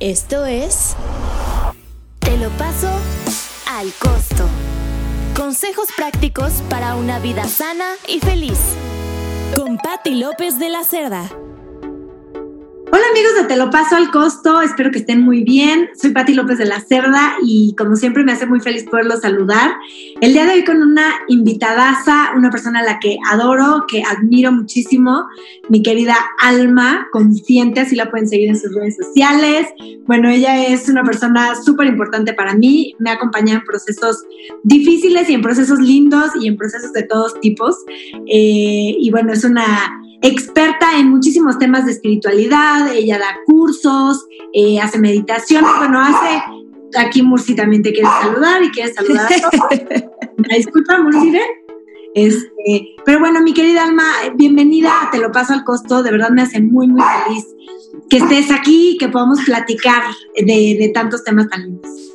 Esto 0.00 0.46
es 0.46 0.96
Te 2.20 2.38
lo 2.38 2.48
paso 2.52 2.88
al 3.68 3.92
costo. 3.98 4.48
Consejos 5.36 5.88
prácticos 5.94 6.62
para 6.70 6.96
una 6.96 7.18
vida 7.18 7.46
sana 7.46 7.96
y 8.08 8.18
feliz. 8.20 8.58
Con 9.54 9.76
Patti 9.76 10.14
López 10.14 10.58
de 10.58 10.70
la 10.70 10.84
Cerda. 10.84 11.28
Hola 12.92 13.04
amigos 13.12 13.34
de 13.40 13.44
Te 13.44 13.56
lo 13.56 13.70
paso 13.70 13.94
al 13.94 14.10
costo, 14.10 14.60
espero 14.62 14.90
que 14.90 14.98
estén 14.98 15.20
muy 15.20 15.44
bien. 15.44 15.90
Soy 15.94 16.10
Patti 16.10 16.34
López 16.34 16.58
de 16.58 16.64
la 16.64 16.80
Cerda 16.80 17.34
y 17.40 17.76
como 17.78 17.94
siempre 17.94 18.24
me 18.24 18.32
hace 18.32 18.46
muy 18.46 18.58
feliz 18.58 18.82
poderlos 18.90 19.20
saludar. 19.20 19.70
El 20.20 20.32
día 20.32 20.44
de 20.44 20.54
hoy 20.54 20.64
con 20.64 20.82
una 20.82 21.04
invitadaza, 21.28 22.32
una 22.34 22.50
persona 22.50 22.80
a 22.80 22.82
la 22.82 22.98
que 22.98 23.16
adoro, 23.30 23.84
que 23.86 24.02
admiro 24.02 24.50
muchísimo, 24.50 25.24
mi 25.68 25.82
querida 25.84 26.16
Alma 26.40 27.06
Consciente, 27.12 27.78
así 27.78 27.94
la 27.94 28.10
pueden 28.10 28.28
seguir 28.28 28.48
en 28.48 28.58
sus 28.58 28.74
redes 28.74 28.96
sociales. 28.96 29.68
Bueno, 30.06 30.28
ella 30.28 30.66
es 30.66 30.88
una 30.88 31.04
persona 31.04 31.54
súper 31.62 31.86
importante 31.86 32.34
para 32.34 32.54
mí, 32.54 32.96
me 32.98 33.10
ha 33.10 33.14
acompañado 33.14 33.60
en 33.60 33.66
procesos 33.66 34.24
difíciles 34.64 35.30
y 35.30 35.34
en 35.34 35.42
procesos 35.42 35.78
lindos 35.78 36.30
y 36.40 36.48
en 36.48 36.56
procesos 36.56 36.92
de 36.92 37.04
todos 37.04 37.38
tipos. 37.40 37.76
Eh, 38.26 38.96
y 38.98 39.10
bueno, 39.12 39.32
es 39.32 39.44
una 39.44 39.92
experta 40.22 40.98
en 40.98 41.10
muchísimos 41.10 41.58
temas 41.58 41.86
de 41.86 41.92
espiritualidad, 41.92 42.92
ella 42.92 43.18
da 43.18 43.38
cursos, 43.46 44.26
eh, 44.52 44.80
hace 44.80 44.98
meditación, 44.98 45.64
bueno, 45.78 46.00
hace, 46.00 46.42
aquí 46.98 47.22
Murci 47.22 47.54
también 47.54 47.82
te 47.82 47.92
quiere 47.92 48.08
saludar 48.20 48.62
y 48.62 48.70
quiere 48.70 48.92
saludar 48.92 49.32
a 49.32 49.50
todos. 49.50 50.04
Disculpa, 50.56 50.98
Murci, 50.98 51.32
Este, 52.14 52.94
pero 53.04 53.20
bueno, 53.20 53.40
mi 53.40 53.52
querida 53.54 53.84
Alma, 53.84 54.04
bienvenida, 54.34 54.92
te 55.10 55.18
lo 55.18 55.32
paso 55.32 55.54
al 55.54 55.64
costo, 55.64 56.02
de 56.02 56.10
verdad 56.10 56.30
me 56.30 56.42
hace 56.42 56.60
muy, 56.60 56.88
muy 56.88 57.02
feliz 57.24 57.46
que 58.08 58.18
estés 58.18 58.50
aquí 58.50 58.92
y 58.92 58.98
que 58.98 59.08
podamos 59.08 59.40
platicar 59.44 60.02
de, 60.36 60.76
de 60.78 60.90
tantos 60.92 61.24
temas 61.24 61.48
tan 61.48 61.62
lindos. 61.62 62.09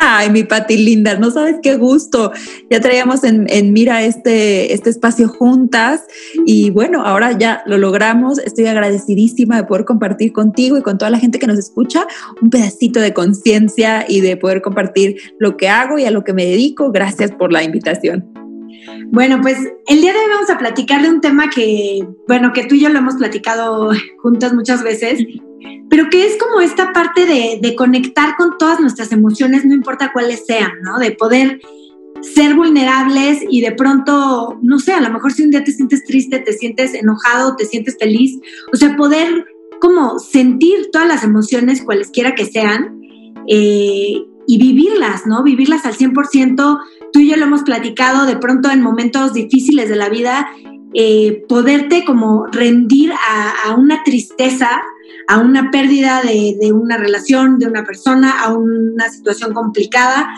Ay, 0.00 0.30
mi 0.30 0.44
Pati 0.44 0.76
linda, 0.76 1.18
no 1.18 1.30
sabes 1.30 1.56
qué 1.62 1.76
gusto. 1.76 2.32
Ya 2.70 2.80
traíamos 2.80 3.24
en, 3.24 3.72
mira 3.72 4.02
este, 4.02 4.72
este 4.72 4.90
espacio 4.90 5.28
juntas 5.28 6.04
y 6.46 6.70
bueno, 6.70 7.02
ahora 7.04 7.36
ya 7.36 7.62
lo 7.66 7.78
logramos. 7.78 8.38
Estoy 8.38 8.66
agradecidísima 8.66 9.56
de 9.56 9.64
poder 9.64 9.84
compartir 9.84 10.32
contigo 10.32 10.78
y 10.78 10.82
con 10.82 10.98
toda 10.98 11.10
la 11.10 11.18
gente 11.18 11.38
que 11.38 11.48
nos 11.48 11.58
escucha 11.58 12.06
un 12.40 12.50
pedacito 12.50 13.00
de 13.00 13.12
conciencia 13.12 14.04
y 14.08 14.20
de 14.20 14.36
poder 14.36 14.62
compartir 14.62 15.16
lo 15.38 15.56
que 15.56 15.68
hago 15.68 15.98
y 15.98 16.04
a 16.04 16.10
lo 16.12 16.22
que 16.22 16.32
me 16.32 16.44
dedico. 16.44 16.92
Gracias 16.92 17.32
por 17.32 17.52
la 17.52 17.64
invitación. 17.64 18.24
Bueno, 19.10 19.40
pues 19.40 19.58
el 19.88 20.00
día 20.00 20.12
de 20.12 20.18
hoy 20.18 20.26
vamos 20.30 20.50
a 20.50 20.58
platicar 20.58 21.02
de 21.02 21.08
un 21.08 21.20
tema 21.20 21.50
que, 21.50 22.06
bueno, 22.28 22.52
que 22.52 22.66
tú 22.66 22.74
y 22.76 22.80
yo 22.80 22.88
lo 22.88 22.98
hemos 22.98 23.16
platicado 23.16 23.90
juntas 24.22 24.54
muchas 24.54 24.82
veces 24.82 25.18
pero 25.90 26.10
que 26.10 26.26
es 26.26 26.36
como 26.36 26.60
esta 26.60 26.92
parte 26.92 27.26
de, 27.26 27.74
conectar 27.76 28.36
con 28.36 28.58
todas 28.58 28.80
nuestras 28.80 29.12
emociones, 29.12 29.64
no 29.64 29.74
importa 29.74 30.12
cuáles 30.12 30.44
sean, 30.46 30.72
¿no? 30.82 30.98
De 30.98 31.12
poder 31.12 31.60
ser 32.34 32.54
vulnerables 32.54 33.40
y 33.48 33.60
de 33.60 33.72
pronto, 33.72 34.58
no 34.62 34.78
sé, 34.78 34.92
a 34.92 35.00
lo 35.00 35.10
mejor 35.10 35.32
si 35.32 35.42
un 35.42 35.50
día 35.50 35.62
te 35.62 35.72
sientes 35.72 36.04
triste, 36.04 36.40
te 36.40 36.52
sientes 36.52 36.94
enojado, 36.94 37.56
te 37.56 37.64
sientes 37.64 37.96
feliz, 37.98 38.38
o 38.72 38.76
sea, 38.76 38.96
poder 38.96 39.46
como 39.80 40.18
sentir 40.18 40.90
todas 40.92 41.06
las 41.06 41.22
emociones, 41.22 41.82
cualesquiera 41.82 42.34
que 42.34 42.46
sean, 42.46 43.00
eh, 43.46 44.24
y 44.46 44.58
vivirlas, 44.58 45.26
¿no? 45.26 45.42
Vivirlas 45.42 45.84
al 45.84 45.94
100%. 45.94 46.80
Tú 47.12 47.20
y 47.20 47.28
yo 47.28 47.36
lo 47.36 47.44
hemos 47.44 47.62
platicado 47.62 48.26
de 48.26 48.36
pronto 48.36 48.70
en 48.70 48.82
momentos 48.82 49.34
difíciles 49.34 49.88
de 49.88 49.96
la 49.96 50.08
vida, 50.08 50.48
eh, 50.94 51.42
poderte 51.48 52.04
como 52.04 52.46
rendir 52.46 53.12
a, 53.12 53.50
a 53.66 53.74
una 53.76 54.02
tristeza 54.04 54.82
a 55.26 55.38
una 55.38 55.70
pérdida 55.70 56.22
de, 56.22 56.72
una 56.72 56.96
relación, 56.96 57.58
de 57.58 57.66
una 57.66 57.84
persona, 57.84 58.42
a 58.42 58.54
una 58.54 59.08
situación 59.10 59.52
complicada 59.52 60.28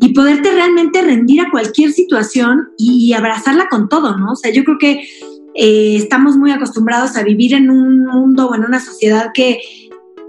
y 0.00 0.14
poderte 0.14 0.50
realmente 0.52 1.02
rendir 1.02 1.42
a 1.42 1.50
cualquier 1.50 1.92
situación 1.92 2.70
y, 2.78 3.12
abrazarla 3.12 3.68
con 3.68 3.88
todo, 3.88 4.16
¿no? 4.16 4.32
O 4.32 4.36
sea, 4.36 4.52
yo 4.52 4.64
creo 4.64 4.78
que 4.78 5.08
eh, 5.54 5.96
estamos 5.96 6.36
muy 6.36 6.52
acostumbrados 6.52 7.16
a 7.16 7.22
vivir 7.22 7.54
en 7.54 7.70
un 7.70 8.06
mundo 8.06 8.48
o 8.48 8.54
en 8.54 8.64
una 8.64 8.80
sociedad 8.80 9.30
que 9.34 9.60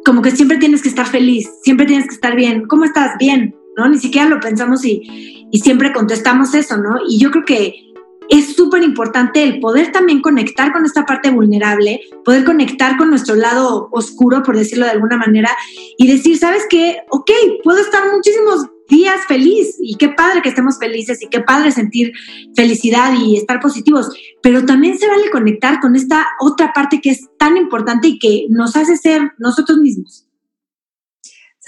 como 0.03 0.21
que 0.21 0.31
siempre 0.31 0.57
tienes 0.57 0.81
que 0.81 0.89
estar 0.89 1.05
feliz, 1.05 1.49
siempre 1.61 1.85
tienes 1.85 2.07
que 2.07 2.15
estar 2.15 2.35
bien. 2.35 2.65
¿Cómo 2.67 2.85
estás? 2.85 3.17
Bien, 3.19 3.55
¿no? 3.77 3.87
Ni 3.87 3.99
siquiera 3.99 4.27
lo 4.27 4.39
pensamos 4.39 4.83
y, 4.85 5.47
y 5.51 5.59
siempre 5.59 5.93
contestamos 5.93 6.53
eso, 6.55 6.77
¿no? 6.77 6.97
Y 7.07 7.19
yo 7.19 7.31
creo 7.31 7.45
que 7.45 7.88
es 8.29 8.55
súper 8.55 8.83
importante 8.83 9.43
el 9.43 9.59
poder 9.59 9.91
también 9.91 10.21
conectar 10.21 10.71
con 10.71 10.85
esta 10.85 11.05
parte 11.05 11.31
vulnerable, 11.31 12.01
poder 12.23 12.45
conectar 12.45 12.95
con 12.97 13.09
nuestro 13.09 13.35
lado 13.35 13.89
oscuro, 13.91 14.43
por 14.43 14.55
decirlo 14.55 14.85
de 14.85 14.91
alguna 14.91 15.17
manera, 15.17 15.49
y 15.97 16.07
decir, 16.07 16.37
¿sabes 16.37 16.63
qué? 16.69 16.99
Ok, 17.09 17.31
puedo 17.63 17.79
estar 17.79 18.03
muchísimos 18.11 18.67
días 18.87 19.25
feliz 19.27 19.77
y 19.79 19.95
qué 19.95 20.09
padre 20.09 20.41
que 20.41 20.49
estemos 20.49 20.77
felices 20.79 21.21
y 21.21 21.27
qué 21.27 21.41
padre 21.41 21.71
sentir 21.71 22.11
felicidad 22.55 23.13
y 23.19 23.37
estar 23.37 23.59
positivos, 23.59 24.09
pero 24.41 24.65
también 24.65 24.97
se 24.97 25.07
vale 25.07 25.29
conectar 25.31 25.79
con 25.79 25.95
esta 25.95 26.27
otra 26.39 26.71
parte 26.73 27.01
que 27.01 27.11
es 27.11 27.27
tan 27.37 27.57
importante 27.57 28.07
y 28.07 28.19
que 28.19 28.47
nos 28.49 28.75
hace 28.75 28.97
ser 28.97 29.31
nosotros 29.37 29.77
mismos. 29.79 30.28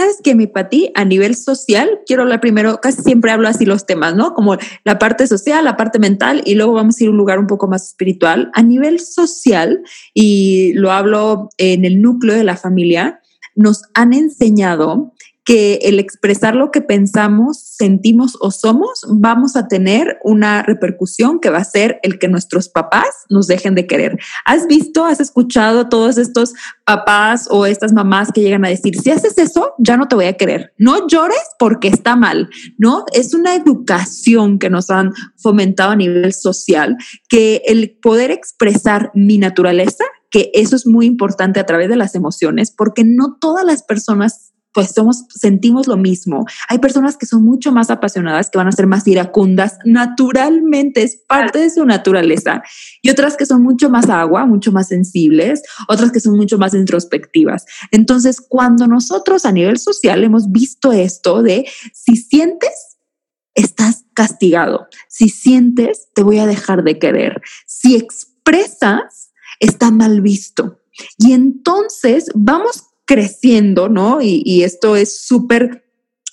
Sabes 0.02 0.18
que 0.24 0.34
mi 0.34 0.48
Pati, 0.48 0.92
a 0.96 1.06
nivel 1.06 1.36
social, 1.36 2.00
quiero 2.08 2.24
hablar 2.24 2.42
primero, 2.42 2.82
casi 2.82 3.04
siempre 3.04 3.30
hablo 3.30 3.48
así 3.48 3.68
los 3.68 3.86
temas, 3.86 4.16
¿no? 4.16 4.34
Como 4.34 4.58
la 4.84 4.98
parte 4.98 5.28
social, 5.28 5.64
la 5.64 5.78
parte 5.78 6.00
mental 6.00 6.42
y 6.44 6.56
luego 6.56 6.74
vamos 6.74 7.00
a 7.00 7.04
ir 7.04 7.10
a 7.10 7.12
un 7.12 7.18
lugar 7.18 7.38
un 7.38 7.46
poco 7.46 7.68
más 7.68 7.90
espiritual. 7.90 8.50
A 8.56 8.64
nivel 8.64 9.00
social, 9.00 9.84
y 10.16 10.74
lo 10.74 10.92
hablo 10.92 11.50
en 11.60 11.86
el 11.86 12.02
núcleo 12.02 12.36
de 12.36 12.44
la 12.44 12.58
familia, 12.58 13.22
nos 13.54 13.84
han 13.94 14.14
enseñado 14.14 15.14
que 15.52 15.80
el 15.82 16.00
expresar 16.00 16.56
lo 16.56 16.72
que 16.72 16.80
pensamos, 16.80 17.60
sentimos 17.60 18.38
o 18.40 18.52
somos, 18.52 19.06
vamos 19.10 19.58
a 19.58 19.68
tener 19.68 20.18
una 20.24 20.64
repercusión 20.64 21.42
que 21.42 21.50
va 21.50 21.58
a 21.58 21.66
ser 21.66 22.00
el 22.04 22.20
que 22.20 22.30
nuestros 22.30 22.70
papás 22.70 23.10
nos 23.30 23.48
dejen 23.48 23.76
de 23.76 23.86
querer. 23.86 24.18
¿Has 24.46 24.66
visto, 24.68 25.04
has 25.04 25.20
escuchado 25.20 25.90
todos 25.90 26.18
estos 26.18 26.54
papás 26.86 27.50
o 27.52 27.66
estas 27.66 27.92
mamás 27.92 28.32
que 28.32 28.40
llegan 28.40 28.64
a 28.64 28.70
decir, 28.70 28.98
si 28.98 29.12
haces 29.12 29.38
eso, 29.38 29.74
ya 29.78 29.98
no 29.98 30.08
te 30.08 30.16
voy 30.16 30.28
a 30.28 30.38
querer? 30.38 30.72
No 30.78 31.06
llores 31.10 31.44
porque 31.60 31.90
está 31.90 32.16
mal, 32.16 32.50
¿no? 32.78 33.04
Es 33.12 33.34
una 33.34 33.54
educación 33.54 34.58
que 34.58 34.70
nos 34.70 34.90
han 34.90 35.12
fomentado 35.36 35.92
a 35.92 35.98
nivel 35.98 36.32
social, 36.32 36.96
que 37.28 37.62
el 37.66 37.98
poder 38.02 38.32
expresar 38.32 39.12
mi 39.16 39.38
naturaleza, 39.38 40.06
que 40.30 40.50
eso 40.54 40.78
es 40.78 40.88
muy 40.88 41.08
importante 41.08 41.60
a 41.60 41.66
través 41.66 41.90
de 41.90 41.98
las 41.98 42.16
emociones, 42.16 42.72
porque 42.72 43.04
no 43.04 43.36
todas 43.42 43.66
las 43.66 43.84
personas 43.84 44.51
pues 44.74 44.92
somos, 44.92 45.26
sentimos 45.30 45.88
lo 45.88 45.98
mismo. 45.98 46.46
Hay 46.70 46.80
personas 46.80 47.18
que 47.18 47.26
son 47.26 47.44
mucho 47.44 47.72
más 47.72 47.90
apasionadas, 47.90 48.50
que 48.50 48.58
van 48.58 48.68
a 48.68 48.72
ser 48.72 48.88
más 48.88 49.08
iracundas, 49.08 49.78
naturalmente, 49.86 51.04
es 51.04 51.18
parte 51.28 51.60
de 51.60 51.70
su 51.70 51.86
naturaleza. 51.86 52.64
Y 53.02 53.10
otras 53.10 53.36
que 53.38 53.46
son 53.46 53.64
mucho 53.64 53.90
más 53.90 54.10
agua, 54.10 54.46
mucho 54.46 54.72
más 54.72 54.88
sensibles, 54.88 55.62
otras 55.88 56.12
que 56.12 56.20
son 56.20 56.38
mucho 56.38 56.58
más 56.58 56.74
introspectivas. 56.74 57.66
Entonces, 57.92 58.42
cuando 58.42 58.88
nosotros 58.88 59.46
a 59.46 59.52
nivel 59.52 59.78
social 59.78 60.24
hemos 60.24 60.52
visto 60.52 60.92
esto 60.92 61.42
de 61.42 61.66
si 61.94 62.16
sientes, 62.16 62.98
estás 63.56 64.06
castigado. 64.14 64.88
Si 65.08 65.30
sientes, 65.30 66.08
te 66.14 66.24
voy 66.24 66.40
a 66.40 66.48
dejar 66.48 66.84
de 66.84 67.00
querer. 67.00 67.42
Si 67.66 67.96
expresas, 67.96 69.32
está 69.60 69.92
mal 69.92 70.22
visto. 70.22 70.80
Y 71.18 71.34
entonces 71.34 72.30
vamos 72.36 72.91
creciendo, 73.12 73.90
¿no? 73.90 74.22
Y, 74.22 74.64
esto 74.64 74.96
es 74.96 75.26
súper 75.26 75.84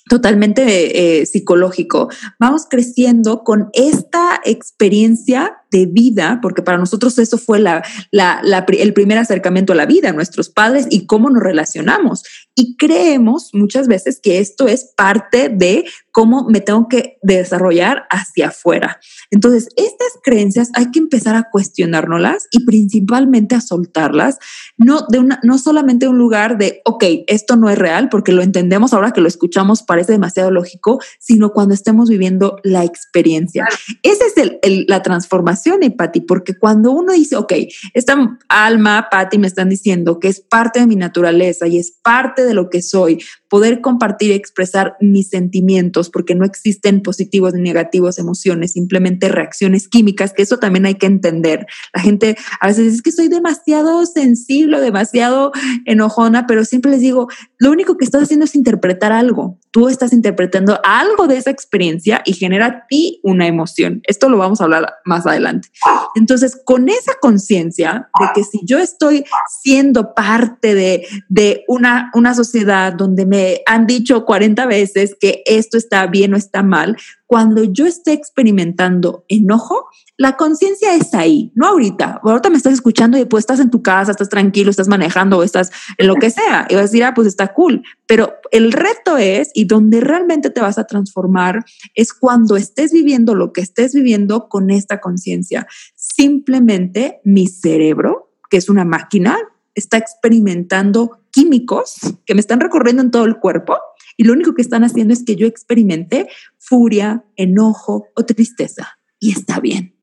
totalmente 0.09 1.19
eh, 1.19 1.25
psicológico. 1.25 2.07
Vamos 2.39 2.67
creciendo 2.69 3.43
con 3.43 3.69
esta 3.73 4.39
experiencia 4.45 5.58
de 5.71 5.85
vida, 5.85 6.39
porque 6.41 6.61
para 6.61 6.77
nosotros 6.77 7.17
eso 7.19 7.37
fue 7.37 7.59
la, 7.59 7.83
el 8.11 8.93
primer 8.93 9.17
acercamiento 9.17 9.73
a 9.73 9.75
la 9.75 9.85
vida, 9.85 10.11
nuestros 10.11 10.49
padres 10.49 10.87
y 10.89 11.05
cómo 11.05 11.29
nos 11.29 11.43
relacionamos. 11.43 12.23
Y 12.55 12.75
creemos 12.77 13.51
muchas 13.53 13.87
veces 13.87 14.19
que 14.21 14.39
esto 14.39 14.67
es 14.67 14.93
parte 14.95 15.49
de 15.49 15.85
cómo 16.11 16.45
me 16.49 16.59
tengo 16.59 16.87
que 16.87 17.17
desarrollar 17.21 18.05
hacia 18.09 18.49
afuera. 18.49 18.99
Entonces, 19.31 19.69
estas 19.77 20.09
creencias 20.23 20.69
hay 20.73 20.91
que 20.91 20.99
empezar 20.99 21.35
a 21.35 21.49
cuestionárnoslas 21.49 22.47
y 22.51 22.65
principalmente 22.65 23.55
a 23.55 23.61
soltarlas, 23.61 24.39
no, 24.77 25.05
de 25.09 25.19
una, 25.19 25.39
no 25.43 25.57
solamente 25.57 26.07
un 26.07 26.17
lugar 26.17 26.57
de, 26.57 26.81
ok, 26.83 27.03
esto 27.27 27.55
no 27.55 27.69
es 27.69 27.77
real, 27.77 28.09
porque 28.09 28.31
lo 28.31 28.41
entendemos 28.41 28.91
ahora 28.93 29.11
que 29.11 29.21
lo 29.21 29.27
escuchamos, 29.27 29.83
parece 29.83 30.11
demasiado 30.11 30.51
lógico, 30.51 30.99
sino 31.19 31.51
cuando 31.51 31.73
estemos 31.73 32.09
viviendo 32.09 32.57
la 32.63 32.83
experiencia. 32.83 33.65
Esa 34.03 34.25
es 34.25 34.33
el, 34.61 34.85
la 34.87 35.01
transformación 35.01 35.58
y 35.81 35.89
Patti, 35.91 36.21
porque 36.21 36.57
cuando 36.57 36.91
uno 36.91 37.13
dice, 37.13 37.35
ok, 37.35 37.53
esta 37.93 38.37
alma, 38.47 39.07
Patti, 39.09 39.37
me 39.37 39.47
están 39.47 39.69
diciendo 39.69 40.19
que 40.19 40.27
es 40.27 40.41
parte 40.41 40.79
de 40.79 40.87
mi 40.87 40.95
naturaleza 40.95 41.67
y 41.67 41.77
es 41.77 41.91
parte 42.03 42.45
de 42.45 42.53
lo 42.53 42.69
que 42.69 42.81
soy, 42.81 43.19
poder 43.49 43.81
compartir 43.81 44.31
y 44.31 44.33
expresar 44.33 44.95
mis 45.01 45.29
sentimientos, 45.29 46.09
porque 46.09 46.35
no 46.35 46.45
existen 46.45 47.01
positivos 47.01 47.53
ni 47.53 47.61
negativos 47.61 48.19
emociones, 48.19 48.73
simplemente 48.73 49.27
reacciones 49.27 49.87
químicas, 49.87 50.33
que 50.33 50.43
eso 50.43 50.57
también 50.57 50.85
hay 50.85 50.95
que 50.95 51.07
entender. 51.07 51.65
La 51.93 52.01
gente 52.01 52.37
a 52.59 52.67
veces 52.67 52.85
dice 52.85 53.01
que 53.03 53.11
soy 53.11 53.27
demasiado 53.27 54.05
sensible, 54.05 54.79
demasiado 54.79 55.51
enojona, 55.85 56.47
pero 56.47 56.63
siempre 56.63 56.91
les 56.91 57.01
digo, 57.01 57.27
lo 57.57 57.71
único 57.71 57.97
que 57.97 58.05
estás 58.05 58.23
haciendo 58.23 58.45
es 58.45 58.55
interpretar 58.55 59.11
algo. 59.11 59.57
Tú 59.71 59.87
estás 59.87 60.13
interpretando 60.13 60.79
algo 60.83 61.27
de 61.27 61.37
esa 61.37 61.51
experiencia 61.51 62.21
y 62.25 62.33
genera 62.33 62.65
a 62.65 62.87
ti 62.87 63.19
una 63.23 63.47
emoción. 63.47 64.01
Esto 64.05 64.29
lo 64.29 64.37
vamos 64.37 64.61
a 64.61 64.63
hablar 64.63 64.93
más 65.05 65.25
adelante. 65.27 65.69
Entonces, 66.15 66.59
con 66.65 66.89
esa 66.89 67.13
conciencia 67.21 68.09
de 68.19 68.25
que 68.33 68.43
si 68.43 68.61
yo 68.65 68.79
estoy 68.79 69.25
siendo 69.61 70.13
parte 70.13 70.73
de, 70.73 71.07
de 71.29 71.63
una, 71.67 72.11
una 72.13 72.33
sociedad 72.33 72.93
donde 72.93 73.25
me 73.25 73.38
han 73.65 73.85
dicho 73.85 74.25
40 74.25 74.65
veces 74.65 75.15
que 75.19 75.43
esto 75.45 75.77
está 75.77 76.07
bien 76.07 76.33
o 76.33 76.37
está 76.37 76.63
mal, 76.63 76.97
cuando 77.25 77.63
yo 77.63 77.85
esté 77.85 78.13
experimentando 78.13 79.23
enojo, 79.27 79.87
la 80.17 80.35
conciencia 80.35 80.95
es 80.95 81.13
ahí, 81.13 81.51
no 81.53 81.67
ahorita. 81.67 82.21
Ahorita 82.23 82.49
me 82.49 82.57
estás 82.57 82.73
escuchando 82.73 83.17
y 83.17 83.21
después 83.21 83.43
estás 83.43 83.59
en 83.59 83.69
tu 83.69 83.83
casa, 83.83 84.11
estás 84.11 84.29
tranquilo, 84.29 84.71
estás 84.71 84.87
manejando 84.87 85.37
o 85.37 85.43
estás 85.43 85.71
en 85.97 86.07
lo 86.07 86.15
que 86.15 86.31
sea. 86.31 86.65
Y 86.69 86.73
vas 86.73 86.81
a 86.81 86.87
decir, 86.87 87.03
ah, 87.03 87.13
pues 87.13 87.27
está 87.27 87.53
cool. 87.53 87.83
Pero 88.07 88.33
el 88.51 88.71
reto 88.71 89.17
es, 89.17 89.51
y 89.53 89.65
donde 89.65 90.01
realmente 90.01 90.49
te 90.49 90.59
vas 90.59 90.77
a 90.79 90.87
transformar, 90.87 91.63
es 91.93 92.13
cuando 92.13 92.57
estés 92.57 92.91
viviendo 92.91 93.35
lo 93.35 93.53
que 93.53 93.61
estés 93.61 93.93
viviendo 93.93 94.49
con 94.49 94.71
esta 94.71 94.99
conciencia. 94.99 95.67
Simplemente 95.95 97.21
mi 97.23 97.47
cerebro, 97.47 98.31
que 98.49 98.57
es 98.57 98.69
una 98.69 98.85
máquina, 98.85 99.37
está 99.79 99.97
experimentando 99.97 101.21
químicos 101.31 101.99
que 102.25 102.33
me 102.33 102.41
están 102.41 102.59
recorriendo 102.59 103.01
en 103.01 103.11
todo 103.11 103.25
el 103.25 103.37
cuerpo 103.37 103.77
y 104.17 104.23
lo 104.23 104.33
único 104.33 104.53
que 104.53 104.61
están 104.61 104.83
haciendo 104.83 105.13
es 105.13 105.23
que 105.23 105.35
yo 105.35 105.47
experimente 105.47 106.27
furia, 106.57 107.23
enojo 107.35 108.07
o 108.15 108.25
tristeza. 108.25 108.99
Y 109.19 109.31
está 109.31 109.59
bien. 109.59 109.95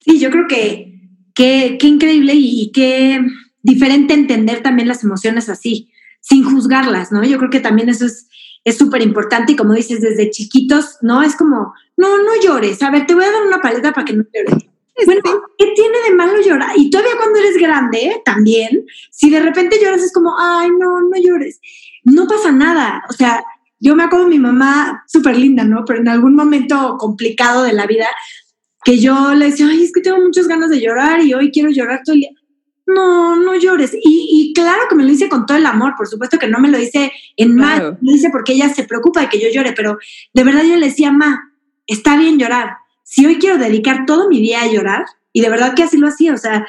Sí, 0.00 0.18
yo 0.18 0.30
creo 0.30 0.46
que 0.48 1.00
qué 1.34 1.78
increíble 1.82 2.32
y 2.34 2.70
qué 2.72 3.20
diferente 3.62 4.14
entender 4.14 4.62
también 4.62 4.88
las 4.88 5.02
emociones 5.04 5.48
así, 5.48 5.90
sin 6.20 6.44
juzgarlas, 6.44 7.12
¿no? 7.12 7.24
Yo 7.24 7.38
creo 7.38 7.50
que 7.50 7.60
también 7.60 7.88
eso 7.88 8.06
es 8.06 8.28
es 8.66 8.76
súper 8.76 9.00
importante 9.00 9.52
y 9.52 9.56
como 9.56 9.74
dices, 9.74 10.00
desde 10.00 10.28
chiquitos, 10.28 10.98
¿no? 11.00 11.22
Es 11.22 11.36
como, 11.36 11.72
no, 11.96 12.18
no 12.18 12.32
llores, 12.42 12.82
a 12.82 12.90
ver, 12.90 13.06
te 13.06 13.14
voy 13.14 13.22
a 13.22 13.30
dar 13.30 13.46
una 13.46 13.60
paleta 13.60 13.92
para 13.92 14.04
que 14.04 14.14
no 14.14 14.24
llores. 14.24 14.64
Bueno, 15.06 15.22
¿qué 15.56 15.66
tiene 15.76 15.96
de 16.08 16.14
malo 16.16 16.35
llorar? 16.46 16.70
Y 16.76 16.90
todavía 16.90 17.16
cuando 17.16 17.38
eres 17.38 17.56
grande, 17.56 18.22
también, 18.24 18.86
si 19.10 19.30
de 19.30 19.40
repente 19.40 19.78
lloras 19.82 20.02
es 20.02 20.12
como, 20.12 20.34
ay, 20.38 20.70
no, 20.78 21.00
no 21.00 21.16
llores. 21.20 21.60
No 22.04 22.26
pasa 22.26 22.52
nada. 22.52 23.02
O 23.08 23.12
sea, 23.12 23.44
yo 23.78 23.94
me 23.94 24.04
acuerdo 24.04 24.26
de 24.26 24.30
mi 24.30 24.38
mamá, 24.38 25.04
súper 25.06 25.36
linda, 25.36 25.64
¿no? 25.64 25.84
Pero 25.84 26.00
en 26.00 26.08
algún 26.08 26.34
momento 26.34 26.96
complicado 26.98 27.62
de 27.62 27.72
la 27.72 27.86
vida, 27.86 28.06
que 28.84 28.98
yo 28.98 29.34
le 29.34 29.46
decía, 29.46 29.66
ay, 29.68 29.82
es 29.82 29.92
que 29.92 30.00
tengo 30.00 30.18
muchas 30.20 30.46
ganas 30.46 30.70
de 30.70 30.80
llorar 30.80 31.20
y 31.20 31.34
hoy 31.34 31.50
quiero 31.50 31.70
llorar 31.70 32.02
todo 32.04 32.14
el 32.14 32.20
día. 32.20 32.30
No, 32.86 33.34
no 33.34 33.56
llores. 33.56 33.96
Y, 34.00 34.52
claro 34.54 34.82
que 34.88 34.94
me 34.94 35.04
lo 35.04 35.10
hice 35.10 35.28
con 35.28 35.44
todo 35.44 35.58
el 35.58 35.66
amor, 35.66 35.94
por 35.96 36.06
supuesto 36.06 36.38
que 36.38 36.46
no 36.46 36.60
me 36.60 36.70
lo 36.70 36.78
hice 36.78 37.12
en 37.36 37.54
mal, 37.56 37.98
lo 38.00 38.12
hice 38.12 38.30
porque 38.30 38.52
ella 38.52 38.72
se 38.72 38.84
preocupa 38.84 39.20
de 39.20 39.28
que 39.28 39.40
yo 39.40 39.48
llore, 39.52 39.72
pero 39.72 39.98
de 40.32 40.44
verdad 40.44 40.62
yo 40.62 40.76
le 40.76 40.86
decía, 40.86 41.10
ma, 41.10 41.52
está 41.86 42.16
bien 42.16 42.38
llorar. 42.38 42.76
Si 43.02 43.26
hoy 43.26 43.36
quiero 43.36 43.58
dedicar 43.58 44.06
todo 44.06 44.28
mi 44.28 44.40
día 44.40 44.62
a 44.62 44.72
llorar, 44.72 45.04
y 45.36 45.42
de 45.42 45.50
verdad 45.50 45.74
que 45.74 45.82
así 45.82 45.98
lo 45.98 46.08
hacía, 46.08 46.32
o 46.32 46.38
sea, 46.38 46.66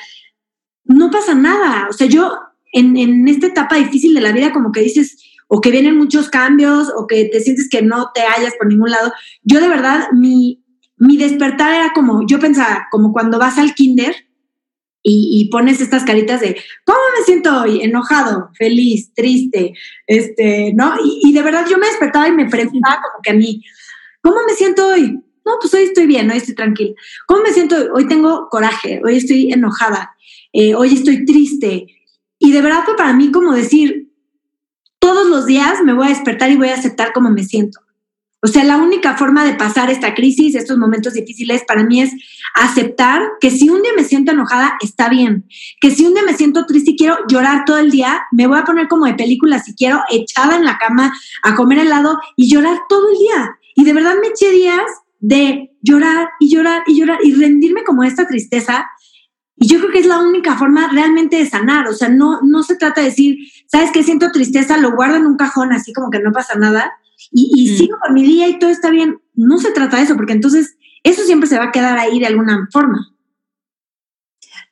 no 0.83 1.09
pasa 1.09 1.33
nada. 1.33 1.87
O 1.89 1.93
sea, 1.93 2.05
yo 2.05 2.37
en, 2.73 2.97
en 2.97 3.25
esta 3.29 3.47
etapa 3.47 3.77
difícil 3.77 4.13
de 4.13 4.19
la 4.19 4.33
vida, 4.33 4.51
como 4.51 4.73
que 4.73 4.81
dices, 4.81 5.23
o 5.47 5.61
que 5.61 5.71
vienen 5.71 5.97
muchos 5.97 6.27
cambios, 6.27 6.91
o 6.93 7.07
que 7.07 7.29
te 7.31 7.39
sientes 7.39 7.69
que 7.69 7.81
no 7.81 8.11
te 8.13 8.19
hallas 8.23 8.55
por 8.59 8.67
ningún 8.67 8.91
lado. 8.91 9.13
Yo 9.41 9.61
de 9.61 9.69
verdad, 9.69 10.09
mi, 10.11 10.65
mi 10.97 11.15
despertar 11.15 11.73
era 11.75 11.93
como, 11.93 12.27
yo 12.27 12.41
pensaba, 12.41 12.89
como 12.91 13.13
cuando 13.13 13.39
vas 13.39 13.57
al 13.57 13.73
kinder 13.73 14.13
y, 15.01 15.47
pones 15.49 15.79
estas 15.79 16.03
caritas 16.03 16.41
de, 16.41 16.61
¿cómo 16.83 16.99
me 17.17 17.23
siento 17.23 17.61
hoy? 17.61 17.79
Enojado, 17.83 18.49
feliz, 18.53 19.13
triste, 19.13 19.75
este, 20.07 20.73
¿no? 20.73 20.95
Y, 21.23 21.31
de 21.31 21.41
verdad 21.41 21.65
yo 21.69 21.77
me 21.77 21.87
despertaba 21.87 22.27
y 22.27 22.33
me 22.33 22.49
preguntaba 22.49 22.97
como 22.97 23.21
que 23.23 23.31
a 23.31 23.33
mí, 23.33 23.63
¿cómo 24.21 24.41
me 24.45 24.55
siento 24.55 24.89
hoy? 24.89 25.23
No, 25.47 25.53
pues 25.61 25.73
hoy 25.73 25.83
estoy 25.83 26.07
bien, 26.07 26.29
hoy 26.29 26.37
estoy 26.37 26.55
tranquila. 26.55 26.93
¿Cómo 27.25 27.41
me 27.41 27.53
siento 27.53 27.77
hoy? 27.93 28.05
Tengo 28.05 28.49
coraje, 28.49 28.99
hoy 29.05 29.15
estoy 29.15 29.49
enojada, 29.53 30.11
eh, 30.51 30.75
hoy 30.75 30.93
estoy 30.93 31.23
triste. 31.23 31.87
Y 32.37 32.51
de 32.51 32.61
verdad 32.61 32.83
fue 32.83 32.97
para 32.97 33.13
mí 33.13 33.31
como 33.31 33.53
decir, 33.53 34.11
todos 34.99 35.25
los 35.27 35.45
días 35.45 35.81
me 35.85 35.93
voy 35.93 36.07
a 36.07 36.09
despertar 36.09 36.51
y 36.51 36.57
voy 36.57 36.67
a 36.67 36.73
aceptar 36.73 37.13
cómo 37.13 37.29
me 37.29 37.45
siento. 37.45 37.79
O 38.41 38.47
sea, 38.47 38.65
la 38.65 38.75
única 38.75 39.15
forma 39.15 39.45
de 39.45 39.53
pasar 39.53 39.89
esta 39.89 40.13
crisis, 40.13 40.53
estos 40.53 40.77
momentos 40.77 41.13
difíciles, 41.13 41.63
para 41.65 41.85
mí 41.85 42.01
es 42.01 42.11
aceptar 42.53 43.21
que 43.39 43.49
si 43.49 43.69
un 43.69 43.81
día 43.81 43.91
me 43.95 44.03
siento 44.03 44.33
enojada, 44.33 44.77
está 44.81 45.07
bien. 45.07 45.47
Que 45.79 45.91
si 45.91 46.05
un 46.05 46.13
día 46.13 46.23
me 46.23 46.35
siento 46.35 46.65
triste 46.65 46.91
y 46.91 46.97
quiero 46.97 47.19
llorar 47.29 47.63
todo 47.65 47.77
el 47.77 47.89
día, 47.89 48.23
me 48.33 48.47
voy 48.47 48.59
a 48.59 48.65
poner 48.65 48.89
como 48.89 49.05
de 49.05 49.13
película, 49.13 49.59
si 49.59 49.73
quiero, 49.75 50.01
echada 50.11 50.57
en 50.57 50.65
la 50.65 50.77
cama 50.77 51.13
a 51.41 51.55
comer 51.55 51.79
helado 51.79 52.19
y 52.35 52.49
llorar 52.49 52.81
todo 52.89 53.09
el 53.09 53.17
día. 53.17 53.57
Y 53.75 53.85
de 53.85 53.93
verdad 53.93 54.15
me 54.21 54.27
eché 54.27 54.51
días 54.51 54.83
de 55.19 55.75
llorar 55.81 56.29
y 56.39 56.49
llorar 56.49 56.83
y 56.87 56.99
llorar 56.99 57.19
y 57.23 57.33
rendirme 57.33 57.83
como 57.83 58.03
esta 58.03 58.27
tristeza. 58.27 58.85
Y 59.55 59.67
yo 59.67 59.79
creo 59.79 59.91
que 59.91 59.99
es 59.99 60.05
la 60.05 60.19
única 60.19 60.57
forma 60.57 60.89
realmente 60.91 61.37
de 61.37 61.49
sanar. 61.49 61.87
O 61.87 61.93
sea, 61.93 62.09
no, 62.09 62.41
no 62.41 62.63
se 62.63 62.75
trata 62.75 63.01
de 63.01 63.07
decir, 63.07 63.37
¿sabes 63.67 63.91
qué? 63.91 64.03
Siento 64.03 64.31
tristeza, 64.31 64.77
lo 64.77 64.95
guardo 64.95 65.15
en 65.15 65.25
un 65.25 65.37
cajón 65.37 65.73
así 65.73 65.93
como 65.93 66.09
que 66.09 66.19
no 66.19 66.31
pasa 66.31 66.57
nada 66.57 66.93
y, 67.31 67.71
mm. 67.71 67.77
sigo 67.77 67.97
con 67.99 68.13
mi 68.13 68.23
día 68.23 68.47
y 68.47 68.59
todo 68.59 68.69
está 68.69 68.89
bien. 68.89 69.19
No 69.33 69.57
se 69.57 69.71
trata 69.71 69.97
de 69.97 70.03
eso, 70.03 70.15
porque 70.15 70.33
entonces 70.33 70.77
eso 71.03 71.23
siempre 71.23 71.49
se 71.49 71.57
va 71.57 71.65
a 71.65 71.71
quedar 71.71 71.97
ahí 71.97 72.19
de 72.19 72.27
alguna 72.27 72.67
forma. 72.71 73.13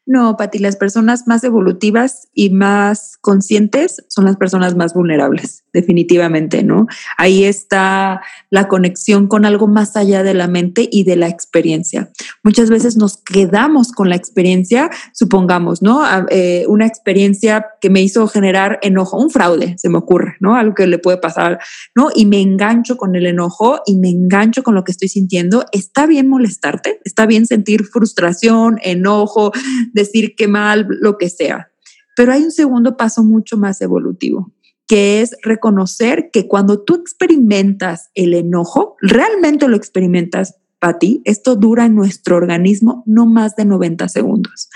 No, 0.06 0.38
Pati, 0.38 0.60
las 0.60 0.76
personas 0.76 1.28
más 1.28 1.44
evolutivas 1.44 2.30
y 2.34 2.52
más 2.52 3.18
conscientes 3.18 4.04
son 4.08 4.26
las 4.26 4.38
personas 4.38 4.76
más 4.76 4.94
vulnerables, 4.94 5.65
definitivamente, 5.76 6.64
¿no? 6.64 6.88
Ahí 7.18 7.44
está 7.44 8.22
la 8.50 8.68
conexión 8.68 9.28
con 9.28 9.46
algo 9.46 9.68
más 9.68 9.98
allá 9.98 10.24
de 10.24 10.34
la 10.34 10.48
mente 10.48 10.88
y 10.90 11.04
de 11.04 11.18
la 11.18 11.28
experiencia. 11.28 12.10
Muchas 12.44 12.70
veces 12.70 12.96
nos 12.96 13.18
quedamos 13.18 13.92
con 13.92 14.10
la 14.10 14.16
experiencia, 14.16 14.90
supongamos, 15.14 15.82
¿no? 15.82 16.02
Ah, 16.02 16.26
eh, 16.30 16.64
una 16.68 16.88
experiencia 16.88 17.66
que 17.82 17.90
me 17.90 18.02
hizo 18.02 18.28
generar 18.28 18.80
enojo, 18.82 19.18
un 19.18 19.30
fraude, 19.30 19.76
se 19.78 19.90
me 19.90 19.98
ocurre, 19.98 20.38
¿no? 20.40 20.56
Algo 20.56 20.74
que 20.74 20.88
le 20.88 20.98
puede 20.98 21.18
pasar, 21.18 21.60
¿no? 21.94 22.08
Y 22.16 22.26
me 22.26 22.42
engancho 22.42 22.96
con 22.96 23.16
el 23.16 23.26
enojo 23.26 23.82
y 23.86 23.98
me 23.98 24.10
engancho 24.10 24.64
con 24.64 24.76
lo 24.76 24.86
que 24.86 24.94
estoy 24.94 25.10
sintiendo. 25.10 25.66
Está 25.74 26.08
bien 26.08 26.30
molestarte, 26.30 27.02
está 27.04 27.26
bien 27.26 27.46
sentir 27.46 27.84
frustración, 27.84 28.80
enojo 28.82 29.52
decir 29.94 30.36
que 30.36 30.48
mal, 30.48 30.88
lo 30.90 31.18
que 31.18 31.30
sea. 31.30 31.70
Pero 32.16 32.32
hay 32.32 32.44
un 32.44 32.52
segundo 32.52 32.96
paso 32.96 33.24
mucho 33.24 33.58
más 33.58 33.82
evolutivo, 33.82 34.54
que 34.88 35.22
es 35.22 35.36
reconocer 35.42 36.30
que 36.32 36.48
cuando 36.48 36.82
tú 36.82 36.96
experimentas 36.96 38.10
el 38.14 38.34
enojo, 38.34 38.96
realmente 39.02 39.68
lo 39.68 39.78
experimentas 39.78 40.56
para 40.80 41.00
ti, 41.00 41.22
esto 41.26 41.56
dura 41.56 41.86
en 41.86 41.96
nuestro 41.96 42.36
organismo 42.36 43.04
no 43.06 43.26
más 43.26 43.56
de 43.56 43.66
90 43.66 44.08
segundos. 44.10 44.70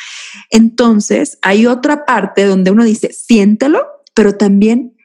Entonces, 0.49 1.37
hay 1.41 1.67
otra 1.67 2.05
parte 2.05 2.45
donde 2.45 2.71
uno 2.71 2.83
dice, 2.83 3.11
siéntelo, 3.11 3.85
pero 4.15 4.35
también 4.35 4.95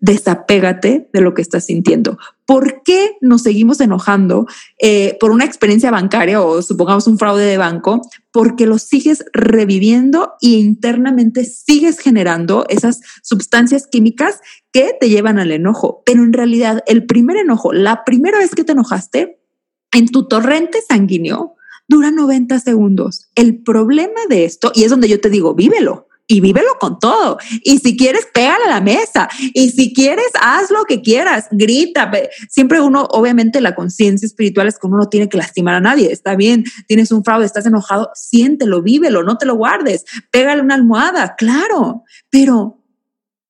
desapégate 0.00 1.08
de 1.12 1.20
lo 1.20 1.34
que 1.34 1.42
estás 1.42 1.66
sintiendo. 1.66 2.18
¿Por 2.46 2.82
qué 2.82 3.16
nos 3.20 3.42
seguimos 3.42 3.80
enojando 3.80 4.46
eh, 4.80 5.16
por 5.20 5.30
una 5.30 5.44
experiencia 5.44 5.90
bancaria 5.90 6.40
o 6.40 6.62
supongamos 6.62 7.06
un 7.06 7.18
fraude 7.18 7.44
de 7.44 7.58
banco? 7.58 8.00
Porque 8.32 8.66
lo 8.66 8.78
sigues 8.78 9.24
reviviendo 9.32 10.34
e 10.40 10.50
internamente 10.50 11.44
sigues 11.44 11.98
generando 11.98 12.64
esas 12.68 13.00
sustancias 13.22 13.86
químicas 13.86 14.40
que 14.72 14.94
te 14.98 15.08
llevan 15.08 15.38
al 15.38 15.50
enojo. 15.50 16.02
Pero 16.06 16.22
en 16.22 16.32
realidad 16.32 16.82
el 16.86 17.06
primer 17.06 17.36
enojo, 17.36 17.72
la 17.72 18.04
primera 18.04 18.38
vez 18.38 18.54
que 18.54 18.64
te 18.64 18.72
enojaste, 18.72 19.40
en 19.92 20.08
tu 20.08 20.28
torrente 20.28 20.80
sanguíneo, 20.86 21.56
dura 21.88 22.10
90 22.10 22.60
segundos. 22.60 23.30
El 23.34 23.62
problema 23.62 24.20
de 24.28 24.44
esto, 24.44 24.70
y 24.74 24.84
es 24.84 24.90
donde 24.90 25.08
yo 25.08 25.20
te 25.20 25.30
digo, 25.30 25.54
vívelo, 25.54 26.07
y 26.28 26.40
vívelo 26.40 26.78
con 26.78 26.98
todo. 26.98 27.38
Y 27.64 27.78
si 27.78 27.96
quieres, 27.96 28.28
pégale 28.32 28.66
a 28.66 28.68
la 28.68 28.80
mesa. 28.80 29.28
Y 29.54 29.70
si 29.70 29.92
quieres, 29.92 30.28
haz 30.40 30.70
lo 30.70 30.84
que 30.84 31.00
quieras, 31.00 31.46
grita. 31.50 32.12
Siempre 32.50 32.80
uno, 32.80 33.08
obviamente, 33.10 33.60
la 33.60 33.74
conciencia 33.74 34.26
espiritual 34.26 34.68
es 34.68 34.78
como 34.78 34.94
uno 34.94 35.08
tiene 35.08 35.28
que 35.28 35.38
lastimar 35.38 35.74
a 35.74 35.80
nadie. 35.80 36.12
Está 36.12 36.36
bien, 36.36 36.64
tienes 36.86 37.10
un 37.10 37.24
fraude, 37.24 37.46
estás 37.46 37.66
enojado, 37.66 38.10
siéntelo, 38.14 38.82
vívelo, 38.82 39.22
no 39.22 39.38
te 39.38 39.46
lo 39.46 39.56
guardes. 39.56 40.04
Pégale 40.30 40.60
una 40.60 40.74
almohada, 40.74 41.34
claro. 41.34 42.04
Pero 42.28 42.84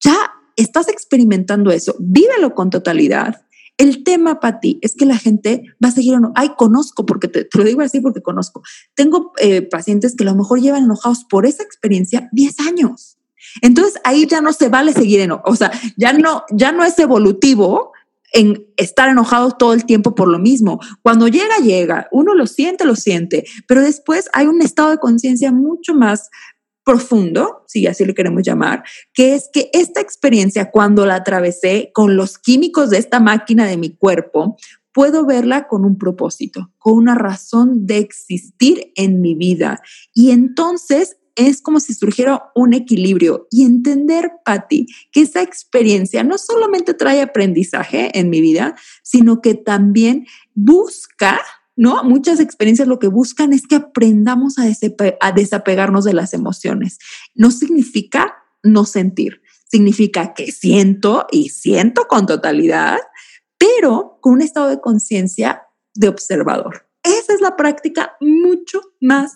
ya 0.00 0.16
estás 0.54 0.88
experimentando 0.88 1.72
eso, 1.72 1.96
vívelo 1.98 2.54
con 2.54 2.70
totalidad 2.70 3.42
el 3.78 4.02
tema 4.02 4.40
para 4.40 4.60
ti 4.60 4.78
es 4.82 4.94
que 4.94 5.06
la 5.06 5.16
gente 5.16 5.62
va 5.82 5.88
a 5.88 5.92
seguir 5.92 6.14
o 6.14 6.20
no. 6.20 6.32
Ay, 6.34 6.50
conozco, 6.56 7.06
porque 7.06 7.28
te, 7.28 7.48
lo 7.54 7.64
digo 7.64 7.80
así 7.80 8.00
porque 8.00 8.20
conozco. 8.20 8.62
Tengo 8.94 9.32
eh, 9.38 9.62
pacientes 9.62 10.14
que 10.16 10.24
a 10.24 10.26
lo 10.26 10.34
mejor 10.34 10.60
llevan 10.60 10.84
enojados 10.84 11.24
por 11.24 11.46
esa 11.46 11.62
experiencia 11.62 12.28
10 12.32 12.60
años. 12.60 13.18
Entonces 13.62 13.94
ahí 14.04 14.26
ya 14.26 14.40
no 14.40 14.52
se 14.52 14.68
vale 14.68 14.92
seguir 14.92 15.20
en, 15.20 15.30
o 15.32 15.56
sea, 15.56 15.70
ya 15.96 16.12
no, 16.12 16.44
ya 16.50 16.72
no 16.72 16.84
es 16.84 16.98
evolutivo 16.98 17.92
en 18.32 18.66
estar 18.76 19.08
enojados 19.08 19.56
todo 19.56 19.72
el 19.72 19.84
tiempo 19.84 20.14
por 20.14 20.28
lo 20.28 20.38
mismo. 20.38 20.80
Cuando 21.02 21.28
llega, 21.28 21.56
llega, 21.58 22.08
uno 22.10 22.34
lo 22.34 22.46
siente, 22.46 22.84
lo 22.84 22.96
siente, 22.96 23.44
pero 23.66 23.80
después 23.80 24.28
hay 24.32 24.46
un 24.46 24.60
estado 24.60 24.90
de 24.90 24.98
conciencia 24.98 25.52
mucho 25.52 25.94
más 25.94 26.28
profundo, 26.88 27.64
si 27.66 27.86
así 27.86 28.06
le 28.06 28.14
queremos 28.14 28.42
llamar, 28.42 28.82
que 29.12 29.34
es 29.34 29.50
que 29.52 29.68
esta 29.74 30.00
experiencia, 30.00 30.70
cuando 30.70 31.04
la 31.04 31.16
atravesé 31.16 31.90
con 31.92 32.16
los 32.16 32.38
químicos 32.38 32.88
de 32.88 32.96
esta 32.96 33.20
máquina 33.20 33.66
de 33.66 33.76
mi 33.76 33.94
cuerpo, 33.94 34.56
puedo 34.94 35.26
verla 35.26 35.68
con 35.68 35.84
un 35.84 35.98
propósito, 35.98 36.72
con 36.78 36.94
una 36.94 37.14
razón 37.14 37.84
de 37.86 37.98
existir 37.98 38.90
en 38.96 39.20
mi 39.20 39.34
vida. 39.34 39.82
Y 40.14 40.30
entonces 40.30 41.18
es 41.36 41.60
como 41.60 41.78
si 41.78 41.92
surgiera 41.92 42.50
un 42.54 42.72
equilibrio 42.72 43.48
y 43.50 43.64
entender, 43.66 44.32
Patti, 44.42 44.86
que 45.12 45.20
esa 45.20 45.42
experiencia 45.42 46.24
no 46.24 46.38
solamente 46.38 46.94
trae 46.94 47.20
aprendizaje 47.20 48.18
en 48.18 48.30
mi 48.30 48.40
vida, 48.40 48.76
sino 49.02 49.42
que 49.42 49.54
también 49.54 50.26
busca, 50.54 51.38
¿no? 51.78 52.02
Muchas 52.02 52.40
experiencias 52.40 52.88
lo 52.88 52.98
que 52.98 53.06
buscan 53.06 53.52
es 53.52 53.66
que 53.68 53.76
aprendamos 53.76 54.56
a, 54.58 54.64
desapegarnos 55.32 56.04
de 56.04 56.12
las 56.12 56.34
emociones. 56.34 56.98
No 57.36 57.52
significa 57.52 58.34
no 58.64 58.84
sentir, 58.84 59.42
significa 59.64 60.34
que 60.34 60.50
siento 60.50 61.28
y 61.30 61.50
siento 61.50 62.08
con 62.08 62.26
totalidad, 62.26 62.98
pero 63.58 64.18
con 64.20 64.34
un 64.34 64.42
estado 64.42 64.68
de 64.68 64.80
conciencia 64.80 65.62
de 65.94 66.08
observador. 66.08 66.88
Esa 67.04 67.32
es 67.32 67.40
la 67.40 67.54
práctica 67.54 68.16
mucho 68.20 68.80
más 69.00 69.34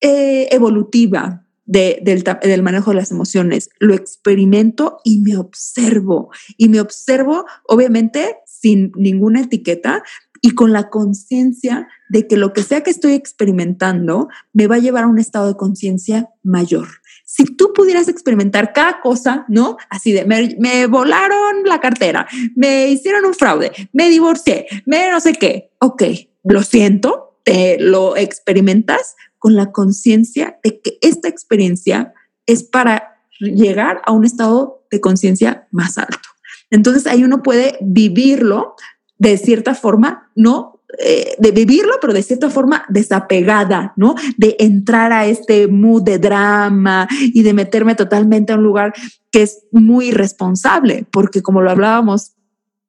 eh, 0.00 0.46
evolutiva 0.52 1.44
del, 1.64 2.22
del, 2.22 2.62
manejo 2.62 2.92
de 2.92 2.98
las 2.98 3.10
emociones. 3.10 3.68
Lo 3.80 3.94
experimento 3.94 4.98
y 5.02 5.20
me 5.22 5.36
observo. 5.36 6.30
Y 6.56 6.68
me 6.68 6.80
observo, 6.80 7.46
obviamente, 7.66 8.36
sin 8.46 8.92
ninguna 8.94 9.40
etiqueta 9.40 10.04
y 10.44 10.50
con 10.50 10.72
la 10.72 10.90
conciencia 10.90 11.88
de 12.10 12.26
que 12.26 12.36
lo 12.36 12.52
que 12.52 12.64
sea 12.64 12.82
que 12.82 12.90
estoy 12.90 13.14
experimentando 13.14 14.28
me 14.52 14.66
va 14.66 14.74
a 14.74 14.80
llevar 14.80 15.04
a 15.04 15.08
un 15.08 15.20
estado 15.20 15.46
de 15.46 15.56
conciencia 15.56 16.28
mayor. 16.42 16.88
Si 17.24 17.44
tú 17.44 17.72
pudieras 17.72 18.08
experimentar 18.08 18.72
cada 18.72 19.00
cosa, 19.00 19.46
¿no? 19.48 19.76
Así 19.88 20.12
de, 20.12 20.26
me, 20.26 20.86
volaron 20.88 21.62
la 21.64 21.80
cartera, 21.80 22.26
me 22.56 22.88
hicieron 22.88 23.24
un 23.24 23.34
fraude, 23.34 23.72
me 23.92 24.10
divorcié, 24.10 24.66
me 24.84 25.10
no 25.10 25.20
sé 25.20 25.34
qué. 25.34 25.70
Ok, 25.78 26.02
lo 26.42 26.62
siento, 26.64 27.38
te 27.44 27.78
lo 27.78 28.16
experimentas, 28.16 29.14
con 29.38 29.54
la 29.54 29.72
conciencia 29.72 30.58
de 30.62 30.80
que 30.80 30.98
esta 31.00 31.28
experiencia 31.28 32.12
es 32.46 32.64
para 32.64 33.20
llegar 33.38 34.02
a 34.04 34.12
un 34.12 34.24
estado 34.24 34.84
de 34.90 35.00
conciencia 35.00 35.68
más 35.70 35.98
alto. 35.98 36.28
Entonces 36.70 37.06
ahí 37.06 37.22
uno 37.22 37.42
puede 37.42 37.78
vivirlo 37.80 38.74
de 39.22 39.38
cierta 39.38 39.76
forma, 39.76 40.32
no 40.34 40.80
eh, 40.98 41.36
de 41.38 41.52
vivirlo, 41.52 41.92
pero 42.00 42.12
de 42.12 42.24
cierta 42.24 42.50
forma 42.50 42.84
desapegada, 42.88 43.92
¿no? 43.96 44.16
De 44.36 44.56
entrar 44.58 45.12
a 45.12 45.26
este 45.26 45.68
mood 45.68 46.02
de 46.02 46.18
drama 46.18 47.06
y 47.20 47.44
de 47.44 47.54
meterme 47.54 47.94
totalmente 47.94 48.52
a 48.52 48.56
un 48.56 48.64
lugar 48.64 48.92
que 49.30 49.42
es 49.42 49.62
muy 49.70 50.08
irresponsable, 50.08 51.06
porque 51.12 51.40
como 51.40 51.62
lo 51.62 51.70
hablábamos 51.70 52.32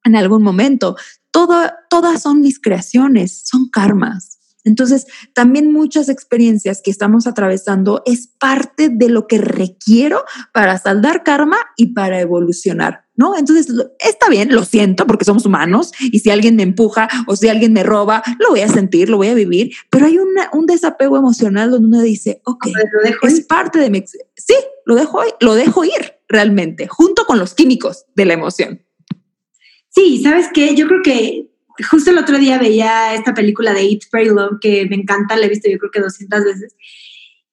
en 0.03 0.15
algún 0.15 0.41
momento, 0.41 0.95
todo, 1.29 1.69
todas 1.87 2.23
son 2.23 2.41
mis 2.41 2.59
creaciones, 2.59 3.43
son 3.45 3.69
karmas. 3.69 4.39
Entonces, 4.63 5.08
también 5.34 5.72
muchas 5.72 6.10
experiencias 6.10 6.82
que 6.82 6.91
estamos 6.91 7.27
atravesando 7.27 8.01
es 8.05 8.27
parte 8.27 8.89
de 8.89 9.10
lo 9.10 9.27
que 9.27 9.38
requiero 9.38 10.24
para 10.53 10.77
saldar 10.77 11.24
karma 11.24 11.58
y 11.75 11.93
para 11.93 12.22
evolucionar, 12.22 13.05
¿no? 13.15 13.38
Entonces, 13.38 13.67
está 14.00 14.29
bien, 14.29 14.53
lo 14.53 14.63
siento 14.63 15.05
porque 15.05 15.25
somos 15.25 15.46
humanos 15.46 15.91
y 16.00 16.20
si 16.20 16.29
alguien 16.29 16.55
me 16.55 16.63
empuja 16.63 17.08
o 17.27 17.36
si 17.36 17.50
alguien 17.50 17.74
me 17.74 17.84
roba, 17.84 18.24
lo 18.39 18.51
voy 18.51 18.62
a 18.62 18.70
sentir, 18.70 19.10
lo 19.10 19.17
voy 19.17 19.27
a 19.27 19.34
vivir, 19.34 19.74
pero 19.89 20.05
hay 20.05 20.17
un 20.17 20.65
desapego 20.65 21.17
emocional 21.17 21.72
donde 21.72 21.88
uno 21.88 22.01
dice, 22.01 22.41
ok, 22.46 22.67
es 23.24 23.41
parte 23.41 23.79
de 23.79 23.89
mi... 23.89 24.03
Sí, 24.36 24.55
lo 24.86 24.96
dejo, 24.96 25.20
lo 25.39 25.55
dejo 25.55 25.84
ir 25.84 26.13
realmente, 26.27 26.88
junto 26.88 27.25
con 27.25 27.38
los 27.38 27.53
químicos 27.53 28.05
de 28.15 28.25
la 28.25 28.34
emoción. 28.34 28.82
Sí, 29.89 30.24
¿sabes 30.24 30.48
qué? 30.53 30.74
Yo 30.74 30.88
creo 30.88 31.01
que 31.03 31.52
justo 31.89 32.11
el 32.11 32.17
otro 32.17 32.37
día 32.37 32.57
veía 32.57 33.13
esta 33.13 33.33
película 33.33 33.73
de 33.73 33.81
Eat, 33.81 34.01
Pray, 34.11 34.27
Love, 34.27 34.59
que 34.61 34.85
me 34.89 34.95
encanta, 34.95 35.35
la 35.35 35.45
he 35.45 35.49
visto 35.49 35.69
yo 35.69 35.77
creo 35.77 35.91
que 35.91 36.01
200 36.01 36.43
veces. 36.43 36.75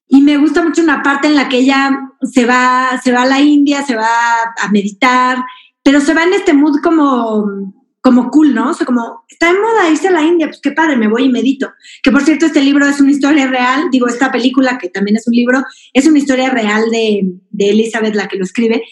Y 0.08 0.22
me 0.22 0.36
gusta 0.38 0.62
mucho 0.62 0.82
una 0.82 1.02
parte 1.02 1.28
en 1.28 1.36
la 1.36 1.48
que 1.48 1.58
ella 1.58 1.90
se 2.22 2.44
va, 2.44 3.00
se 3.02 3.12
va 3.12 3.22
a 3.22 3.26
la 3.26 3.40
India, 3.40 3.82
se 3.84 3.94
va 3.94 4.42
a 4.60 4.68
meditar, 4.70 5.38
pero 5.82 6.00
se 6.00 6.14
va 6.14 6.24
en 6.24 6.34
este 6.34 6.52
mood 6.52 6.80
como, 6.82 7.72
como 8.00 8.28
cool, 8.30 8.54
¿no? 8.54 8.70
O 8.70 8.74
sea, 8.74 8.84
como 8.84 9.24
está 9.28 9.50
en 9.50 9.60
moda 9.60 9.88
irse 9.88 10.08
a 10.08 10.12
la 10.12 10.22
India, 10.22 10.48
pues 10.48 10.60
qué 10.60 10.72
padre, 10.72 10.96
me 10.96 11.08
voy 11.08 11.24
y 11.24 11.28
medito. 11.28 11.72
Que 12.02 12.10
por 12.10 12.22
cierto, 12.22 12.46
este 12.46 12.60
libro 12.60 12.86
es 12.86 13.00
una 13.00 13.12
historia 13.12 13.46
real, 13.46 13.84
digo, 13.90 14.08
esta 14.08 14.32
película, 14.32 14.78
que 14.78 14.88
también 14.88 15.16
es 15.16 15.28
un 15.28 15.34
libro, 15.34 15.62
es 15.92 16.06
una 16.06 16.18
historia 16.18 16.50
real 16.50 16.90
de, 16.90 17.22
de 17.50 17.70
Elizabeth, 17.70 18.16
la 18.16 18.26
que 18.26 18.36
lo 18.36 18.44
escribe. 18.44 18.82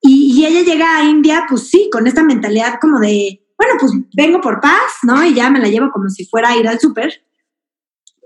Y, 0.00 0.40
y 0.40 0.44
ella 0.44 0.62
llega 0.62 0.98
a 0.98 1.04
India, 1.04 1.44
pues 1.48 1.68
sí, 1.68 1.88
con 1.92 2.08
esta 2.08 2.24
mentalidad 2.24 2.80
como 2.80 2.98
de, 2.98 3.41
bueno, 3.62 3.78
pues 3.78 3.92
vengo 4.16 4.40
por 4.40 4.60
paz, 4.60 4.92
¿no? 5.04 5.24
Y 5.24 5.34
ya 5.34 5.48
me 5.48 5.60
la 5.60 5.68
llevo 5.68 5.90
como 5.92 6.08
si 6.08 6.26
fuera 6.26 6.50
a 6.50 6.56
ir 6.56 6.66
al 6.66 6.80
súper. 6.80 7.22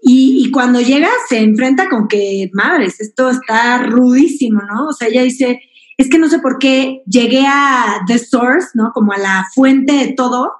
Y, 0.00 0.50
cuando 0.50 0.81
llega 0.81 1.09
se 1.28 1.38
enfrenta 1.38 1.88
con 1.88 2.07
que, 2.09 2.49
madres, 2.52 3.00
esto 3.00 3.28
está 3.28 3.83
rudísimo, 3.83 4.62
¿no? 4.62 4.87
O 4.88 4.93
sea, 4.93 5.09
ella 5.09 5.23
dice, 5.23 5.61
es 5.99 6.09
que 6.09 6.19
no 6.19 6.28
sé 6.28 6.38
por 6.38 6.59
qué 6.59 7.02
llegué 7.07 7.45
a 7.47 8.00
The 8.07 8.19
Source, 8.19 8.69
¿no? 8.75 8.93
Como 8.95 9.12
a 9.12 9.19
la 9.19 9.47
fuente 9.55 9.93
de 9.93 10.12
todo 10.12 10.52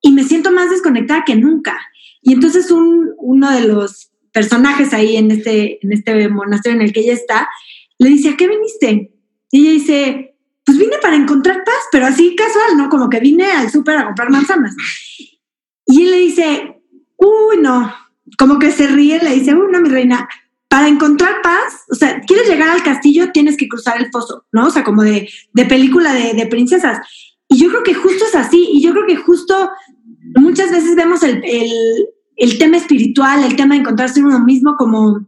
y 0.00 0.12
me 0.12 0.24
siento 0.24 0.52
más 0.52 0.70
desconectada 0.70 1.24
que 1.26 1.34
nunca. 1.34 1.76
Y 2.22 2.34
entonces 2.34 2.70
un, 2.70 3.12
uno 3.18 3.50
de 3.50 3.66
los 3.66 4.10
personajes 4.32 4.94
ahí 4.94 5.16
en 5.16 5.30
este, 5.32 5.84
en 5.84 5.92
este 5.92 6.28
monasterio 6.28 6.76
en 6.76 6.86
el 6.86 6.92
que 6.92 7.00
ella 7.00 7.14
está, 7.14 7.48
le 7.98 8.08
dice, 8.08 8.30
¿a 8.30 8.36
qué 8.36 8.48
viniste? 8.48 9.12
Y 9.50 9.60
ella 9.60 9.72
dice, 9.72 10.33
pues 10.64 10.78
vine 10.78 10.96
para 11.00 11.16
encontrar 11.16 11.62
paz, 11.64 11.74
pero 11.92 12.06
así 12.06 12.34
casual, 12.34 12.76
¿no? 12.76 12.88
Como 12.88 13.10
que 13.10 13.20
vine 13.20 13.50
al 13.52 13.70
súper 13.70 13.98
a 13.98 14.06
comprar 14.06 14.30
manzanas. 14.30 14.74
Y 15.86 16.02
él 16.02 16.10
le 16.10 16.18
dice, 16.18 16.82
uy, 17.16 17.58
no, 17.60 17.92
como 18.38 18.58
que 18.58 18.70
se 18.70 18.86
ríe, 18.86 19.20
le 19.22 19.34
dice, 19.34 19.54
uy, 19.54 19.66
no, 19.70 19.80
mi 19.80 19.90
reina, 19.90 20.28
para 20.68 20.88
encontrar 20.88 21.42
paz, 21.42 21.84
o 21.90 21.94
sea, 21.94 22.20
quieres 22.22 22.48
llegar 22.48 22.68
al 22.68 22.82
castillo, 22.82 23.30
tienes 23.32 23.56
que 23.56 23.68
cruzar 23.68 24.00
el 24.00 24.10
foso, 24.10 24.46
¿no? 24.52 24.66
O 24.66 24.70
sea, 24.70 24.82
como 24.82 25.02
de, 25.02 25.28
de 25.52 25.64
película 25.66 26.12
de, 26.14 26.32
de, 26.34 26.46
princesas. 26.46 26.98
Y 27.48 27.58
yo 27.58 27.68
creo 27.68 27.82
que 27.82 27.94
justo 27.94 28.24
es 28.24 28.34
así, 28.34 28.66
y 28.72 28.82
yo 28.82 28.92
creo 28.92 29.06
que 29.06 29.16
justo 29.16 29.70
muchas 30.34 30.70
veces 30.70 30.96
vemos 30.96 31.22
el, 31.22 31.42
el, 31.44 31.70
el 32.36 32.58
tema 32.58 32.78
espiritual, 32.78 33.44
el 33.44 33.56
tema 33.56 33.74
de 33.74 33.82
encontrarse 33.82 34.22
uno 34.22 34.40
mismo 34.40 34.76
como 34.76 35.26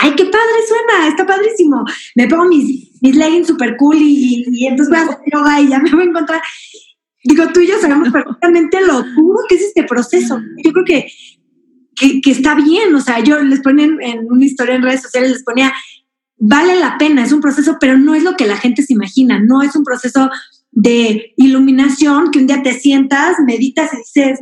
ay, 0.00 0.14
qué 0.16 0.24
padre 0.24 0.66
suena, 0.66 1.08
está 1.08 1.26
padrísimo. 1.26 1.84
Me 2.14 2.26
pongo 2.28 2.46
mis, 2.46 3.00
mis 3.02 3.16
leggings 3.16 3.46
super 3.46 3.76
cool 3.76 3.96
y, 3.98 4.66
entonces 4.66 4.88
voy 4.88 4.98
a 4.98 5.02
hacer 5.02 5.18
yoga 5.32 5.60
y 5.60 5.68
ya 5.68 5.78
me 5.78 5.90
voy 5.90 6.02
a 6.02 6.06
encontrar. 6.06 6.42
Digo, 7.24 7.44
tú 7.52 7.60
y 7.60 7.66
yo 7.66 7.78
sabemos 7.80 8.08
perfectamente 8.12 8.80
lo 8.80 9.02
duro 9.02 9.40
que 9.48 9.56
es 9.56 9.62
este 9.62 9.84
proceso. 9.84 10.40
Yo 10.64 10.72
creo 10.72 10.84
que, 10.84 11.10
que, 12.22 12.30
está 12.30 12.54
bien, 12.54 12.94
o 12.94 13.00
sea, 13.00 13.20
yo 13.20 13.42
les 13.42 13.60
ponía 13.60 13.86
en, 13.86 14.26
una 14.30 14.44
historia 14.44 14.76
en 14.76 14.82
redes 14.82 15.02
sociales, 15.02 15.32
les 15.32 15.44
ponía, 15.44 15.72
vale 16.36 16.78
la 16.78 16.96
pena, 16.98 17.24
es 17.24 17.32
un 17.32 17.40
proceso, 17.40 17.76
pero 17.80 17.98
no 17.98 18.14
es 18.14 18.22
lo 18.22 18.36
que 18.36 18.46
la 18.46 18.56
gente 18.56 18.82
se 18.82 18.92
imagina, 18.92 19.40
no 19.40 19.62
es 19.62 19.74
un 19.74 19.84
proceso 19.84 20.30
de 20.70 21.32
iluminación 21.36 22.30
que 22.30 22.38
un 22.38 22.46
día 22.46 22.62
te 22.62 22.78
sientas, 22.78 23.36
meditas 23.44 23.92
y 23.92 23.96
dices, 23.96 24.40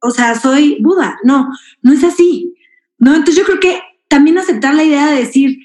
o 0.00 0.10
sea, 0.10 0.38
soy 0.38 0.78
Buda. 0.80 1.18
No, 1.24 1.48
no 1.82 1.92
es 1.92 2.02
así. 2.04 2.54
No, 2.98 3.14
entonces 3.14 3.36
yo 3.36 3.44
creo 3.44 3.60
que 3.60 3.80
también 4.08 4.38
aceptar 4.38 4.74
la 4.74 4.84
idea 4.84 5.06
de 5.06 5.16
decir, 5.16 5.58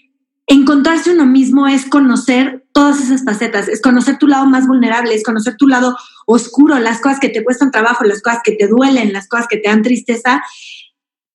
encontrarse 0.48 1.12
uno 1.12 1.26
mismo 1.26 1.68
es 1.68 1.86
conocer 1.86 2.66
todas 2.74 3.00
esas 3.02 3.24
facetas, 3.24 3.68
es 3.68 3.82
conocer 3.82 4.18
tu 4.18 4.28
lado 4.28 4.46
más 4.46 4.68
vulnerable, 4.68 5.14
es 5.14 5.24
conocer 5.24 5.56
tu 5.58 5.68
lado 5.68 5.98
oscuro, 6.26 6.80
las 6.80 7.00
cosas 7.00 7.20
que 7.20 7.30
te 7.30 7.44
cuestan 7.44 7.72
trabajo, 7.72 8.04
las 8.04 8.22
cosas 8.22 8.40
que 8.44 8.54
te 8.54 8.68
duelen, 8.68 9.14
las 9.14 9.28
cosas 9.28 9.48
que 9.48 9.58
te 9.58 9.70
dan 9.70 9.82
tristeza, 9.82 10.44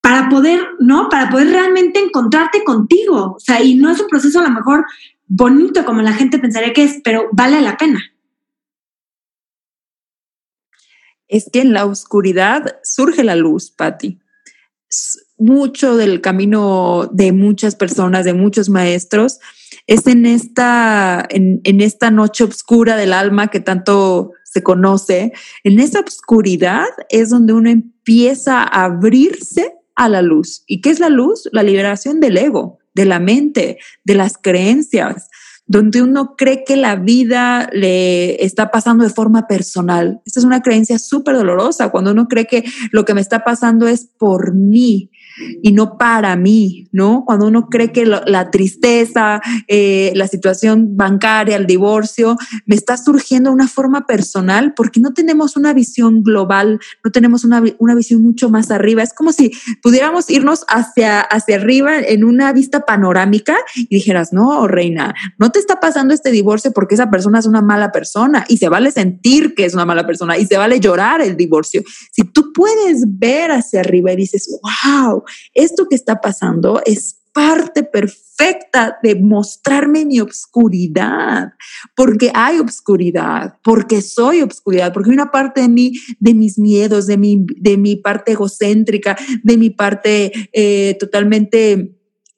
para 0.01 0.29
poder, 0.29 0.61
¿no? 0.79 1.09
Para 1.09 1.31
poder 1.31 1.49
realmente 1.49 1.99
encontrarte 1.99 2.63
contigo. 2.63 3.35
O 3.37 3.41
sea, 3.41 3.63
y 3.63 3.75
no 3.75 3.91
es 3.91 4.01
un 4.01 4.07
proceso 4.09 4.39
a 4.39 4.45
lo 4.45 4.51
mejor 4.51 4.87
bonito 5.27 5.85
como 5.85 6.03
la 6.03 6.13
gente 6.13 6.39
pensaría 6.39 6.73
que 6.73 6.85
es, 6.85 7.01
pero 7.03 7.29
vale 7.33 7.61
la 7.61 7.77
pena. 7.77 8.01
Es 11.27 11.51
que 11.53 11.61
en 11.61 11.73
la 11.73 11.87
oscuridad 11.87 12.79
surge 12.85 13.25
la 13.25 13.35
luz, 13.35 13.73
Patti 13.73 14.21
mucho 15.39 15.97
del 15.97 16.21
camino 16.21 17.11
de 17.13 17.33
muchas 17.33 17.75
personas, 17.75 18.25
de 18.25 18.35
muchos 18.35 18.69
maestros, 18.69 19.39
es 19.87 20.07
en 20.07 20.27
esta, 20.27 21.27
en, 21.31 21.81
esta 21.81 22.11
noche 22.11 22.45
oscura 22.45 22.97
del 22.97 23.13
alma 23.13 23.49
que 23.49 23.61
tanto 23.61 24.33
se 24.45 24.63
conoce, 24.63 25.33
en 25.65 25.79
esa 25.79 26.01
oscuridad 26.01 26.87
es 27.09 27.31
donde 27.31 27.53
uno 27.53 27.71
empieza 27.71 28.63
a 28.63 28.85
abrirse 28.85 29.75
a 29.95 30.09
la 30.09 30.23
luz. 30.23 30.65
¿Y 30.67 30.81
qué 30.81 30.91
es 30.91 30.99
la 30.99 31.09
luz? 31.09 31.49
La 31.53 31.63
liberación 31.63 32.21
del 32.21 32.37
ego, 32.37 32.79
de 32.95 33.05
la 33.05 33.21
mente, 33.21 33.79
de 34.05 34.15
las 34.15 34.37
creencias. 34.39 35.29
donde 35.69 36.01
uno 36.01 36.37
cree 36.37 36.63
que 36.63 36.77
la 36.77 36.95
vida 36.95 37.69
le 37.73 38.45
está 38.45 38.71
pasando 38.71 39.03
de 39.03 39.11
forma 39.11 39.49
personal. 39.49 40.21
Esta 40.25 40.39
es 40.39 40.47
una 40.47 40.63
creencia 40.63 40.97
súper 40.97 41.35
dolorosa, 41.35 41.89
cuando 41.91 42.13
uno 42.13 42.29
cree 42.29 42.47
que 42.47 42.63
lo 42.93 43.05
que 43.05 43.15
me 43.15 43.21
está 43.21 43.43
pasando 43.43 43.89
es 43.89 44.09
por 44.17 44.55
mí 44.55 45.11
y 45.63 45.73
no 45.73 45.99
para 45.99 46.37
mí, 46.37 46.89
¿no? 46.93 47.25
Cuando 47.27 47.47
uno 47.47 47.69
cree 47.69 47.93
que 47.93 48.07
la 48.07 48.51
tristeza, 48.51 49.41
eh, 49.69 50.13
la 50.15 50.29
situación 50.29 50.97
bancaria, 50.97 51.57
el 51.57 51.67
divorcio, 51.67 52.37
me 52.65 52.75
está 52.75 52.97
surgiendo 52.97 53.51
de 53.51 53.55
una 53.55 53.69
forma 53.69 54.07
personal 54.07 54.75
porque 54.75 55.01
no 55.01 55.13
tenemos 55.13 55.57
una 55.57 55.73
visión 55.73 56.23
global, 56.23 56.81
no 57.05 57.11
tenemos 57.11 57.45
una, 57.45 57.63
una 57.79 57.95
visión 57.95 58.23
mucho 58.23 58.51
más 58.51 58.71
arriba. 58.71 59.03
Es 59.03 59.13
como 59.13 59.33
si 59.33 59.53
pudiéramos 59.83 60.31
irnos 60.31 60.65
hacia, 60.69 61.21
hacia 61.21 61.57
arriba 61.57 61.99
en 61.99 62.25
una 62.25 62.53
vista 62.53 62.85
panorámica 62.85 63.57
y 63.75 63.95
dijeras, 63.95 64.33
no, 64.33 64.67
reina, 64.67 65.15
no 65.39 65.51
te 65.51 65.59
está 65.59 65.81
pasando 65.81 66.15
este 66.15 66.31
divorcio 66.31 66.73
porque 66.73 66.95
esa 66.95 67.11
persona 67.11 67.39
es 67.39 67.47
una 67.47 67.63
mala 67.63 67.93
persona 67.93 68.45
y 68.49 68.59
se 68.59 68.69
vale 68.69 68.91
sentir 68.91 69.55
que 69.55 69.65
es 69.65 69.75
una 69.75 69.85
mala 69.85 70.07
persona 70.07 70.39
y 70.39 70.47
se 70.47 70.57
vale 70.57 70.81
llorar 70.81 71.21
el 71.21 71.37
divorcio. 71.37 71.83
Si 72.13 72.23
tú 72.23 72.53
puedes 72.53 73.05
ver 73.07 73.51
hacia 73.51 73.81
arriba 73.81 74.13
y 74.13 74.17
dices, 74.17 74.49
wow, 74.63 75.23
esto 75.55 75.87
que 75.89 75.97
está 75.97 76.21
pasando 76.21 76.81
es 76.85 77.21
parte 77.37 77.83
perfecta 77.83 78.99
de 79.03 79.15
mostrarme 79.15 80.07
mi 80.07 80.21
obscuridad, 80.21 81.53
porque 81.95 82.31
hay 82.33 82.59
obscuridad, 82.59 83.59
porque 83.63 84.01
soy 84.01 84.41
obscuridad, 84.41 84.91
porque 84.91 85.11
hay 85.11 85.17
una 85.17 85.31
parte 85.31 85.61
de 85.61 85.69
mí, 85.69 85.93
de 86.19 86.33
mis 86.33 86.59
miedos, 86.59 87.07
de 87.07 87.19
mi, 87.19 87.45
de 87.59 87.77
mi 87.77 87.97
parte 87.97 88.33
egocéntrica, 88.33 89.19
de 89.43 89.59
mi 89.59 89.69
parte 89.69 90.33
eh, 90.55 90.97
totalmente 90.99 91.96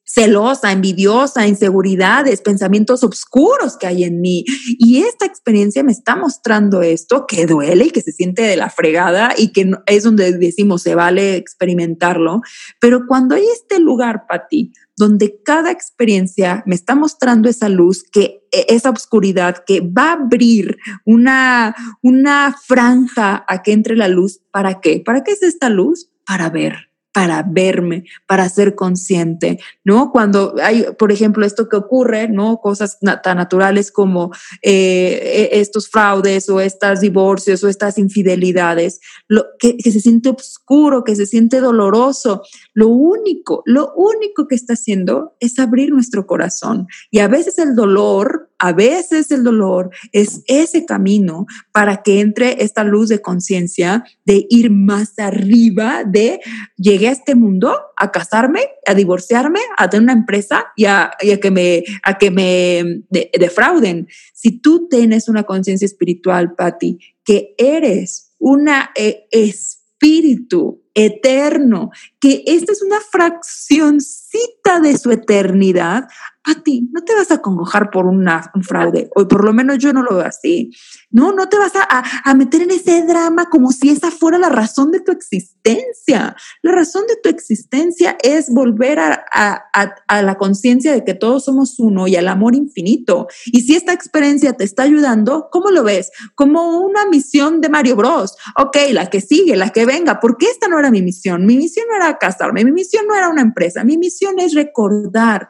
celosa, 0.09 0.73
envidiosa, 0.73 1.47
inseguridades, 1.47 2.41
pensamientos 2.41 3.05
oscuros 3.05 3.77
que 3.77 3.87
hay 3.87 4.05
en 4.05 4.21
mí. 4.21 4.45
Y 4.79 5.03
esta 5.03 5.27
experiencia 5.27 5.83
me 5.83 5.93
está 5.93 6.17
mostrando 6.17 6.83
esto 6.83 7.27
que 7.27 7.47
duele 7.47 7.87
y 7.87 7.91
que 7.91 8.00
se 8.00 8.12
siente 8.12 8.43
de 8.43 8.57
la 8.57 8.71
fregada 8.71 9.35
y 9.37 9.53
que 9.53 9.71
es 9.87 10.03
donde 10.03 10.33
decimos 10.33 10.83
se 10.83 10.95
vale 10.95 11.37
experimentarlo. 11.37 12.41
Pero 12.81 13.07
cuando 13.07 13.35
hay 13.35 13.45
este 13.53 13.79
lugar 13.81 14.27
para 14.27 14.49
ti, 14.49 14.73
donde 14.97 15.41
cada 15.45 15.71
experiencia 15.71 16.62
me 16.67 16.75
está 16.75 16.95
mostrando 16.95 17.49
esa 17.49 17.69
luz, 17.69 18.03
que 18.03 18.43
e, 18.50 18.67
esa 18.69 18.91
oscuridad, 18.91 19.62
que 19.65 19.81
va 19.81 20.11
a 20.11 20.12
abrir 20.15 20.79
una, 21.05 21.77
una 22.03 22.57
franja 22.67 23.45
a 23.47 23.62
que 23.62 23.73
entre 23.73 23.95
la 23.95 24.09
luz. 24.09 24.41
¿Para 24.50 24.81
qué? 24.81 25.03
¿Para 25.05 25.23
qué 25.23 25.33
es 25.33 25.43
esta 25.43 25.69
luz? 25.69 26.11
Para 26.27 26.50
ver 26.50 26.88
para 27.19 27.43
verme, 27.43 28.05
para 28.29 28.49
ser 28.49 28.77
consciente, 28.77 29.59
¿no? 29.83 30.13
Cuando 30.13 30.55
hay, 30.63 30.87
por 30.97 31.11
ejemplo, 31.11 31.45
esto 31.45 31.69
que 31.69 31.75
ocurre, 31.75 32.29
¿no? 32.29 32.61
Cosas 32.61 33.01
tan 33.25 33.39
naturales 33.39 33.91
como 33.91 34.31
eh, 34.63 35.49
e, 35.53 35.61
estos 35.61 35.89
fraudes 35.89 36.49
o 36.49 36.61
estos 36.61 37.01
divorcios 37.01 37.65
o 37.65 37.69
estas 37.69 37.99
infidelidades, 37.99 39.01
lo, 39.27 39.47
que, 39.59 39.77
que 39.79 39.91
se 39.91 39.99
siente 39.99 40.29
oscuro, 40.29 41.03
que 41.03 41.17
se 41.17 41.27
siente 41.27 41.61
doloroso, 41.61 42.43
lo 42.73 42.87
único, 42.87 43.65
lo 43.67 43.93
único 43.97 44.47
que 44.47 44.55
está 44.55 44.75
haciendo 44.75 45.35
es 45.41 45.59
abrir 45.59 45.91
nuestro 45.91 46.25
corazón. 46.25 46.87
Y 47.11 47.19
a 47.19 47.27
veces 47.27 47.59
el 47.59 47.75
dolor 47.75 48.48
a 48.59 48.73
veces 48.73 49.31
el 49.31 49.45
dolor 49.45 49.91
es 50.12 50.43
ese 50.47 50.85
camino 50.85 51.47
para 51.73 52.03
que 52.03 52.21
entre 52.21 52.62
esta 52.62 52.85
luz 52.85 53.09
de 53.09 53.21
conciencia 53.21 54.05
de 54.25 54.47
ir 54.50 54.71
más 54.71 55.19
arriba 55.19 56.03
de 56.05 56.41
llegué 56.77 57.09
a 57.09 57.12
este 57.12 57.35
mundo 57.35 57.79
a 57.97 58.11
casarme, 58.11 58.62
a 58.87 58.95
divorciarme, 58.95 59.61
a 59.77 59.88
tener 59.88 60.05
una 60.05 60.12
empresa 60.12 60.67
y 60.77 60.87
a, 60.87 61.11
que 61.41 61.50
me, 61.50 61.85
a 62.03 62.19
que 62.19 62.31
me 62.31 63.05
defrauden. 63.38 64.09
Si 64.35 64.61
tú 64.61 64.88
tienes 64.88 65.29
una 65.29 65.45
conciencia 65.45 65.87
espiritual, 65.87 66.55
Patti, 66.55 66.99
que 67.25 67.55
eres 67.59 68.33
una 68.38 68.91
eh, 68.95 69.27
espíritu 69.31 70.83
eterno, 70.95 71.91
que 72.21 72.43
esta 72.47 72.73
es 72.73 72.83
una 72.83 73.00
fraccióncita 73.00 74.81
de 74.81 74.99
su 74.99 75.11
eternidad, 75.12 76.09
a 76.45 76.54
ti 76.62 76.88
no 76.92 77.02
te 77.02 77.14
vas 77.14 77.30
a 77.30 77.38
congojar 77.38 77.90
por 77.90 78.07
una, 78.07 78.50
un 78.54 78.62
fraude, 78.62 79.11
o 79.14 79.26
por 79.26 79.45
lo 79.45 79.52
menos 79.52 79.78
yo 79.78 79.92
no 79.92 80.02
lo 80.02 80.16
veo 80.16 80.26
así. 80.26 80.71
No, 81.11 81.33
no 81.33 81.49
te 81.49 81.59
vas 81.59 81.73
a, 81.75 82.04
a, 82.25 82.35
meter 82.35 82.62
en 82.62 82.71
ese 82.71 83.02
drama 83.02 83.49
como 83.50 83.73
si 83.73 83.90
esa 83.90 84.11
fuera 84.11 84.38
la 84.38 84.49
razón 84.49 84.90
de 84.90 85.01
tu 85.01 85.12
existencia. 85.12 86.37
La 86.62 86.72
razón 86.72 87.05
de 87.07 87.16
tu 87.16 87.29
existencia 87.29 88.16
es 88.22 88.51
volver 88.51 88.98
a, 89.01 89.24
a 89.33 90.22
la 90.22 90.37
conciencia 90.37 90.92
de 90.92 91.05
que 91.05 91.14
todos 91.14 91.44
somos 91.44 91.79
uno 91.79 92.07
y 92.09 92.16
al 92.16 92.29
amor 92.29 92.55
infinito. 92.55 93.27
Y 93.46 93.62
si 93.62 93.74
esta 93.74 93.92
experiencia 93.92 94.53
te 94.53 94.64
está 94.64 94.85
ayudando, 94.85 95.48
¿cómo 95.51 95.70
lo 95.70 95.83
ves? 95.83 96.11
Como 96.35 96.81
una 96.81 97.07
misión 97.07 97.61
de 97.61 97.68
Mario 97.68 97.96
Bros. 97.96 98.37
Ok, 98.57 98.77
la 98.92 99.11
que 99.11 99.20
sigue, 99.20 99.57
la 99.57 99.70
que 99.70 99.87
venga, 99.87 100.20
porque 100.20 100.46
esta 100.46 100.68
no 100.68 100.79
era 100.79 100.90
mi 100.90 101.03
misión. 101.03 101.46
Mi 101.46 101.57
misión 101.57 101.87
no 101.88 101.96
era 101.96 102.18
casarme, 102.18 102.64
mi 102.64 102.72
misión 102.72 103.07
no 103.07 103.14
era 103.14 103.29
una 103.29 103.42
empresa, 103.42 103.85
mi 103.85 103.96
misión 103.96 104.38
es 104.38 104.55
recordar 104.55 105.48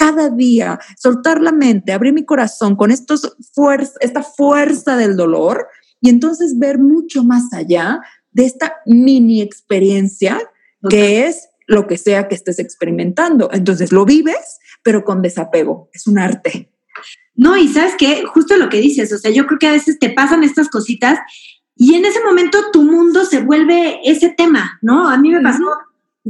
cada 0.00 0.30
día, 0.30 0.80
soltar 0.96 1.42
la 1.42 1.52
mente, 1.52 1.92
abrir 1.92 2.14
mi 2.14 2.24
corazón 2.24 2.74
con 2.74 2.90
estos 2.90 3.36
esta 4.00 4.22
fuerza 4.22 4.96
del 4.96 5.14
dolor 5.14 5.66
y 6.00 6.08
entonces 6.08 6.58
ver 6.58 6.78
mucho 6.78 7.22
más 7.22 7.52
allá 7.52 8.00
de 8.32 8.46
esta 8.46 8.76
mini 8.86 9.42
experiencia 9.42 10.40
que 10.88 11.26
es 11.26 11.50
lo 11.66 11.86
que 11.86 11.98
sea 11.98 12.28
que 12.28 12.34
estés 12.34 12.58
experimentando. 12.58 13.50
Entonces 13.52 13.92
lo 13.92 14.06
vives, 14.06 14.58
pero 14.82 15.04
con 15.04 15.20
desapego. 15.20 15.90
Es 15.92 16.06
un 16.06 16.18
arte. 16.18 16.72
No, 17.34 17.58
y 17.58 17.68
sabes 17.68 17.94
que 17.96 18.24
justo 18.24 18.56
lo 18.56 18.70
que 18.70 18.80
dices, 18.80 19.12
o 19.12 19.18
sea, 19.18 19.30
yo 19.30 19.46
creo 19.46 19.58
que 19.58 19.68
a 19.68 19.72
veces 19.72 19.98
te 19.98 20.08
pasan 20.08 20.44
estas 20.44 20.70
cositas 20.70 21.18
y 21.76 21.94
en 21.94 22.06
ese 22.06 22.24
momento 22.24 22.70
tu 22.72 22.84
mundo 22.84 23.26
se 23.26 23.42
vuelve 23.42 24.00
ese 24.02 24.30
tema, 24.30 24.78
¿no? 24.80 25.10
A 25.10 25.18
mí 25.18 25.30
me 25.30 25.42
pasó 25.42 25.64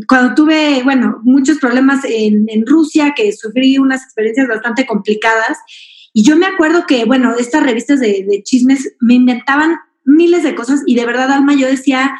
cuando 0.07 0.35
tuve, 0.35 0.83
bueno, 0.83 1.21
muchos 1.23 1.59
problemas 1.59 2.05
en, 2.05 2.47
Rusia, 2.67 3.13
que 3.17 3.33
sufrí 3.33 3.79
unas 3.79 4.03
experiencias 4.03 4.49
bastante 4.49 4.87
complicadas, 4.87 5.59
y 6.13 6.25
yo 6.25 6.37
me 6.37 6.47
acuerdo 6.47 6.87
que, 6.87 7.05
bueno, 7.05 7.35
estas 7.39 7.63
revistas 7.63 8.01
de, 8.01 8.43
chismes 8.45 8.95
me 9.01 9.15
inventaban 9.15 9.77
miles 10.05 10.43
de 10.43 10.55
cosas 10.55 10.83
y 10.87 10.97
de 10.97 11.07
verdad, 11.07 11.31
Alma, 11.31 11.55
yo 11.55 11.67
decía, 11.67 12.15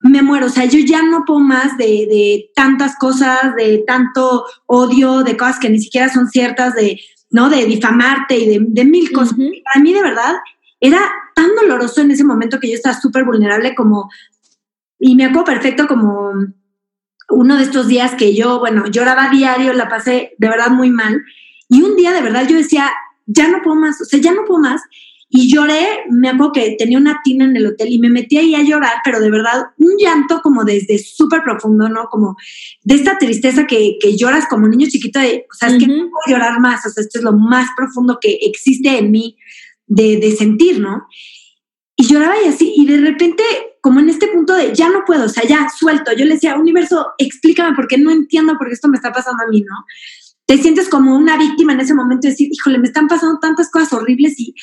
me 0.00 0.22
muero, 0.22 0.46
o 0.46 0.50
sea, 0.50 0.64
yo 0.64 0.78
ya 0.78 1.02
no 1.02 1.24
puedo 1.26 1.40
más 1.40 1.76
de, 1.76 2.50
tantas 2.54 2.96
cosas, 2.96 3.54
de 3.56 3.84
tanto 3.86 4.44
odio, 4.66 5.22
de 5.22 5.36
cosas 5.36 5.58
que 5.58 5.70
ni 5.70 5.80
siquiera 5.80 6.08
son 6.08 6.28
ciertas, 6.28 6.74
de, 6.74 7.00
¿no? 7.30 7.50
De 7.50 7.66
difamarte 7.66 8.38
y 8.38 8.58
de, 8.58 8.84
mil 8.84 9.12
cosas. 9.12 9.36
Para 9.36 9.82
mí, 9.82 9.92
de 9.92 10.02
verdad, 10.02 10.36
era 10.80 11.00
tan 11.34 11.54
doloroso 11.54 12.00
en 12.00 12.10
ese 12.10 12.24
momento 12.24 12.60
que 12.60 12.68
yo 12.68 12.74
estaba 12.74 12.98
súper 12.98 13.24
vulnerable 13.24 13.74
como, 13.74 14.08
y 14.98 15.14
me 15.16 15.24
acuerdo 15.26 15.44
perfecto 15.44 15.86
como 15.86 16.32
uno 17.28 17.56
de 17.56 17.64
estos 17.64 17.88
días 17.88 18.14
que 18.14 18.34
yo, 18.34 18.58
bueno, 18.58 18.86
lloraba 18.86 19.30
diario, 19.30 19.72
la 19.72 19.88
pasé 19.88 20.34
de 20.38 20.48
verdad 20.48 20.70
muy 20.70 20.90
mal. 20.90 21.22
Y 21.68 21.82
un 21.82 21.96
día 21.96 22.12
de 22.12 22.22
verdad 22.22 22.48
yo 22.48 22.56
decía, 22.56 22.90
ya 23.26 23.48
no 23.48 23.60
puedo 23.62 23.76
más, 23.76 24.00
o 24.00 24.04
sea, 24.04 24.18
ya 24.20 24.32
no 24.32 24.44
puedo 24.46 24.60
más. 24.60 24.82
Y 25.30 25.52
lloré, 25.52 26.04
me 26.10 26.30
acuerdo 26.30 26.52
que 26.52 26.76
tenía 26.78 26.96
una 26.96 27.20
tina 27.22 27.44
en 27.44 27.54
el 27.54 27.66
hotel 27.66 27.88
y 27.90 27.98
me 27.98 28.08
metí 28.08 28.38
ahí 28.38 28.54
a 28.54 28.62
llorar, 28.62 29.02
pero 29.04 29.20
de 29.20 29.30
verdad 29.30 29.66
un 29.76 29.92
llanto 29.98 30.40
como 30.42 30.64
desde 30.64 30.98
súper 30.98 31.42
profundo, 31.42 31.86
¿no? 31.90 32.06
Como 32.10 32.34
de 32.82 32.94
esta 32.94 33.18
tristeza 33.18 33.66
que, 33.66 33.98
que 34.00 34.16
lloras 34.16 34.46
como 34.48 34.64
un 34.64 34.70
niño 34.70 34.88
chiquito, 34.88 35.20
de, 35.20 35.44
o 35.50 35.54
sea, 35.54 35.68
es 35.68 35.76
que 35.78 35.86
no 35.86 36.08
puedo 36.08 36.22
llorar 36.38 36.60
más, 36.60 36.86
o 36.86 36.88
sea, 36.88 37.02
esto 37.02 37.18
es 37.18 37.24
lo 37.24 37.34
más 37.34 37.68
profundo 37.76 38.18
que 38.18 38.38
existe 38.40 38.96
en 38.96 39.10
mí 39.10 39.36
de, 39.86 40.16
de 40.16 40.34
sentir, 40.34 40.80
¿no? 40.80 41.06
Y 41.94 42.06
lloraba 42.06 42.36
y 42.42 42.48
así, 42.48 42.72
y 42.74 42.86
de 42.86 42.96
repente 42.96 43.44
como 43.88 44.00
en 44.00 44.10
este 44.10 44.26
punto 44.26 44.52
de 44.52 44.74
ya 44.74 44.90
no 44.90 45.02
puedo, 45.06 45.24
o 45.24 45.28
sea, 45.30 45.44
ya 45.48 45.66
suelto. 45.70 46.12
Yo 46.12 46.26
le 46.26 46.34
decía, 46.34 46.56
universo, 46.56 47.12
explícame 47.16 47.74
porque 47.74 47.96
no 47.96 48.10
entiendo 48.10 48.58
por 48.58 48.66
qué 48.66 48.74
esto 48.74 48.86
me 48.86 48.98
está 48.98 49.12
pasando 49.12 49.42
a 49.42 49.46
mí, 49.46 49.62
¿no? 49.62 49.76
Te 50.44 50.58
sientes 50.58 50.90
como 50.90 51.16
una 51.16 51.38
víctima 51.38 51.72
en 51.72 51.80
ese 51.80 51.94
momento 51.94 52.26
de 52.26 52.32
decir, 52.32 52.50
híjole, 52.52 52.78
me 52.78 52.88
están 52.88 53.08
pasando 53.08 53.38
tantas 53.38 53.70
cosas 53.70 53.90
horribles 53.94 54.38
y 54.38 54.54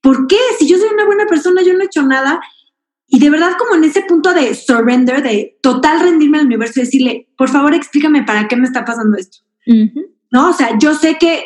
¿por 0.00 0.28
qué? 0.28 0.36
Si 0.60 0.68
yo 0.68 0.78
soy 0.78 0.90
una 0.94 1.06
buena 1.06 1.26
persona, 1.26 1.60
yo 1.62 1.74
no 1.74 1.80
he 1.80 1.86
hecho 1.86 2.04
nada. 2.04 2.40
Y 3.08 3.18
de 3.18 3.30
verdad, 3.30 3.56
como 3.58 3.74
en 3.74 3.82
ese 3.82 4.02
punto 4.02 4.32
de 4.32 4.54
surrender, 4.54 5.24
de 5.24 5.58
total 5.60 5.98
rendirme 5.98 6.38
al 6.38 6.46
universo 6.46 6.78
y 6.78 6.84
decirle, 6.84 7.28
por 7.36 7.48
favor, 7.48 7.74
explícame 7.74 8.22
para 8.22 8.46
qué 8.46 8.54
me 8.54 8.68
está 8.68 8.84
pasando 8.84 9.16
esto. 9.16 9.38
No, 10.30 10.50
o 10.50 10.52
sea, 10.52 10.78
yo 10.78 10.94
sé 10.94 11.16
que, 11.18 11.42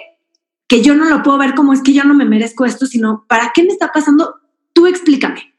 que 0.69 0.83
yo 0.83 0.95
no 0.95 1.07
lo 1.07 1.23
puedo 1.23 1.39
ver 1.39 1.55
como 1.55 1.73
es 1.73 1.81
que 1.81 1.95
yo 1.95 2.05
no 2.05 2.13
me 2.13 2.27
merezco 2.27 2.67
esto, 2.67 2.85
sino 2.85 3.25
para 3.27 3.53
qué 3.55 3.63
me 3.63 3.71
está 3.71 3.91
pasando, 3.91 4.35
tú 4.75 4.87
explícame. 4.87 5.52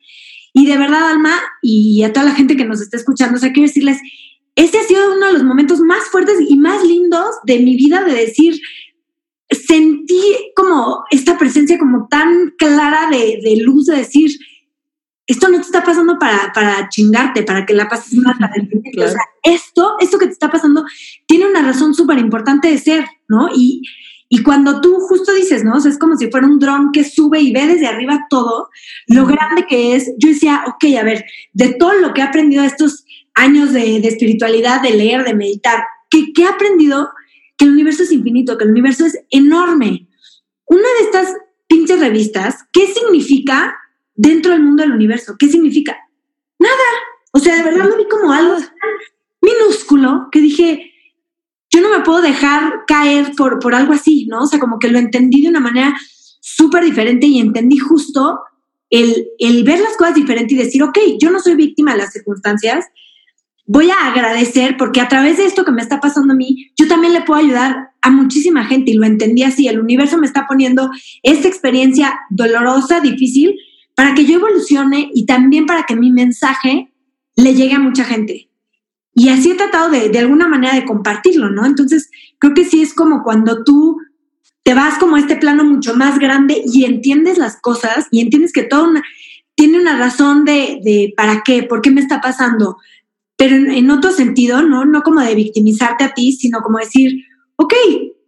Y 0.54 0.68
de 0.68 0.78
verdad, 0.78 1.10
Alma, 1.10 1.36
y 1.62 2.04
a 2.04 2.14
toda 2.14 2.28
la 2.28 2.36
gente 2.36 2.56
que 2.56 2.66
nos 2.66 2.80
está 2.80 2.98
escuchando, 2.98 3.38
o 3.38 3.40
sea, 3.40 3.52
quiero 3.52 3.68
decirles, 3.68 4.00
este 4.56 4.78
ha 4.78 4.84
sido 4.84 5.16
uno 5.16 5.26
de 5.26 5.34
los 5.34 5.44
momentos 5.44 5.80
más 5.80 6.04
fuertes 6.06 6.38
y 6.48 6.56
más 6.58 6.84
lindos 6.84 7.36
de 7.44 7.60
mi 7.60 7.76
vida 7.76 8.04
de 8.04 8.14
decir, 8.14 8.62
sentí 9.50 10.22
como 10.56 11.04
esta 11.10 11.38
presencia 11.38 11.80
como 11.80 12.08
tan 12.08 12.54
clara 12.58 13.10
de, 13.10 13.40
de 13.44 13.58
luz, 13.58 13.88
de 13.88 13.98
decir, 13.98 14.32
esto 15.26 15.48
no 15.50 15.58
te 15.58 15.64
está 15.64 15.84
pasando 15.84 16.20
para, 16.20 16.52
para 16.54 16.90
chingarte, 16.90 17.44
para 17.44 17.66
que 17.66 17.74
la 17.74 17.88
pases 17.88 18.14
mal, 18.14 18.36
para 18.40 18.54
O 18.54 19.10
sea, 19.10 19.22
esto, 19.44 19.96
esto 20.00 20.20
que 20.20 20.26
te 20.26 20.34
está 20.34 20.52
pasando 20.52 20.86
tiene 21.28 21.48
una 21.48 21.62
razón 21.62 21.94
súper 21.94 22.18
importante 22.20 22.68
de 22.68 22.78
ser, 22.78 23.06
¿no? 23.28 23.50
Y, 23.56 23.82
Y 24.36 24.42
cuando 24.42 24.82
tú 24.82 24.96
justo 25.00 25.32
dices, 25.32 25.64
¿no? 25.64 25.78
es 25.78 26.00
como 26.00 26.18
si 26.18 26.32
fuera 26.32 26.48
un 26.48 26.58
dron 26.58 26.92
que 26.92 27.04
sube 27.04 27.40
y 27.40 27.54
ve 27.54 27.68
desde 27.68 27.86
arriba 27.86 28.26
todo, 28.32 28.68
lo 29.06 29.28
grande 29.28 29.68
que 29.70 29.96
es. 29.96 30.12
Yo 30.18 30.30
decía, 30.30 30.64
ok, 30.66 30.86
a 31.00 31.04
ver, 31.04 31.24
de 31.52 31.76
todo 31.76 31.94
lo 31.94 32.16
que 32.16 32.22
he 32.22 32.24
aprendido 32.24 32.64
estos 32.64 33.06
años 33.36 33.74
de, 33.74 33.98
espiritualidad, 33.98 34.82
de 34.82 34.90
leer, 34.90 35.24
de 35.24 35.36
meditar, 35.36 35.84
¿qué, 36.10 36.34
he 36.36 36.48
aprendido? 36.48 37.12
Que 37.58 37.66
el 37.66 37.74
universo 37.74 38.02
es 38.02 38.12
infinito, 38.12 38.58
que 38.58 38.64
el 38.64 38.72
universo 38.72 39.06
es 39.06 39.20
enorme. 39.30 40.08
Una 40.66 40.88
de 41.00 41.06
estas 41.06 41.36
pinches 41.68 42.00
revistas, 42.00 42.66
¿qué 42.74 42.88
significa 42.88 43.76
dentro 44.16 44.54
del 44.54 44.64
mundo 44.64 44.82
del 44.82 44.94
universo? 44.94 45.36
¿Qué 45.38 45.48
significa? 45.48 45.96
Nada. 46.58 46.74
O 47.34 47.38
sea, 47.38 47.56
de 47.56 47.62
verdad 47.62 47.88
lo 47.88 47.98
vi 47.98 48.08
como 48.10 48.32
algo 48.32 48.58
minúsculo 49.42 50.30
que 50.32 50.40
dije, 50.40 50.93
yo 51.74 51.82
no 51.82 51.90
me 51.90 52.04
puedo 52.04 52.22
dejar 52.22 52.86
caer 52.86 53.34
por, 53.36 53.60
por 53.60 53.74
algo 53.74 53.94
así, 53.94 54.28
¿no? 54.28 54.44
O 54.44 54.46
sea, 54.46 54.60
como 54.60 54.78
que 54.78 54.90
lo 54.90 55.00
entendí 55.00 55.42
de 55.42 55.50
una 55.50 55.60
manera 55.60 55.96
súper 56.40 56.84
diferente 56.84 57.26
y 57.26 57.40
entendí 57.40 57.78
justo 57.78 58.40
el, 58.92 59.26
el, 59.40 59.64
ver 59.64 59.80
las 59.80 59.98
cosas 59.98 60.14
diferente 60.14 60.54
y 60.54 60.58
decir, 60.58 60.84
ok, 60.84 60.98
yo 61.20 61.32
no 61.32 61.40
soy 61.40 61.56
víctima 61.56 61.94
de 61.94 61.98
las 61.98 62.14
circunstancias, 62.14 62.86
voy 63.66 63.90
a 63.90 64.08
agradecer 64.08 64.78
porque 64.78 65.02
a 65.02 65.08
través 65.08 65.38
de 65.38 65.46
esto 65.46 65.66
que 65.66 65.72
me 65.72 65.82
está 65.82 66.00
pasando 66.00 66.34
a 66.34 66.38
mí, 66.38 66.72
yo 66.78 66.88
también 66.88 67.14
le 67.14 67.22
puedo 67.22 67.42
ayudar 67.42 67.90
a 68.02 68.12
muchísima 68.12 68.66
gente 68.66 68.92
y 68.92 68.96
lo 68.96 69.06
entendí 69.06 69.42
así, 69.42 69.68
el 69.68 69.80
universo 69.80 70.20
me 70.20 70.28
está 70.28 70.46
poniendo 70.46 70.92
esta 71.24 71.48
experiencia 71.48 72.20
dolorosa, 72.30 73.00
difícil, 73.00 73.56
para 73.96 74.14
que 74.14 74.26
yo 74.26 74.36
evolucione 74.36 75.10
y 75.12 75.26
también 75.26 75.66
para 75.66 75.84
que 75.84 75.96
mi 75.96 76.12
mensaje 76.12 76.92
le 77.36 77.56
llegue 77.56 77.74
a 77.74 77.80
mucha 77.80 78.04
gente. 78.04 78.50
Y 79.14 79.30
así 79.30 79.52
he 79.52 79.56
tratado 79.56 79.90
de, 79.90 80.10
de 80.10 80.20
alguna 80.20 80.48
manera 80.48 80.76
de 80.76 80.86
compartirlo, 80.86 81.50
¿no? 81.50 81.66
Entonces, 81.66 82.10
creo 82.40 82.54
que 82.54 82.66
sí 82.66 82.82
es 82.82 82.94
como 82.94 83.24
cuando 83.24 83.64
tú 83.64 83.98
te 84.64 84.74
vas 84.74 84.98
como 84.98 85.18
a 85.18 85.20
este 85.20 85.36
plano 85.36 85.64
mucho 85.64 85.96
más 85.96 86.20
grande 86.20 86.64
y 86.66 86.86
entiendes 86.86 87.38
las 87.38 87.60
cosas 87.62 88.08
y 88.12 88.22
entiendes 88.22 88.54
que 88.54 88.64
todo 88.64 88.90
tiene 89.56 89.80
una 89.80 89.98
razón 89.98 90.46
de, 90.46 90.80
de 90.84 91.14
para 91.16 91.44
qué, 91.44 91.64
por 91.64 91.82
qué 91.82 91.92
me 91.92 92.02
está 92.02 92.22
pasando, 92.22 92.78
pero 93.38 93.56
en, 93.56 93.72
en, 93.72 93.92
otro 93.92 94.12
sentido, 94.12 94.62
¿no? 94.62 94.86
No 94.86 95.04
como 95.04 95.22
de 95.22 95.36
victimizarte 95.36 96.06
a 96.06 96.14
ti, 96.14 96.32
sino 96.32 96.62
como 96.62 96.80
decir, 96.80 97.24
ok, 97.58 97.74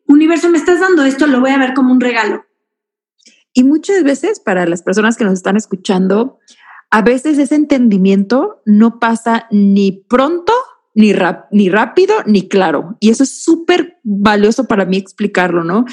universo, 0.07 0.49
me 0.49 0.57
estás 0.57 0.81
dando 0.81 1.03
esto, 1.03 1.25
lo 1.25 1.39
voy 1.39 1.51
a 1.51 1.57
ver 1.57 1.73
como 1.73 1.91
un 1.91 2.01
regalo. 2.01 2.45
Y 3.53 3.63
muchas 3.63 4.03
veces 4.03 4.39
para 4.39 4.65
las 4.65 4.83
personas 4.83 5.15
que 5.15 5.23
nos 5.23 5.33
están 5.33 5.55
escuchando, 5.55 6.39
a 6.91 7.01
veces 7.01 7.37
ese 7.37 7.55
entendimiento 7.55 8.61
no 8.65 8.99
pasa 8.99 9.47
ni 9.49 9.91
pronto 9.91 10.53
ni, 10.95 11.13
ni 11.51 11.69
rápido 11.69 12.15
ni 12.25 12.47
claro. 12.47 12.97
Y 12.99 13.11
eso 13.11 13.23
es 13.23 13.43
súper 13.43 13.99
valioso 14.03 14.65
para 14.65 14.85
mí 14.85 14.97
explicarlo, 14.97 15.63
¿no? 15.63 15.85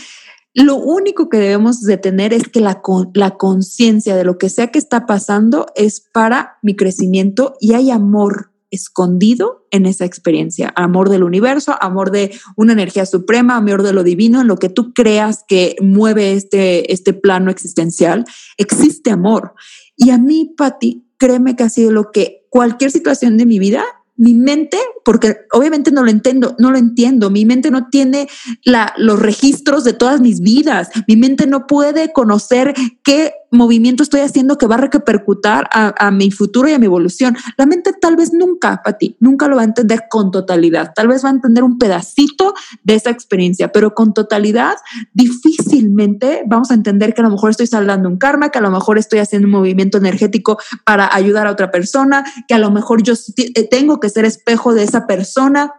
Lo 0.55 0.77
único 0.77 1.29
que 1.29 1.39
debemos 1.39 1.83
de 1.83 1.97
tener 1.97 2.33
es 2.33 2.49
que 2.49 2.61
la, 2.61 2.83
la 3.15 3.31
conciencia 3.33 4.15
de 4.17 4.25
lo 4.25 4.39
que 4.39 4.49
sea 4.49 4.69
que 4.69 4.79
está 4.79 5.07
pasando 5.07 5.67
es 5.75 6.01
para 6.01 6.59
mi 6.63 6.77
crecimiento 6.77 7.55
y 7.59 7.75
hay 7.75 7.91
amor 7.91 8.51
escondido 8.71 9.67
en 9.71 9.87
esa 9.87 10.05
experiencia. 10.05 10.73
Amor 10.77 11.09
del 11.09 11.25
universo, 11.25 11.75
amor 11.81 12.11
de 12.11 12.39
una 12.57 12.73
energía 12.73 13.07
suprema, 13.07 13.57
amor 13.57 13.83
de 13.83 13.93
lo 13.93 14.03
divino, 14.03 14.41
en 14.41 14.47
lo 14.47 14.57
que 14.57 14.69
tú 14.69 14.93
creas 14.95 15.45
que 15.47 15.77
mueve 15.81 16.33
este, 16.33 16.93
este 16.93 17.13
plano 17.13 17.51
existencial. 17.51 18.25
Existe 18.57 19.11
amor. 19.11 19.55
Y 19.97 20.11
a 20.11 20.19
mí, 20.19 20.55
Patti, 20.57 21.07
créeme 21.17 21.57
que 21.57 21.65
ha 21.65 21.69
sido 21.69 21.93
lo 21.93 22.11
que 22.11 22.47
cualquier 22.51 22.91
situación 22.91 23.37
de 23.37 23.47
mi 23.47 23.59
vida 23.59 23.85
mi 24.17 24.35
mente, 24.35 24.79
porque 25.05 25.39
obviamente 25.53 25.91
no 25.91 26.03
lo 26.03 26.11
entiendo, 26.11 26.55
no 26.59 26.71
lo 26.71 26.79
entiendo, 26.79 27.31
mi 27.31 27.45
mente 27.45 27.71
no 27.71 27.89
tiene 27.89 28.29
la, 28.65 28.93
los 28.97 29.19
registros 29.19 29.85
de 29.85 29.95
todas 29.95 30.21
mis 30.21 30.41
vidas, 30.41 30.91
mi 31.09 31.17
mente 31.17 31.47
no 31.47 31.67
puede 31.67 32.13
conocer 32.13 32.75
qué 33.03 33.33
movimiento 33.53 34.03
estoy 34.03 34.21
haciendo 34.21 34.59
que 34.59 34.67
va 34.67 34.77
a 34.77 34.79
repercutar 34.79 35.69
a, 35.73 36.11
mi 36.11 36.31
futuro 36.31 36.69
y 36.69 36.73
a 36.73 36.79
mi 36.79 36.87
evolución. 36.87 37.37
La 37.57 37.67
mente 37.67 37.93
tal 37.93 38.17
vez 38.17 38.33
nunca, 38.33 38.83
Pati, 38.83 39.17
nunca 39.21 39.49
lo 39.49 39.57
va 39.57 39.63
a 39.63 39.67
entender 39.67 40.05
con 40.11 40.31
totalidad, 40.31 40.93
tal 40.95 41.09
vez 41.09 41.25
va 41.25 41.29
a 41.29 41.33
entender 41.33 41.63
un 41.63 41.79
pedacito 41.79 42.55
de 42.83 42.95
esa 42.95 43.11
experiencia, 43.11 43.71
pero 43.73 43.95
con 43.95 44.15
totalidad 44.15 44.77
difícilmente 45.13 46.43
vamos 46.47 46.71
a 46.71 46.75
entender 46.75 47.15
que 47.15 47.21
a 47.21 47.25
lo 47.25 47.31
mejor 47.31 47.51
estoy 47.51 47.67
saldando 47.67 48.09
un 48.09 48.17
karma, 48.17 48.51
que 48.51 48.59
a 48.59 48.63
lo 48.63 48.71
mejor 48.71 48.99
estoy 48.99 49.21
haciendo 49.21 49.47
un 49.47 49.53
movimiento 49.53 49.99
energético 49.99 50.59
para 50.85 51.15
ayudar 51.15 51.47
a 51.47 51.51
otra 51.51 51.71
persona, 51.71 52.25
que 52.49 52.55
a 52.55 52.59
lo 52.59 52.71
mejor 52.71 53.03
yo 53.03 53.15
eh, 53.37 53.69
tengo 53.69 54.01
que 54.01 54.09
ser 54.09 54.25
espejo 54.25 54.75
de 54.75 54.85
esa 54.85 55.07
persona 55.07 55.73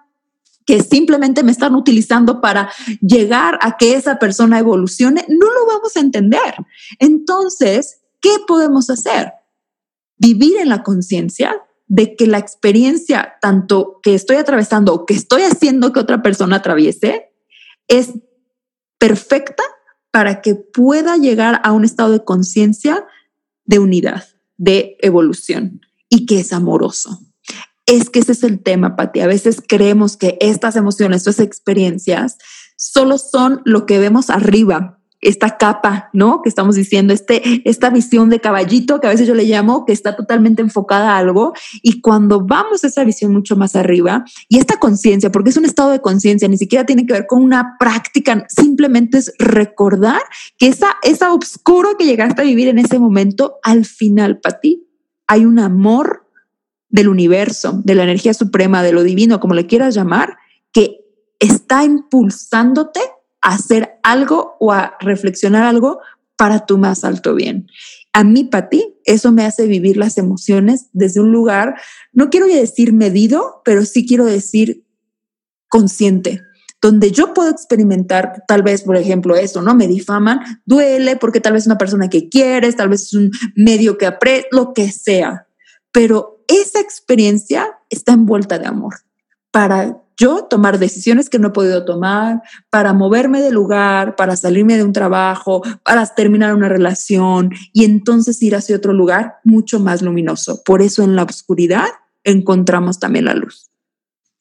que 0.65 0.81
simplemente 0.81 1.43
me 1.43 1.51
están 1.51 1.75
utilizando 1.75 2.41
para 2.41 2.71
llegar 3.01 3.59
a 3.61 3.77
que 3.77 3.95
esa 3.95 4.19
persona 4.19 4.59
evolucione, 4.59 5.25
no 5.27 5.51
lo 5.51 5.65
vamos 5.65 5.95
a 5.95 5.99
entender. 5.99 6.55
Entonces, 6.99 8.01
¿qué 8.21 8.31
podemos 8.47 8.89
hacer? 8.89 9.33
Vivir 10.17 10.57
en 10.57 10.69
la 10.69 10.83
conciencia 10.83 11.61
de 11.87 12.15
que 12.15 12.27
la 12.27 12.37
experiencia, 12.37 13.35
tanto 13.41 13.99
que 14.01 14.15
estoy 14.15 14.37
atravesando 14.37 14.93
o 14.93 15.05
que 15.05 15.13
estoy 15.13 15.43
haciendo 15.43 15.91
que 15.91 15.99
otra 15.99 16.21
persona 16.21 16.57
atraviese, 16.57 17.31
es 17.87 18.13
perfecta 18.97 19.63
para 20.11 20.41
que 20.41 20.55
pueda 20.55 21.17
llegar 21.17 21.59
a 21.63 21.71
un 21.71 21.83
estado 21.83 22.13
de 22.13 22.23
conciencia 22.23 23.05
de 23.65 23.79
unidad, 23.79 24.23
de 24.57 24.97
evolución 25.01 25.81
y 26.07 26.25
que 26.25 26.39
es 26.39 26.53
amoroso. 26.53 27.19
Es 27.85 28.09
que 28.09 28.19
ese 28.19 28.31
es 28.31 28.43
el 28.43 28.61
tema, 28.61 28.95
Pati. 28.95 29.19
A 29.19 29.27
veces 29.27 29.61
creemos 29.67 30.15
que 30.15 30.37
estas 30.39 30.75
emociones, 30.75 31.21
estas 31.21 31.39
experiencias, 31.39 32.37
solo 32.77 33.17
son 33.17 33.61
lo 33.65 33.85
que 33.85 33.99
vemos 33.99 34.29
arriba, 34.29 34.99
esta 35.23 35.57
capa, 35.57 36.09
¿no? 36.13 36.41
Que 36.41 36.49
estamos 36.49 36.75
diciendo, 36.75 37.13
este, 37.13 37.61
esta 37.69 37.89
visión 37.89 38.29
de 38.29 38.39
caballito 38.39 38.99
que 38.99 39.07
a 39.07 39.09
veces 39.09 39.27
yo 39.27 39.35
le 39.35 39.45
llamo, 39.45 39.85
que 39.85 39.93
está 39.93 40.15
totalmente 40.15 40.61
enfocada 40.61 41.13
a 41.13 41.17
algo. 41.17 41.53
Y 41.81 42.01
cuando 42.01 42.45
vamos 42.45 42.83
a 42.83 42.87
esa 42.87 43.03
visión 43.03 43.31
mucho 43.31 43.55
más 43.55 43.75
arriba 43.75 44.25
y 44.49 44.59
esta 44.59 44.77
conciencia, 44.77 45.31
porque 45.31 45.49
es 45.49 45.57
un 45.57 45.65
estado 45.65 45.91
de 45.91 46.01
conciencia, 46.01 46.47
ni 46.47 46.57
siquiera 46.57 46.85
tiene 46.85 47.05
que 47.05 47.13
ver 47.13 47.25
con 47.27 47.41
una 47.41 47.75
práctica, 47.79 48.45
simplemente 48.49 49.17
es 49.17 49.33
recordar 49.39 50.21
que 50.57 50.67
esa, 50.67 50.95
esa 51.03 51.33
oscuro 51.33 51.97
que 51.97 52.05
llegaste 52.05 52.41
a 52.41 52.45
vivir 52.45 52.67
en 52.67 52.79
ese 52.79 52.99
momento, 52.99 53.59
al 53.63 53.85
final, 53.85 54.39
para 54.39 54.59
ti, 54.59 54.87
hay 55.27 55.45
un 55.45 55.59
amor 55.59 56.22
del 56.93 57.07
universo, 57.07 57.81
de 57.83 57.95
la 57.95 58.03
energía 58.03 58.35
suprema, 58.35 58.83
de 58.83 58.91
lo 58.91 59.01
divino, 59.01 59.39
como 59.39 59.55
le 59.55 59.65
quieras 59.65 59.95
llamar, 59.95 60.37
que 60.71 60.99
está 61.39 61.83
impulsándote 61.83 62.99
a 63.41 63.55
hacer 63.55 63.99
algo 64.03 64.55
o 64.59 64.71
a 64.71 64.95
reflexionar 64.99 65.63
algo 65.63 66.01
para 66.35 66.67
tu 66.67 66.77
más 66.77 67.03
alto 67.03 67.33
bien. 67.33 67.67
A 68.13 68.23
mí, 68.23 68.43
para 68.43 68.69
ti, 68.69 68.95
eso 69.05 69.31
me 69.31 69.43
hace 69.43 69.65
vivir 69.65 69.97
las 69.97 70.19
emociones 70.19 70.89
desde 70.93 71.19
un 71.19 71.31
lugar, 71.31 71.81
no 72.11 72.29
quiero 72.29 72.45
decir 72.45 72.93
medido, 72.93 73.63
pero 73.65 73.85
sí 73.85 74.05
quiero 74.05 74.25
decir 74.25 74.85
consciente, 75.69 76.41
donde 76.79 77.09
yo 77.09 77.33
puedo 77.33 77.49
experimentar 77.49 78.43
tal 78.47 78.61
vez, 78.61 78.83
por 78.83 78.97
ejemplo, 78.97 79.35
eso, 79.35 79.63
¿no? 79.63 79.73
Me 79.73 79.87
difaman, 79.87 80.41
duele 80.63 81.15
porque 81.15 81.41
tal 81.41 81.53
vez 81.53 81.63
es 81.63 81.67
una 81.67 81.79
persona 81.79 82.07
que 82.07 82.29
quieres, 82.29 82.75
tal 82.75 82.89
vez 82.89 83.01
es 83.01 83.13
un 83.15 83.31
medio 83.55 83.97
que 83.97 84.05
apre, 84.05 84.45
lo 84.51 84.73
que 84.73 84.91
sea, 84.91 85.47
pero 85.91 86.42
esa 86.57 86.79
experiencia 86.79 87.77
está 87.89 88.13
envuelta 88.13 88.59
de 88.59 88.67
amor. 88.67 88.95
Para 89.51 90.03
yo 90.17 90.45
tomar 90.45 90.79
decisiones 90.79 91.29
que 91.29 91.39
no 91.39 91.49
he 91.49 91.51
podido 91.51 91.85
tomar, 91.85 92.41
para 92.69 92.93
moverme 92.93 93.41
de 93.41 93.51
lugar, 93.51 94.15
para 94.15 94.35
salirme 94.35 94.77
de 94.77 94.83
un 94.83 94.93
trabajo, 94.93 95.61
para 95.83 96.05
terminar 96.05 96.53
una 96.53 96.69
relación 96.69 97.51
y 97.71 97.85
entonces 97.85 98.41
ir 98.41 98.55
hacia 98.55 98.75
otro 98.75 98.93
lugar 98.93 99.35
mucho 99.43 99.79
más 99.79 100.01
luminoso. 100.01 100.61
Por 100.63 100.81
eso 100.81 101.03
en 101.03 101.15
la 101.15 101.23
oscuridad 101.23 101.87
encontramos 102.23 102.99
también 102.99 103.25
la 103.25 103.33
luz. 103.33 103.69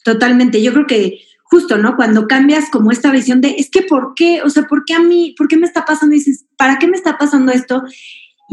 Totalmente. 0.04 0.62
Yo 0.62 0.72
creo 0.72 0.86
que 0.86 1.20
justo, 1.44 1.76
¿no? 1.76 1.96
Cuando 1.96 2.26
cambias 2.26 2.70
como 2.70 2.90
esta 2.90 3.12
visión 3.12 3.40
de, 3.40 3.56
es 3.58 3.70
que 3.70 3.82
¿por 3.82 4.14
qué? 4.14 4.42
O 4.42 4.50
sea, 4.50 4.64
¿por 4.64 4.84
qué 4.84 4.94
a 4.94 5.00
mí? 5.00 5.34
¿Por 5.36 5.48
qué 5.48 5.56
me 5.56 5.66
está 5.66 5.84
pasando? 5.84 6.14
Y 6.14 6.18
dices, 6.18 6.46
¿para 6.56 6.78
qué 6.78 6.88
me 6.88 6.96
está 6.96 7.18
pasando 7.18 7.52
esto? 7.52 7.82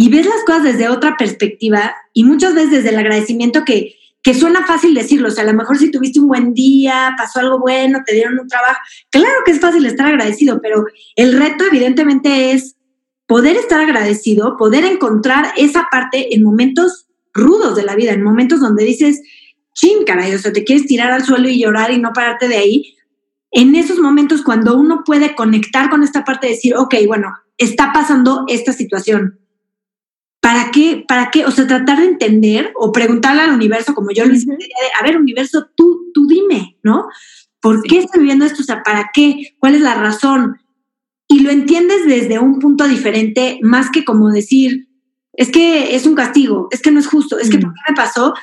Y 0.01 0.07
ves 0.07 0.25
las 0.25 0.45
cosas 0.45 0.63
desde 0.63 0.87
otra 0.87 1.17
perspectiva 1.17 1.93
y 2.13 2.23
muchas 2.23 2.55
veces 2.55 2.71
desde 2.71 2.89
el 2.91 2.99
agradecimiento 2.99 3.65
que, 3.65 3.97
que 4.23 4.33
suena 4.33 4.65
fácil 4.65 4.93
decirlo, 4.93 5.27
o 5.27 5.31
sea, 5.31 5.43
a 5.43 5.47
lo 5.47 5.53
mejor 5.53 5.77
si 5.77 5.91
tuviste 5.91 6.21
un 6.21 6.29
buen 6.29 6.53
día, 6.53 7.13
pasó 7.17 7.41
algo 7.41 7.59
bueno, 7.59 7.99
te 8.05 8.15
dieron 8.15 8.39
un 8.39 8.47
trabajo, 8.47 8.79
claro 9.11 9.35
que 9.43 9.51
es 9.51 9.59
fácil 9.59 9.85
estar 9.85 10.07
agradecido, 10.07 10.61
pero 10.61 10.85
el 11.17 11.37
reto 11.37 11.65
evidentemente 11.65 12.53
es 12.53 12.77
poder 13.27 13.57
estar 13.57 13.81
agradecido, 13.81 14.55
poder 14.55 14.85
encontrar 14.85 15.51
esa 15.57 15.89
parte 15.91 16.33
en 16.33 16.43
momentos 16.43 17.07
rudos 17.33 17.75
de 17.75 17.83
la 17.83 17.95
vida, 17.95 18.13
en 18.13 18.23
momentos 18.23 18.61
donde 18.61 18.85
dices, 18.85 19.21
chin, 19.73 20.05
caray, 20.05 20.33
o 20.33 20.39
sea, 20.39 20.53
te 20.53 20.63
quieres 20.63 20.87
tirar 20.87 21.11
al 21.11 21.25
suelo 21.25 21.49
y 21.49 21.59
llorar 21.61 21.91
y 21.91 21.99
no 21.99 22.13
pararte 22.13 22.47
de 22.47 22.55
ahí. 22.55 22.95
En 23.51 23.75
esos 23.75 23.99
momentos 23.99 24.43
cuando 24.43 24.77
uno 24.77 25.03
puede 25.05 25.35
conectar 25.35 25.89
con 25.89 26.03
esta 26.03 26.23
parte 26.23 26.47
de 26.47 26.53
decir, 26.53 26.77
ok, 26.77 26.95
bueno, 27.05 27.33
está 27.57 27.91
pasando 27.91 28.45
esta 28.47 28.71
situación, 28.71 29.39
¿para 30.41 30.71
qué? 30.71 31.03
¿Para 31.07 31.31
qué? 31.31 31.45
O 31.45 31.51
sea, 31.51 31.67
tratar 31.67 31.99
de 31.99 32.05
entender 32.05 32.71
o 32.75 32.91
preguntarle 32.91 33.41
al 33.41 33.51
universo, 33.51 33.93
como 33.93 34.11
yo 34.11 34.25
lo 34.25 34.33
hice, 34.33 34.51
a 34.99 35.03
ver, 35.03 35.17
universo, 35.17 35.67
tú, 35.75 36.11
tú 36.13 36.27
dime, 36.27 36.77
¿no? 36.83 37.07
¿Por 37.61 37.83
qué 37.83 37.99
estoy 37.99 38.21
viviendo 38.21 38.45
esto? 38.45 38.61
O 38.61 38.65
sea, 38.65 38.83
¿para 38.83 39.11
qué? 39.13 39.55
¿Cuál 39.59 39.75
es 39.75 39.81
la 39.81 39.95
razón? 39.95 40.57
y 41.31 41.41
lo 41.41 41.51
entiendes 41.51 42.05
desde 42.07 42.39
un 42.39 42.59
punto 42.59 42.87
diferente, 42.87 43.59
más 43.61 43.91
que 43.91 44.03
como 44.03 44.29
decir, 44.29 44.89
es 45.33 45.51
que 45.51 45.95
es 45.95 46.07
un 46.07 46.15
castigo, 46.15 46.67
es 46.71 46.81
que 46.81 46.91
no 46.91 46.99
es 46.99 47.07
justo, 47.07 47.37
es 47.37 47.51
que 47.51 47.59
mm. 47.59 47.61
¿por 47.61 47.73
qué 47.73 47.79
me 47.87 47.95
pasó? 47.95 48.33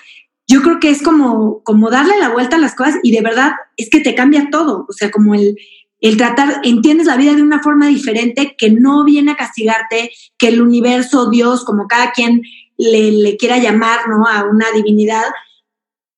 Yo 0.47 0.63
creo 0.63 0.79
que 0.79 0.91
es 0.91 1.03
como, 1.03 1.65
como 1.65 1.91
darle 1.91 2.17
la 2.21 2.29
vuelta 2.29 2.55
a 2.55 2.61
las 2.61 2.77
cosas 2.77 2.99
y 3.03 3.11
de 3.11 3.23
verdad 3.23 3.53
es 3.77 3.91
que 3.91 3.99
te 3.99 4.15
cambia 4.15 4.49
todo, 4.53 4.87
o 4.89 4.93
sea, 4.93 5.11
como 5.11 5.35
el, 5.35 5.57
el 6.01 6.17
tratar, 6.17 6.61
entiendes 6.63 7.07
la 7.07 7.17
vida 7.17 7.35
de 7.35 7.43
una 7.43 7.61
forma 7.61 7.87
diferente 7.87 8.55
que 8.57 8.71
no 8.71 9.05
viene 9.05 9.33
a 9.33 9.37
castigarte, 9.37 10.11
que 10.39 10.49
el 10.49 10.61
universo, 10.61 11.31
Dios, 11.31 11.65
como 11.65 11.87
cada 11.87 12.13
quien 12.13 12.43
le, 12.77 13.13
le 13.13 13.37
quiera 13.37 13.59
llamar, 13.59 14.09
¿no? 14.09 14.27
A 14.27 14.45
una 14.45 14.71
divinidad, 14.73 15.25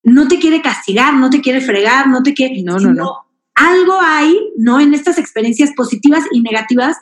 no 0.03 0.27
te 0.27 0.39
quiere 0.39 0.61
castigar, 0.61 1.13
no 1.13 1.29
te 1.29 1.41
quiere 1.41 1.61
fregar, 1.61 2.07
no 2.07 2.23
te 2.23 2.33
quiere... 2.33 2.61
No, 2.61 2.79
no, 2.79 2.93
no. 2.93 3.25
Algo 3.55 3.97
hay, 4.01 4.37
¿no? 4.57 4.79
En 4.79 4.93
estas 4.93 5.17
experiencias 5.17 5.71
positivas 5.75 6.23
y 6.31 6.41
negativas, 6.41 6.97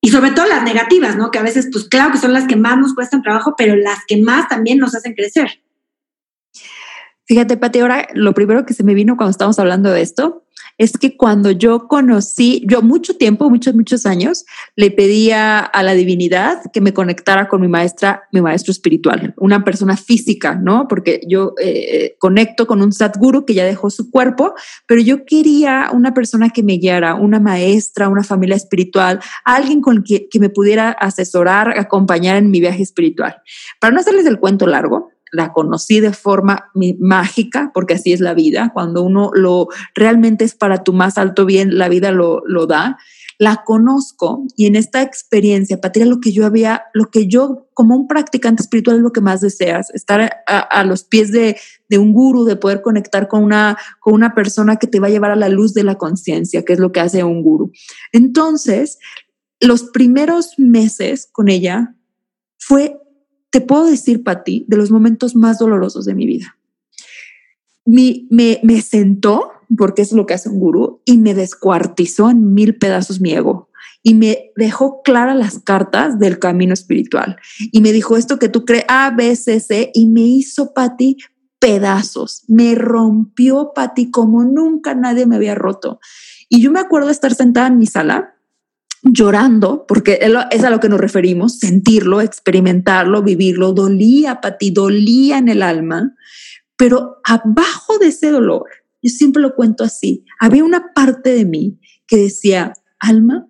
y 0.00 0.08
sobre 0.10 0.30
todo 0.30 0.46
las 0.46 0.62
negativas, 0.62 1.16
¿no? 1.16 1.30
Que 1.30 1.38
a 1.38 1.42
veces, 1.42 1.68
pues 1.72 1.88
claro 1.88 2.12
que 2.12 2.18
son 2.18 2.32
las 2.32 2.46
que 2.46 2.56
más 2.56 2.78
nos 2.78 2.94
cuestan 2.94 3.22
trabajo, 3.22 3.54
pero 3.56 3.76
las 3.76 4.00
que 4.06 4.22
más 4.22 4.48
también 4.48 4.78
nos 4.78 4.94
hacen 4.94 5.14
crecer. 5.14 5.62
Fíjate, 7.24 7.56
Pati, 7.56 7.80
ahora 7.80 8.08
lo 8.14 8.32
primero 8.34 8.64
que 8.64 8.74
se 8.74 8.84
me 8.84 8.94
vino 8.94 9.16
cuando 9.16 9.32
estábamos 9.32 9.58
hablando 9.58 9.90
de 9.90 10.02
esto 10.02 10.45
es 10.78 10.92
que 10.98 11.16
cuando 11.16 11.50
yo 11.50 11.88
conocí, 11.88 12.62
yo 12.66 12.82
mucho 12.82 13.16
tiempo, 13.16 13.48
muchos, 13.48 13.74
muchos 13.74 14.06
años, 14.06 14.44
le 14.74 14.90
pedía 14.90 15.58
a 15.60 15.82
la 15.82 15.94
divinidad 15.94 16.62
que 16.72 16.80
me 16.80 16.92
conectara 16.92 17.48
con 17.48 17.60
mi 17.60 17.68
maestra, 17.68 18.24
mi 18.32 18.40
maestro 18.40 18.72
espiritual, 18.72 19.34
una 19.38 19.64
persona 19.64 19.96
física, 19.96 20.54
¿no? 20.54 20.86
Porque 20.88 21.20
yo 21.26 21.54
eh, 21.60 22.16
conecto 22.18 22.66
con 22.66 22.82
un 22.82 22.92
Satguru 22.92 23.44
que 23.46 23.54
ya 23.54 23.64
dejó 23.64 23.90
su 23.90 24.10
cuerpo, 24.10 24.54
pero 24.86 25.00
yo 25.00 25.24
quería 25.24 25.90
una 25.92 26.12
persona 26.12 26.50
que 26.50 26.62
me 26.62 26.74
guiara, 26.74 27.14
una 27.14 27.40
maestra, 27.40 28.08
una 28.08 28.22
familia 28.22 28.56
espiritual, 28.56 29.20
alguien 29.44 29.80
con 29.80 30.02
que, 30.02 30.28
que 30.28 30.40
me 30.40 30.50
pudiera 30.50 30.90
asesorar, 30.90 31.78
acompañar 31.78 32.36
en 32.36 32.50
mi 32.50 32.60
viaje 32.60 32.82
espiritual. 32.82 33.36
Para 33.80 33.94
no 33.94 34.00
hacerles 34.00 34.26
el 34.26 34.38
cuento 34.38 34.66
largo, 34.66 35.05
la 35.32 35.52
conocí 35.52 36.00
de 36.00 36.12
forma 36.12 36.70
mágica, 36.98 37.70
porque 37.74 37.94
así 37.94 38.12
es 38.12 38.20
la 38.20 38.34
vida, 38.34 38.70
cuando 38.72 39.02
uno 39.02 39.30
lo 39.34 39.68
realmente 39.94 40.44
es 40.44 40.54
para 40.54 40.84
tu 40.84 40.92
más 40.92 41.18
alto 41.18 41.44
bien, 41.44 41.78
la 41.78 41.88
vida 41.88 42.12
lo, 42.12 42.42
lo 42.46 42.66
da. 42.66 42.98
La 43.38 43.64
conozco 43.64 44.44
y 44.56 44.64
en 44.64 44.76
esta 44.76 45.02
experiencia, 45.02 45.78
Patria, 45.78 46.06
lo 46.06 46.20
que 46.20 46.32
yo 46.32 46.46
había, 46.46 46.84
lo 46.94 47.10
que 47.10 47.26
yo 47.26 47.68
como 47.74 47.94
un 47.94 48.08
practicante 48.08 48.62
espiritual 48.62 48.96
es 48.96 49.02
lo 49.02 49.12
que 49.12 49.20
más 49.20 49.42
deseas, 49.42 49.90
estar 49.90 50.42
a, 50.46 50.84
los 50.84 51.04
pies 51.04 51.32
de, 51.32 51.58
de, 51.90 51.98
un 51.98 52.14
guru, 52.14 52.44
de 52.44 52.56
poder 52.56 52.80
conectar 52.80 53.28
con 53.28 53.44
una, 53.44 53.76
con 54.00 54.14
una 54.14 54.34
persona 54.34 54.76
que 54.76 54.86
te 54.86 55.00
va 55.00 55.08
a 55.08 55.10
llevar 55.10 55.32
a 55.32 55.36
la 55.36 55.50
luz 55.50 55.74
de 55.74 55.84
la 55.84 55.96
conciencia, 55.96 56.64
que 56.64 56.72
es 56.72 56.78
lo 56.78 56.92
que 56.92 57.00
hace 57.00 57.24
un 57.24 57.42
guru. 57.42 57.72
Entonces, 58.10 58.98
los 59.60 59.82
primeros 59.82 60.54
meses 60.58 61.28
con 61.30 61.48
ella 61.50 61.94
fue 62.56 62.98
te 63.56 63.62
puedo 63.62 63.86
decir, 63.86 64.22
Pati, 64.22 64.66
de 64.68 64.76
los 64.76 64.90
momentos 64.90 65.34
más 65.34 65.58
dolorosos 65.58 66.04
de 66.04 66.14
mi 66.14 66.26
vida. 66.26 66.58
Me, 67.86 68.26
me, 68.28 68.82
sentó, 68.82 69.50
porque 69.78 70.02
es 70.02 70.12
lo 70.12 70.26
que 70.26 70.34
hace 70.34 70.50
un 70.50 70.58
gurú, 70.58 71.00
y 71.06 71.16
me 71.16 71.32
descuartizó 71.32 72.28
en 72.28 72.52
mil 72.52 72.76
pedazos 72.76 73.18
mi 73.18 73.32
ego 73.32 73.70
y 74.02 74.12
me 74.12 74.52
dejó 74.56 75.00
claras 75.00 75.38
las 75.38 75.58
cartas 75.60 76.18
del 76.18 76.38
camino 76.38 76.74
espiritual. 76.74 77.38
Y 77.72 77.80
me 77.80 77.92
dijo 77.92 78.18
esto 78.18 78.38
que 78.38 78.50
tú 78.50 78.66
crees 78.66 78.84
A, 78.88 79.10
B, 79.16 79.34
C, 79.34 79.58
C, 79.58 79.90
y 79.94 80.06
me 80.06 80.20
hizo, 80.20 80.74
Pati, 80.74 81.16
pedazos. 81.58 82.44
Me 82.48 82.74
rompió, 82.74 83.72
Pati, 83.74 84.10
como 84.10 84.44
nunca 84.44 84.94
nadie 84.94 85.24
me 85.24 85.36
había 85.36 85.54
roto. 85.54 85.98
Y 86.50 86.60
yo 86.60 86.70
me 86.70 86.80
acuerdo 86.80 87.08
estar 87.08 87.34
sentada 87.34 87.68
en 87.68 87.78
mi 87.78 87.86
sala 87.86 88.35
llorando, 89.12 89.86
porque 89.86 90.18
es 90.50 90.64
a 90.64 90.70
lo 90.70 90.80
que 90.80 90.88
nos 90.88 91.00
referimos, 91.00 91.58
sentirlo, 91.58 92.20
experimentarlo, 92.20 93.22
vivirlo, 93.22 93.72
dolía 93.72 94.40
para 94.40 94.58
ti, 94.58 94.70
dolía 94.70 95.38
en 95.38 95.48
el 95.48 95.62
alma, 95.62 96.14
pero 96.76 97.20
abajo 97.24 97.98
de 97.98 98.08
ese 98.08 98.30
dolor, 98.30 98.64
yo 99.02 99.10
siempre 99.10 99.42
lo 99.42 99.54
cuento 99.54 99.84
así, 99.84 100.24
había 100.40 100.64
una 100.64 100.92
parte 100.94 101.30
de 101.34 101.44
mí 101.44 101.78
que 102.06 102.16
decía, 102.16 102.72
alma, 102.98 103.46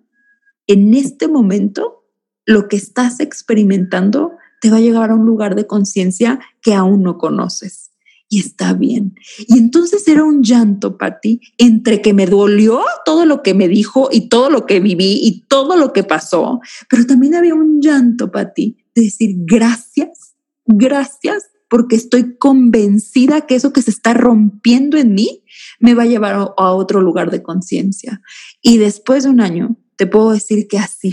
en 0.67 0.93
este 0.93 1.27
momento 1.27 2.05
lo 2.45 2.67
que 2.67 2.77
estás 2.77 3.19
experimentando 3.19 4.33
te 4.61 4.69
va 4.69 4.77
a 4.77 4.81
llevar 4.81 5.11
a 5.11 5.15
un 5.15 5.25
lugar 5.25 5.55
de 5.55 5.67
conciencia 5.67 6.39
que 6.61 6.73
aún 6.73 7.03
no 7.03 7.17
conoces 7.17 7.91
y 8.29 8.39
está 8.39 8.73
bien. 8.73 9.15
Y 9.47 9.57
entonces 9.57 10.07
era 10.07 10.23
un 10.23 10.43
llanto, 10.43 10.97
Patti, 10.97 11.39
entre 11.57 12.01
que 12.01 12.13
me 12.13 12.25
dolió 12.25 12.81
todo 13.05 13.25
lo 13.25 13.41
que 13.41 13.53
me 13.53 13.67
dijo 13.67 14.09
y 14.11 14.29
todo 14.29 14.49
lo 14.49 14.65
que 14.65 14.79
viví 14.79 15.19
y 15.23 15.45
todo 15.47 15.77
lo 15.77 15.93
que 15.93 16.03
pasó, 16.03 16.59
pero 16.89 17.05
también 17.05 17.35
había 17.35 17.55
un 17.55 17.81
llanto, 17.81 18.31
Patti, 18.31 18.77
de 18.95 19.03
decir 19.03 19.35
gracias, 19.45 20.35
gracias, 20.65 21.43
porque 21.69 21.95
estoy 21.95 22.37
convencida 22.37 23.41
que 23.41 23.55
eso 23.55 23.73
que 23.73 23.81
se 23.81 23.91
está 23.91 24.13
rompiendo 24.13 24.97
en 24.97 25.13
mí 25.13 25.43
me 25.79 25.93
va 25.93 26.03
a 26.03 26.07
llevar 26.07 26.35
a 26.35 26.71
otro 26.71 27.01
lugar 27.01 27.29
de 27.29 27.43
conciencia. 27.43 28.21
Y 28.61 28.77
después 28.77 29.23
de 29.23 29.29
un 29.29 29.41
año, 29.41 29.77
te 29.97 30.07
puedo 30.07 30.31
decir 30.31 30.67
que 30.67 30.77
así. 30.77 31.11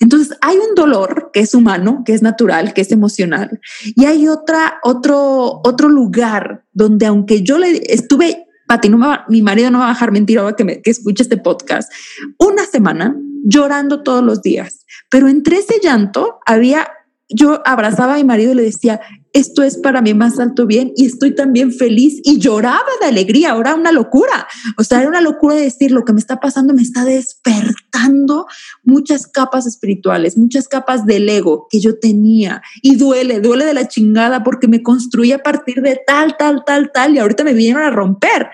Entonces 0.00 0.36
hay 0.40 0.56
un 0.56 0.74
dolor 0.74 1.30
que 1.32 1.40
es 1.40 1.54
humano, 1.54 2.02
que 2.04 2.14
es 2.14 2.22
natural, 2.22 2.74
que 2.74 2.80
es 2.82 2.92
emocional, 2.92 3.60
y 3.84 4.04
hay 4.04 4.28
otra, 4.28 4.78
otro, 4.82 5.60
otro 5.64 5.88
lugar 5.88 6.64
donde 6.72 7.06
aunque 7.06 7.42
yo 7.42 7.58
le 7.58 7.82
estuve, 7.92 8.46
Pati, 8.66 8.88
no 8.88 8.98
mi 9.28 9.42
marido 9.42 9.70
no 9.70 9.80
va 9.80 9.86
a 9.86 9.94
dejar 9.94 10.12
mentir 10.12 10.38
ahora 10.38 10.56
que, 10.56 10.64
me, 10.64 10.80
que 10.80 10.90
escuche 10.90 11.22
este 11.22 11.36
podcast, 11.36 11.92
una 12.38 12.64
semana 12.64 13.16
llorando 13.44 14.02
todos 14.02 14.22
los 14.22 14.42
días, 14.42 14.86
pero 15.10 15.28
entre 15.28 15.58
ese 15.58 15.80
llanto 15.82 16.38
había 16.46 16.88
yo 17.34 17.62
abrazaba 17.64 18.14
a 18.14 18.16
mi 18.16 18.24
marido 18.24 18.52
y 18.52 18.56
le 18.56 18.62
decía, 18.62 19.00
esto 19.32 19.62
es 19.62 19.78
para 19.78 20.02
mi 20.02 20.12
más 20.14 20.38
alto 20.38 20.66
bien 20.66 20.92
y 20.96 21.06
estoy 21.06 21.34
también 21.34 21.72
feliz 21.72 22.20
y 22.22 22.38
lloraba 22.38 22.88
de 23.00 23.06
alegría, 23.06 23.52
ahora 23.52 23.74
una 23.74 23.92
locura. 23.92 24.46
O 24.76 24.84
sea, 24.84 25.00
era 25.00 25.08
una 25.08 25.20
locura 25.20 25.54
de 25.54 25.62
decir 25.62 25.90
lo 25.90 26.04
que 26.04 26.12
me 26.12 26.20
está 26.20 26.38
pasando 26.38 26.74
me 26.74 26.82
está 26.82 27.04
despertando 27.04 28.46
muchas 28.84 29.26
capas 29.26 29.66
espirituales, 29.66 30.36
muchas 30.36 30.68
capas 30.68 31.06
del 31.06 31.28
ego 31.28 31.66
que 31.70 31.80
yo 31.80 31.98
tenía 31.98 32.62
y 32.82 32.96
duele, 32.96 33.40
duele 33.40 33.64
de 33.64 33.74
la 33.74 33.88
chingada 33.88 34.42
porque 34.42 34.68
me 34.68 34.82
construí 34.82 35.32
a 35.32 35.42
partir 35.42 35.80
de 35.82 36.00
tal, 36.06 36.36
tal, 36.36 36.64
tal, 36.66 36.90
tal 36.92 37.14
y 37.14 37.18
ahorita 37.18 37.44
me 37.44 37.54
vinieron 37.54 37.82
a 37.82 37.90
romper. 37.90 38.48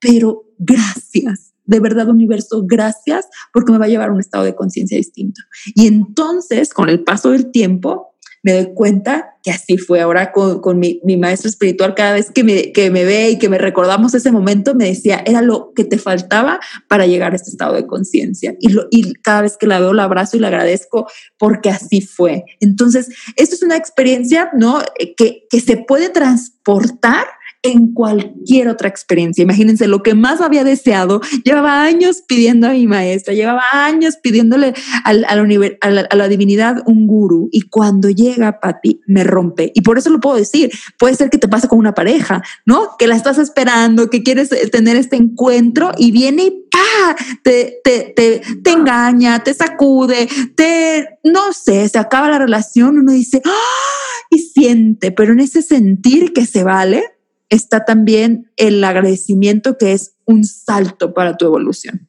Pero 0.00 0.44
gracias, 0.58 1.52
de 1.64 1.80
verdad 1.80 2.08
universo, 2.08 2.64
gracias 2.66 3.26
porque 3.52 3.72
me 3.72 3.78
va 3.78 3.86
a 3.86 3.88
llevar 3.88 4.10
a 4.10 4.12
un 4.12 4.20
estado 4.20 4.44
de 4.44 4.54
conciencia 4.54 4.96
distinto. 4.96 5.40
Y 5.74 5.86
entonces, 5.86 6.72
con 6.72 6.88
el 6.88 7.04
paso 7.04 7.30
del 7.30 7.50
tiempo, 7.50 8.15
me 8.46 8.52
doy 8.52 8.74
cuenta 8.74 9.34
que 9.42 9.50
así 9.50 9.76
fue 9.76 10.00
ahora 10.00 10.30
con, 10.30 10.78
mi, 10.78 11.00
maestro 11.18 11.50
espiritual, 11.50 11.96
cada 11.96 12.12
vez 12.12 12.30
que 12.30 12.44
me, 12.44 12.70
que 12.70 12.92
me 12.92 13.04
ve 13.04 13.30
y 13.30 13.38
que 13.38 13.48
me 13.48 13.58
recordamos 13.58 14.14
ese 14.14 14.30
momento, 14.30 14.76
me 14.76 14.84
decía, 14.84 15.20
era 15.26 15.42
lo 15.42 15.72
que 15.74 15.82
te 15.82 15.98
faltaba 15.98 16.60
para 16.86 17.06
llegar 17.06 17.32
a 17.32 17.36
este 17.36 17.50
estado 17.50 17.74
de 17.74 17.88
conciencia. 17.88 18.54
Y, 18.60 18.72
y 18.92 19.14
cada 19.14 19.42
vez 19.42 19.56
que 19.56 19.66
la 19.66 19.80
veo, 19.80 19.92
la 19.94 20.04
abrazo 20.04 20.36
y 20.36 20.40
la 20.40 20.46
agradezco 20.46 21.08
porque 21.38 21.70
así 21.70 22.02
fue. 22.02 22.44
Entonces, 22.60 23.08
esto 23.34 23.56
es 23.56 23.64
una 23.64 23.76
experiencia, 23.76 24.50
¿no? 24.56 24.80
Que, 25.16 25.48
que 25.50 25.60
se 25.60 25.76
puede 25.76 26.08
transportar 26.08 27.26
en 27.66 27.92
cualquier 27.92 28.68
otra 28.68 28.88
experiencia. 28.88 29.42
Imagínense 29.42 29.86
lo 29.86 30.02
que 30.02 30.14
más 30.14 30.40
había 30.40 30.64
deseado. 30.64 31.20
Llevaba 31.44 31.82
años 31.82 32.22
pidiendo 32.26 32.66
a 32.66 32.72
mi 32.72 32.86
maestra, 32.86 33.34
llevaba 33.34 33.62
años 33.72 34.16
pidiéndole 34.22 34.74
al, 35.04 35.24
a, 35.24 36.16
la, 36.16 36.28
divinidad 36.28 36.82
un 36.86 37.06
guru 37.06 37.48
y 37.52 37.62
cuando 37.62 38.10
llega 38.10 38.60
Pati 38.60 39.00
me 39.06 39.24
rompe. 39.24 39.72
Y 39.74 39.82
por 39.82 39.98
eso 39.98 40.10
lo 40.10 40.20
puedo 40.20 40.36
decir. 40.36 40.70
Puede 40.98 41.14
ser 41.14 41.30
que 41.30 41.38
te 41.38 41.48
pase 41.48 41.68
con 41.68 41.78
una 41.78 41.94
pareja, 41.94 42.42
¿no? 42.64 42.96
Que 42.98 43.06
la 43.06 43.16
estás 43.16 43.38
esperando, 43.38 44.10
que 44.10 44.22
quieres 44.22 44.50
tener 44.70 44.96
este 44.96 45.16
encuentro 45.16 45.92
y 45.96 46.10
viene 46.10 46.44
y 46.44 46.50
¡pa! 46.70 47.16
Te, 47.42 47.80
te, 47.82 48.12
te, 48.14 48.42
te 48.62 48.70
engaña, 48.70 49.42
te 49.42 49.54
sacude, 49.54 50.28
te, 50.54 51.18
no 51.24 51.52
sé, 51.52 51.88
se 51.88 51.98
acaba 51.98 52.30
la 52.30 52.38
relación, 52.38 52.98
uno 52.98 53.12
dice, 53.12 53.40
¡ah! 53.44 53.96
y 54.30 54.38
siente, 54.38 55.12
pero 55.12 55.32
en 55.32 55.40
ese 55.40 55.62
sentir 55.62 56.32
que 56.32 56.46
se 56.46 56.64
vale, 56.64 57.15
está 57.48 57.84
también 57.84 58.50
el 58.56 58.82
agradecimiento 58.82 59.78
que 59.78 59.92
es 59.92 60.16
un 60.24 60.44
salto 60.44 61.14
para 61.14 61.36
tu 61.36 61.46
evolución. 61.46 62.08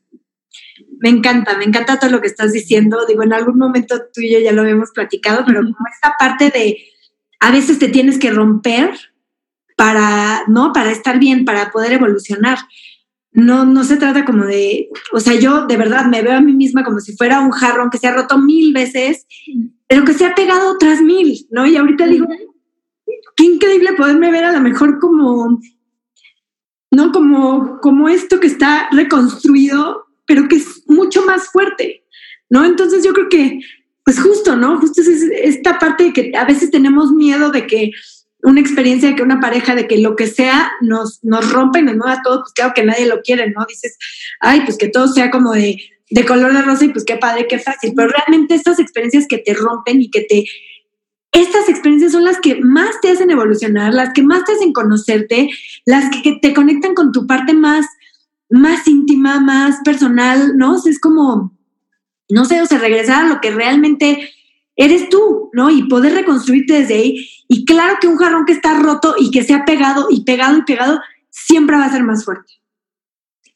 Me 0.99 1.09
encanta, 1.09 1.57
me 1.57 1.65
encanta 1.65 1.99
todo 1.99 2.09
lo 2.09 2.21
que 2.21 2.27
estás 2.27 2.51
diciendo. 2.51 3.05
Digo, 3.07 3.23
en 3.23 3.33
algún 3.33 3.57
momento 3.57 4.01
tú 4.13 4.21
y 4.21 4.33
yo 4.33 4.39
ya 4.39 4.51
lo 4.51 4.61
habíamos 4.61 4.91
platicado, 4.91 5.43
pero 5.45 5.61
como 5.61 5.75
esta 5.93 6.15
parte 6.17 6.49
de 6.49 6.77
a 7.39 7.51
veces 7.51 7.77
te 7.77 7.89
tienes 7.89 8.17
que 8.17 8.31
romper 8.31 8.91
para, 9.75 10.43
¿no? 10.47 10.73
Para 10.73 10.91
estar 10.91 11.19
bien, 11.19 11.45
para 11.45 11.71
poder 11.71 11.93
evolucionar. 11.93 12.57
No, 13.31 13.65
no 13.65 13.83
se 13.83 13.97
trata 13.97 14.25
como 14.25 14.45
de, 14.45 14.89
o 15.13 15.19
sea, 15.19 15.35
yo 15.35 15.67
de 15.67 15.77
verdad 15.77 16.07
me 16.07 16.23
veo 16.23 16.33
a 16.33 16.41
mí 16.41 16.53
misma 16.53 16.83
como 16.83 16.99
si 16.99 17.15
fuera 17.15 17.41
un 17.41 17.51
jarrón 17.51 17.91
que 17.91 17.99
se 17.99 18.07
ha 18.07 18.15
roto 18.15 18.39
mil 18.39 18.73
veces, 18.73 19.27
pero 19.87 20.03
que 20.03 20.13
se 20.13 20.25
ha 20.25 20.33
pegado 20.33 20.71
otras 20.71 21.01
mil, 21.01 21.47
¿no? 21.51 21.67
Y 21.67 21.77
ahorita 21.77 22.07
digo, 22.07 22.25
qué 23.35 23.43
increíble 23.43 23.93
poderme 23.93 24.31
ver 24.31 24.45
a 24.45 24.51
lo 24.51 24.61
mejor 24.61 24.99
como, 24.99 25.59
¿no? 26.91 27.11
Como, 27.11 27.79
como 27.81 28.09
esto 28.09 28.39
que 28.39 28.47
está 28.47 28.89
reconstruido, 28.91 30.05
pero 30.25 30.47
que 30.47 30.57
es 30.57 30.83
mucho 30.87 31.25
más 31.25 31.49
fuerte, 31.49 32.03
¿no? 32.49 32.65
Entonces 32.65 33.03
yo 33.03 33.13
creo 33.13 33.29
que, 33.29 33.59
pues 34.03 34.19
justo, 34.19 34.55
¿no? 34.55 34.79
Justo 34.79 35.01
es 35.01 35.07
esta 35.07 35.79
parte 35.79 36.05
de 36.05 36.13
que 36.13 36.31
a 36.37 36.45
veces 36.45 36.71
tenemos 36.71 37.11
miedo 37.11 37.51
de 37.51 37.67
que 37.67 37.91
una 38.43 38.61
experiencia 38.61 39.09
de 39.09 39.15
que 39.15 39.23
una 39.23 39.39
pareja, 39.39 39.75
de 39.75 39.87
que 39.87 39.97
lo 39.97 40.15
que 40.15 40.27
sea 40.27 40.71
nos, 40.81 41.23
nos 41.23 41.51
rompe 41.51 41.79
y 41.79 41.83
nos 41.83 41.97
mueva 41.97 42.21
todo, 42.23 42.41
pues 42.41 42.53
claro 42.53 42.73
que 42.75 42.83
nadie 42.83 43.07
lo 43.07 43.21
quiere, 43.21 43.49
¿no? 43.49 43.65
Dices, 43.67 43.97
ay, 44.39 44.61
pues 44.61 44.77
que 44.77 44.87
todo 44.89 45.07
sea 45.07 45.31
como 45.31 45.53
de, 45.53 45.77
de 46.09 46.25
color 46.25 46.53
de 46.53 46.61
rosa 46.61 46.85
y 46.85 46.89
pues 46.89 47.03
qué 47.03 47.17
padre, 47.17 47.47
qué 47.47 47.59
fácil, 47.59 47.93
pero 47.95 48.09
realmente 48.09 48.55
estas 48.55 48.79
experiencias 48.79 49.25
que 49.27 49.39
te 49.39 49.53
rompen 49.53 50.01
y 50.01 50.09
que 50.09 50.21
te... 50.21 50.45
Estas 51.31 51.69
experiencias 51.69 52.13
son 52.13 52.23
las 52.23 52.39
que 52.39 52.61
más 52.61 52.99
te 53.01 53.11
hacen 53.11 53.29
evolucionar, 53.29 53.93
las 53.93 54.13
que 54.13 54.23
más 54.23 54.43
te 54.45 54.53
hacen 54.53 54.73
conocerte, 54.73 55.49
las 55.85 56.09
que, 56.09 56.39
te 56.41 56.53
conectan 56.53 56.93
con 56.93 57.11
tu 57.11 57.27
parte 57.27 57.53
más, 57.53 57.85
más 58.49 58.87
íntima, 58.87 59.39
más 59.39 59.77
personal, 59.83 60.57
¿no? 60.57 60.77
Es 60.83 60.99
como, 60.99 61.53
no 62.29 62.45
sé, 62.45 62.61
o 62.61 62.65
sea, 62.65 62.79
regresar 62.79 63.25
a 63.25 63.27
lo 63.27 63.41
que 63.41 63.51
realmente 63.51 64.31
eres 64.75 65.09
tú, 65.09 65.49
¿no? 65.53 65.69
Y 65.69 65.87
poder 65.87 66.13
reconstruirte 66.13 66.81
desde 66.81 66.95
ahí. 66.95 67.29
Y 67.47 67.65
claro 67.65 67.97
que 67.99 68.07
un 68.07 68.17
jarrón 68.17 68.45
que 68.45 68.53
está 68.53 68.75
roto 68.75 69.15
y 69.19 69.31
que 69.31 69.43
se 69.43 69.53
ha 69.53 69.65
pegado 69.65 70.07
y 70.09 70.23
pegado 70.23 70.57
y 70.57 70.63
pegado, 70.63 71.01
siempre 71.29 71.77
va 71.77 71.85
a 71.85 71.91
ser 71.91 72.03
más 72.03 72.23
fuerte. 72.23 72.53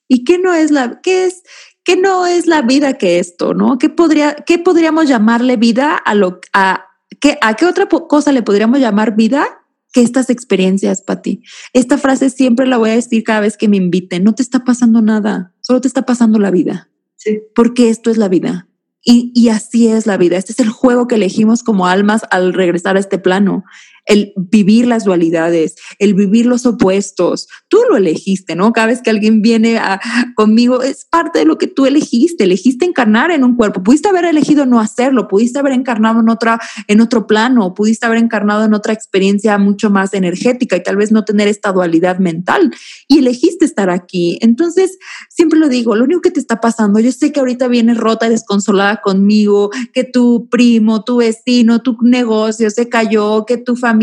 ¿Y 0.07 0.23
qué 0.23 0.37
no 0.37 0.53
es 0.53 0.71
la, 0.71 0.99
qué 1.01 1.25
es, 1.25 1.43
qué 1.83 1.95
no 1.95 2.25
es 2.25 2.47
la 2.47 2.61
vida 2.61 2.97
que 2.97 3.19
esto, 3.19 3.53
no? 3.53 3.77
¿Qué 3.77 3.89
podría, 3.89 4.35
qué 4.35 4.59
podríamos 4.59 5.07
llamarle 5.07 5.55
vida 5.55 5.95
a 5.95 6.15
lo, 6.15 6.41
a, 6.53 6.90
qué, 7.19 7.37
a 7.41 7.55
qué 7.55 7.65
otra 7.65 7.87
cosa 7.87 8.31
le 8.31 8.43
podríamos 8.43 8.79
llamar 8.79 9.15
vida 9.15 9.45
que 9.93 10.01
estas 10.01 10.29
experiencias, 10.29 11.01
Pati? 11.01 11.43
Esta 11.73 11.97
frase 11.97 12.29
siempre 12.29 12.65
la 12.65 12.77
voy 12.77 12.91
a 12.91 12.95
decir 12.95 13.23
cada 13.23 13.41
vez 13.41 13.57
que 13.57 13.67
me 13.67 13.77
inviten. 13.77 14.23
No 14.23 14.33
te 14.33 14.43
está 14.43 14.63
pasando 14.63 15.01
nada, 15.01 15.53
solo 15.61 15.81
te 15.81 15.87
está 15.87 16.03
pasando 16.03 16.39
la 16.39 16.51
vida. 16.51 16.89
Sí. 17.17 17.41
Porque 17.53 17.89
esto 17.89 18.09
es 18.09 18.17
la 18.17 18.29
vida. 18.29 18.67
Y, 19.03 19.31
y, 19.33 19.49
así 19.49 19.87
es 19.87 20.05
la 20.05 20.17
vida. 20.17 20.37
Este 20.37 20.51
es 20.51 20.59
el 20.59 20.69
juego 20.69 21.07
que 21.07 21.15
elegimos 21.15 21.63
como 21.63 21.87
almas 21.87 22.21
al 22.29 22.53
regresar 22.53 22.97
a 22.97 22.99
este 22.99 23.17
plano 23.17 23.63
el 24.05 24.33
vivir 24.35 24.87
las 24.87 25.05
dualidades, 25.05 25.75
el 25.99 26.13
vivir 26.13 26.45
los 26.45 26.65
opuestos. 26.65 27.47
Tú 27.67 27.77
lo 27.89 27.97
elegiste, 27.97 28.55
¿no? 28.55 28.73
Cada 28.73 28.87
vez 28.87 29.01
que 29.01 29.09
alguien 29.09 29.41
viene 29.41 29.77
a, 29.77 30.01
conmigo, 30.35 30.81
es 30.81 31.05
parte 31.05 31.39
de 31.39 31.45
lo 31.45 31.57
que 31.57 31.67
tú 31.67 31.85
elegiste. 31.85 32.43
Elegiste 32.43 32.85
encarnar 32.85 33.31
en 33.31 33.43
un 33.43 33.55
cuerpo. 33.55 33.83
Pudiste 33.83 34.09
haber 34.09 34.25
elegido 34.25 34.65
no 34.65 34.79
hacerlo, 34.79 35.27
pudiste 35.27 35.59
haber 35.59 35.73
encarnado 35.73 36.19
en, 36.19 36.29
otra, 36.29 36.59
en 36.87 37.01
otro 37.01 37.27
plano, 37.27 37.73
pudiste 37.73 38.05
haber 38.05 38.17
encarnado 38.17 38.65
en 38.65 38.73
otra 38.73 38.93
experiencia 38.93 39.57
mucho 39.57 39.89
más 39.89 40.13
energética 40.13 40.75
y 40.75 40.83
tal 40.83 40.97
vez 40.97 41.11
no 41.11 41.23
tener 41.23 41.47
esta 41.47 41.71
dualidad 41.71 42.19
mental. 42.19 42.73
Y 43.07 43.19
elegiste 43.19 43.65
estar 43.65 43.89
aquí. 43.89 44.39
Entonces, 44.41 44.97
siempre 45.29 45.59
lo 45.59 45.69
digo, 45.69 45.95
lo 45.95 46.05
único 46.05 46.21
que 46.21 46.31
te 46.31 46.39
está 46.39 46.59
pasando, 46.59 46.99
yo 46.99 47.11
sé 47.11 47.31
que 47.31 47.39
ahorita 47.39 47.67
vienes 47.67 47.97
rota 47.97 48.27
y 48.27 48.31
desconsolada 48.31 49.01
conmigo, 49.01 49.69
que 49.93 50.03
tu 50.03 50.49
primo, 50.49 51.03
tu 51.03 51.17
vecino, 51.17 51.81
tu 51.81 51.97
negocio 52.01 52.69
se 52.69 52.89
cayó, 52.89 53.45
que 53.45 53.57
tu 53.57 53.75
familia 53.75 54.00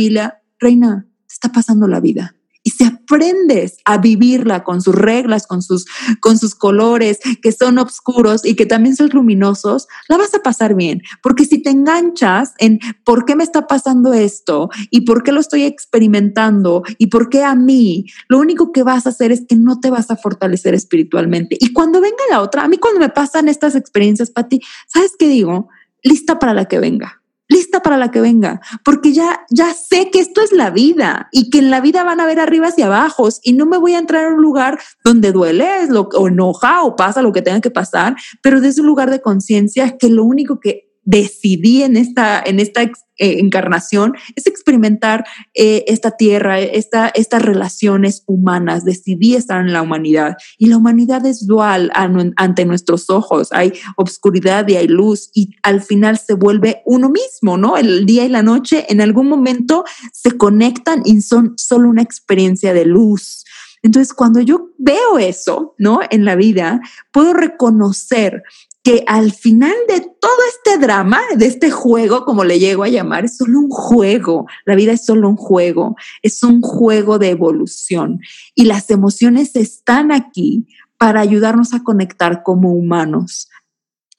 reina, 0.58 1.06
te 1.26 1.34
está 1.34 1.50
pasando 1.50 1.86
la 1.88 2.00
vida. 2.00 2.34
Y 2.68 2.70
si 2.70 2.84
aprendes 2.84 3.78
a 3.86 3.96
vivirla 3.96 4.62
con 4.62 4.82
sus 4.82 4.94
reglas, 4.94 5.46
con 5.46 5.62
sus, 5.62 5.86
con 6.20 6.38
sus 6.38 6.54
colores, 6.54 7.18
que 7.40 7.50
son 7.50 7.78
oscuros 7.78 8.44
y 8.44 8.56
que 8.56 8.66
también 8.66 8.94
son 8.94 9.08
luminosos, 9.08 9.86
la 10.06 10.18
vas 10.18 10.34
a 10.34 10.42
pasar 10.42 10.74
bien. 10.74 11.00
Porque 11.22 11.46
si 11.46 11.62
te 11.62 11.70
enganchas 11.70 12.52
en 12.58 12.78
por 13.04 13.24
qué 13.24 13.36
me 13.36 13.44
está 13.44 13.66
pasando 13.66 14.12
esto 14.12 14.68
y 14.90 15.02
por 15.02 15.22
qué 15.22 15.32
lo 15.32 15.40
estoy 15.40 15.62
experimentando 15.62 16.82
y 16.98 17.06
por 17.06 17.30
qué 17.30 17.42
a 17.42 17.54
mí, 17.54 18.04
lo 18.28 18.38
único 18.38 18.70
que 18.70 18.82
vas 18.82 19.06
a 19.06 19.10
hacer 19.10 19.32
es 19.32 19.46
que 19.48 19.56
no 19.56 19.80
te 19.80 19.88
vas 19.88 20.10
a 20.10 20.16
fortalecer 20.16 20.74
espiritualmente. 20.74 21.56
Y 21.58 21.72
cuando 21.72 22.02
venga 22.02 22.22
la 22.30 22.42
otra, 22.42 22.64
a 22.64 22.68
mí 22.68 22.76
cuando 22.76 23.00
me 23.00 23.08
pasan 23.08 23.48
estas 23.48 23.76
experiencias, 23.76 24.30
Pati, 24.30 24.60
¿sabes 24.88 25.12
qué 25.18 25.26
digo? 25.26 25.68
Lista 26.02 26.38
para 26.38 26.52
la 26.52 26.66
que 26.66 26.78
venga 26.80 27.22
lista 27.48 27.80
para 27.80 27.96
la 27.96 28.10
que 28.10 28.20
venga, 28.20 28.60
porque 28.84 29.12
ya, 29.12 29.40
ya 29.50 29.72
sé 29.74 30.10
que 30.10 30.20
esto 30.20 30.42
es 30.42 30.52
la 30.52 30.70
vida 30.70 31.28
y 31.32 31.50
que 31.50 31.58
en 31.58 31.70
la 31.70 31.80
vida 31.80 32.04
van 32.04 32.20
a 32.20 32.26
ver 32.26 32.40
arriba 32.40 32.68
y 32.76 32.82
abajo 32.82 33.28
y 33.42 33.54
no 33.54 33.66
me 33.66 33.78
voy 33.78 33.94
a 33.94 33.98
entrar 33.98 34.26
en 34.26 34.34
un 34.34 34.42
lugar 34.42 34.78
donde 35.04 35.32
duele 35.32 35.86
lo, 35.88 36.02
o 36.02 36.28
enoja 36.28 36.82
o 36.82 36.96
pasa 36.96 37.22
lo 37.22 37.32
que 37.32 37.42
tenga 37.42 37.60
que 37.60 37.70
pasar, 37.70 38.16
pero 38.42 38.60
desde 38.60 38.82
un 38.82 38.86
lugar 38.86 39.10
de 39.10 39.20
conciencia 39.20 39.96
que 39.96 40.08
lo 40.08 40.24
único 40.24 40.60
que 40.60 40.87
decidí 41.08 41.82
en 41.84 41.96
esta, 41.96 42.42
en 42.44 42.60
esta 42.60 42.82
eh, 42.82 42.90
encarnación 43.16 44.12
es 44.36 44.46
experimentar 44.46 45.24
eh, 45.54 45.84
esta 45.86 46.10
tierra, 46.10 46.60
esta, 46.60 47.08
estas 47.08 47.40
relaciones 47.40 48.24
humanas. 48.26 48.84
Decidí 48.84 49.34
estar 49.34 49.62
en 49.62 49.72
la 49.72 49.80
humanidad 49.80 50.36
y 50.58 50.66
la 50.66 50.76
humanidad 50.76 51.24
es 51.24 51.46
dual 51.46 51.90
ante 51.94 52.66
nuestros 52.66 53.08
ojos. 53.08 53.48
Hay 53.52 53.72
obscuridad 53.96 54.68
y 54.68 54.76
hay 54.76 54.86
luz 54.86 55.30
y 55.32 55.56
al 55.62 55.80
final 55.80 56.18
se 56.18 56.34
vuelve 56.34 56.82
uno 56.84 57.08
mismo, 57.08 57.56
¿no? 57.56 57.78
El 57.78 58.04
día 58.04 58.26
y 58.26 58.28
la 58.28 58.42
noche 58.42 58.84
en 58.90 59.00
algún 59.00 59.28
momento 59.28 59.84
se 60.12 60.36
conectan 60.36 61.00
y 61.06 61.22
son 61.22 61.54
solo 61.56 61.88
una 61.88 62.02
experiencia 62.02 62.74
de 62.74 62.84
luz. 62.84 63.44
Entonces, 63.82 64.12
cuando 64.12 64.40
yo 64.40 64.70
veo 64.76 65.18
eso, 65.18 65.74
¿no? 65.78 66.00
En 66.10 66.24
la 66.24 66.34
vida, 66.34 66.80
puedo 67.12 67.32
reconocer 67.32 68.42
que 68.88 69.04
al 69.06 69.32
final 69.32 69.74
de 69.86 70.00
todo 70.00 70.38
este 70.48 70.78
drama, 70.78 71.20
de 71.36 71.44
este 71.44 71.70
juego, 71.70 72.24
como 72.24 72.42
le 72.42 72.58
llego 72.58 72.84
a 72.84 72.88
llamar, 72.88 73.26
es 73.26 73.36
solo 73.36 73.58
un 73.58 73.68
juego. 73.68 74.46
La 74.64 74.76
vida 74.76 74.92
es 74.92 75.04
solo 75.04 75.28
un 75.28 75.36
juego, 75.36 75.94
es 76.22 76.42
un 76.42 76.62
juego 76.62 77.18
de 77.18 77.28
evolución. 77.28 78.20
Y 78.54 78.64
las 78.64 78.88
emociones 78.88 79.56
están 79.56 80.10
aquí 80.10 80.66
para 80.96 81.20
ayudarnos 81.20 81.74
a 81.74 81.84
conectar 81.84 82.42
como 82.42 82.72
humanos, 82.72 83.47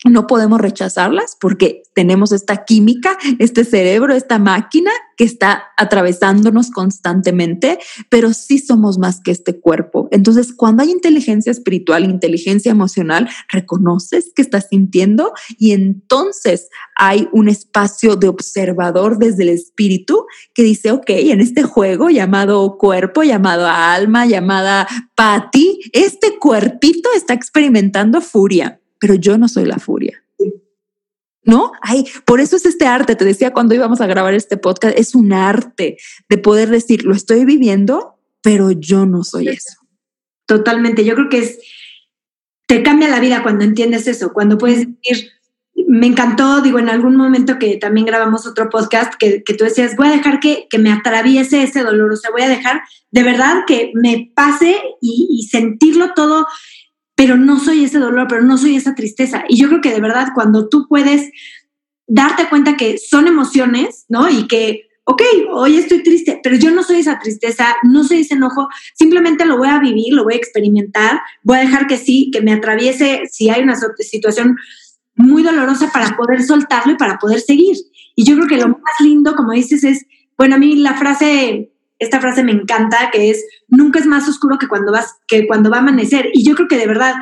no 0.06 0.28
podemos 0.28 0.62
rechazarlas 0.62 1.36
porque 1.40 1.84
tenemos 1.94 2.32
esta 2.32 2.64
química, 2.64 3.18
este 3.38 3.66
cerebro, 3.66 4.14
esta 4.14 4.40
máquina 4.40 4.92
que 5.18 5.26
está 5.26 5.64
atravesándonos 5.76 6.72
constantemente, 6.72 7.80
pero 8.08 8.32
sí 8.32 8.60
somos 8.60 8.98
más 8.98 9.20
que 9.20 9.32
este 9.32 9.60
cuerpo. 9.60 10.08
Entonces, 10.12 10.54
cuando 10.54 10.84
hay 10.84 10.92
inteligencia 10.92 11.52
espiritual, 11.52 12.06
inteligencia 12.06 12.72
emocional, 12.72 13.30
reconoces 13.50 14.32
que 14.34 14.42
estás 14.42 14.68
sintiendo 14.70 15.34
y 15.58 15.72
entonces 15.72 16.70
hay 16.96 17.28
un 17.34 17.50
espacio 17.50 18.16
de 18.16 18.30
observador 18.30 19.18
desde 19.18 19.44
el 19.44 19.50
espíritu 19.50 20.26
que 20.54 20.64
dice, 20.64 20.92
ok, 20.92 21.10
en 21.10 21.42
este 21.42 21.64
juego 21.64 22.10
llamado 22.10 22.78
cuerpo, 22.78 23.24
llamado 23.24 23.68
alma, 23.68 24.26
llamada 24.26 24.88
Pati, 25.16 25.82
este 25.92 26.40
cuerpito 26.40 27.10
está 27.14 27.34
experimentando 27.34 28.22
furia 28.22 28.80
pero 29.00 29.16
yo 29.16 29.38
no 29.38 29.48
soy 29.48 29.66
la 29.66 29.80
furia. 29.80 30.24
¿No? 31.44 31.72
Ay, 31.82 32.06
por 32.26 32.42
eso 32.42 32.58
es 32.58 32.66
este 32.66 32.86
arte. 32.86 33.16
Te 33.16 33.26
decía 33.26 33.54
cuando 33.54 33.74
íbamos 33.74 34.02
a 34.02 34.08
grabar 34.08 34.34
este 34.34 34.58
podcast, 34.58 34.98
es 34.98 35.16
un 35.16 35.34
arte 35.34 35.98
de 36.28 36.38
poder 36.38 36.70
decir, 36.70 37.06
lo 37.06 37.14
estoy 37.14 37.46
viviendo, 37.46 38.20
pero 38.44 38.72
yo 38.72 39.06
no 39.06 39.24
soy 39.24 39.48
eso. 39.48 39.80
Totalmente. 40.46 41.06
Yo 41.06 41.16
creo 41.16 41.30
que 41.30 41.40
es, 41.40 41.60
te 42.68 42.84
cambia 42.84 43.08
la 43.08 43.20
vida 43.20 43.42
cuando 43.42 43.64
entiendes 43.64 44.06
eso, 44.08 44.32
cuando 44.34 44.58
puedes 44.58 44.88
decir, 44.88 45.32
me 45.88 46.08
encantó, 46.08 46.62
digo, 46.62 46.78
en 46.78 46.90
algún 46.90 47.16
momento 47.16 47.58
que 47.58 47.78
también 47.78 48.06
grabamos 48.06 48.46
otro 48.46 48.70
podcast, 48.70 49.14
que, 49.16 49.44
que 49.44 49.54
tú 49.54 49.64
decías, 49.64 49.96
voy 49.96 50.08
a 50.08 50.12
dejar 50.12 50.40
que, 50.40 50.68
que, 50.70 50.78
me 50.78 50.92
atraviese 50.92 51.64
ese 51.64 51.82
dolor, 51.82 52.12
o 52.12 52.16
sea, 52.16 52.32
voy 52.32 52.42
a 52.42 52.50
dejar 52.50 52.82
de 53.12 53.24
verdad 53.24 53.64
que 53.66 53.92
me 53.96 54.32
pase 54.36 54.80
y, 55.02 55.28
y 55.32 55.48
sentirlo 55.48 56.14
todo 56.14 56.46
pero 57.20 57.36
no 57.36 57.60
soy 57.60 57.84
ese 57.84 58.00
dolor, 58.00 58.28
pero 58.30 58.44
no 58.44 58.58
soy 58.58 58.78
esa 58.78 58.96
tristeza. 58.96 59.44
Y 59.50 59.58
yo 59.58 59.68
creo 59.68 59.82
que 59.82 59.92
de 59.92 60.00
verdad 60.00 60.30
cuando 60.34 60.70
tú 60.70 60.88
puedes 60.88 61.30
darte 62.08 62.48
cuenta 62.48 62.78
que 62.78 62.98
son 62.98 63.28
emociones, 63.28 64.06
¿no? 64.08 64.30
Y 64.30 64.48
que, 64.48 64.88
ok, 65.04 65.22
hoy 65.52 65.76
estoy 65.76 66.02
triste, 66.02 66.40
pero 66.42 66.56
yo 66.56 66.72
no 66.72 66.82
soy 66.82 67.02
esa 67.02 67.20
tristeza, 67.20 67.76
no 67.84 68.06
soy 68.06 68.22
ese 68.22 68.36
enojo, 68.36 68.70
simplemente 68.94 69.44
lo 69.44 69.58
voy 69.58 69.68
a 69.68 69.80
vivir, 69.80 70.14
lo 70.14 70.24
voy 70.24 70.36
a 70.36 70.38
experimentar, 70.38 71.20
voy 71.44 71.58
a 71.58 71.60
dejar 71.60 71.88
que 71.88 71.98
sí, 71.98 72.32
que 72.32 72.40
me 72.40 72.54
atraviese 72.54 73.24
si 73.30 73.50
hay 73.50 73.64
una 73.64 73.76
situación 73.98 74.56
muy 75.16 75.44
dolorosa 75.44 75.92
para 75.92 76.16
poder 76.16 76.42
soltarlo 76.44 76.94
y 76.94 76.98
para 76.98 77.18
poder 77.18 77.42
seguir. 77.42 77.76
Y 78.16 78.24
yo 78.24 78.38
creo 78.38 78.48
que 78.48 78.56
lo 78.56 78.70
más 78.70 78.96
lindo, 79.02 79.36
como 79.36 79.52
dices, 79.52 79.84
es, 79.84 80.06
bueno, 80.38 80.56
a 80.56 80.58
mí 80.58 80.78
la 80.78 80.94
frase 80.94 81.70
esta 82.00 82.20
frase 82.20 82.44
me 82.44 82.54
encanta, 82.54 83.12
que 83.12 83.30
es, 83.30 83.46
nunca 83.68 84.00
es 84.00 84.06
más 84.06 84.28
oscuro 84.28 84.58
que 84.58 84.68
cuando, 84.68 84.92
vas, 84.92 85.18
que 85.28 85.46
cuando 85.48 85.70
va 85.70 85.78
a 85.78 85.82
amanecer. 85.82 86.30
Y 86.34 86.44
yo 86.44 86.56
creo 86.56 86.68
que 86.68 86.78
de 86.78 86.88
verdad, 86.88 87.14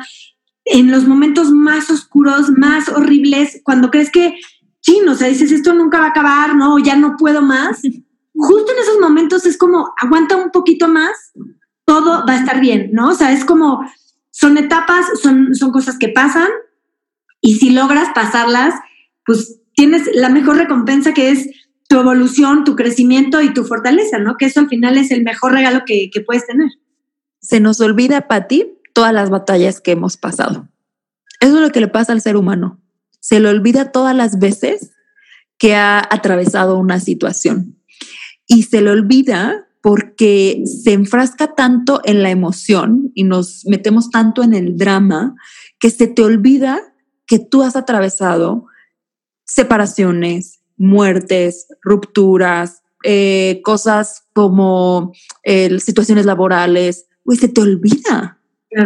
en 0.64 0.90
los 0.90 1.06
momentos 1.06 1.50
más 1.50 1.90
oscuros, 1.90 2.50
más 2.50 2.88
horribles, 2.88 3.60
cuando 3.64 3.90
crees 3.90 4.10
que, 4.10 4.38
chino, 4.80 5.12
o 5.12 5.14
sea, 5.14 5.28
dices, 5.28 5.50
esto 5.50 5.74
nunca 5.74 5.98
va 5.98 6.06
a 6.06 6.10
acabar, 6.10 6.56
no, 6.56 6.78
ya 6.78 6.96
no 6.96 7.16
puedo 7.16 7.42
más, 7.42 7.82
justo 8.34 8.72
en 8.72 8.78
esos 8.78 9.00
momentos 9.00 9.44
es 9.46 9.58
como, 9.58 9.92
aguanta 10.00 10.36
un 10.36 10.50
poquito 10.50 10.88
más, 10.88 11.32
todo 11.84 12.24
va 12.26 12.34
a 12.34 12.38
estar 12.38 12.60
bien, 12.60 12.90
¿no? 12.92 13.08
O 13.08 13.14
sea, 13.14 13.32
es 13.32 13.44
como, 13.44 13.80
son 14.30 14.58
etapas, 14.58 15.06
son, 15.20 15.54
son 15.54 15.72
cosas 15.72 15.98
que 15.98 16.08
pasan, 16.08 16.48
y 17.40 17.54
si 17.54 17.70
logras 17.70 18.10
pasarlas, 18.14 18.74
pues 19.24 19.60
tienes 19.74 20.08
la 20.14 20.28
mejor 20.28 20.56
recompensa 20.56 21.14
que 21.14 21.30
es 21.30 21.48
tu 21.88 21.98
evolución, 21.98 22.64
tu 22.64 22.76
crecimiento 22.76 23.40
y 23.40 23.52
tu 23.52 23.64
fortaleza, 23.64 24.18
¿no? 24.18 24.36
Que 24.36 24.46
eso 24.46 24.60
al 24.60 24.68
final 24.68 24.98
es 24.98 25.10
el 25.10 25.24
mejor 25.24 25.52
regalo 25.52 25.82
que, 25.86 26.10
puedes 26.24 26.46
tener. 26.46 26.68
Se 27.40 27.60
nos 27.60 27.80
olvida, 27.80 28.28
Pati, 28.28 28.78
todas 28.92 29.12
las 29.12 29.30
batallas 29.30 29.80
que 29.80 29.92
hemos 29.92 30.16
pasado. 30.16 30.68
Eso 31.40 31.56
es 31.56 31.60
lo 31.62 31.70
que 31.70 31.80
le 31.80 31.88
pasa 31.88 32.12
al 32.12 32.20
ser 32.20 32.36
humano. 32.36 32.80
se 33.20 33.40
le 33.40 33.48
olvida 33.48 33.90
todas 33.90 34.14
las 34.14 34.38
veces 34.38 34.92
que 35.58 35.74
ha 35.74 35.98
atravesado 35.98 36.78
una 36.78 37.00
situación 37.00 37.76
y 38.46 38.62
se 38.62 38.80
le 38.80 38.90
olvida 38.90 39.66
porque 39.82 40.62
se 40.64 40.92
enfrasca 40.92 41.54
tanto 41.54 42.00
en 42.04 42.22
la 42.22 42.30
emoción 42.30 43.10
y 43.14 43.24
nos 43.24 43.64
metemos 43.66 44.10
tanto 44.10 44.42
en 44.42 44.54
el 44.54 44.76
drama 44.76 45.34
que 45.78 45.90
se 45.90 46.06
te 46.06 46.22
olvida 46.22 46.80
que 47.26 47.38
tú 47.38 47.62
has 47.62 47.76
atravesado 47.76 48.66
separaciones, 49.44 50.57
muertes, 50.78 51.66
rupturas, 51.82 52.82
eh, 53.04 53.60
cosas 53.64 54.24
como 54.32 55.12
eh, 55.44 55.78
situaciones 55.80 56.26
laborales, 56.26 57.06
pues 57.24 57.40
se 57.40 57.48
te 57.48 57.60
olvida. 57.60 58.38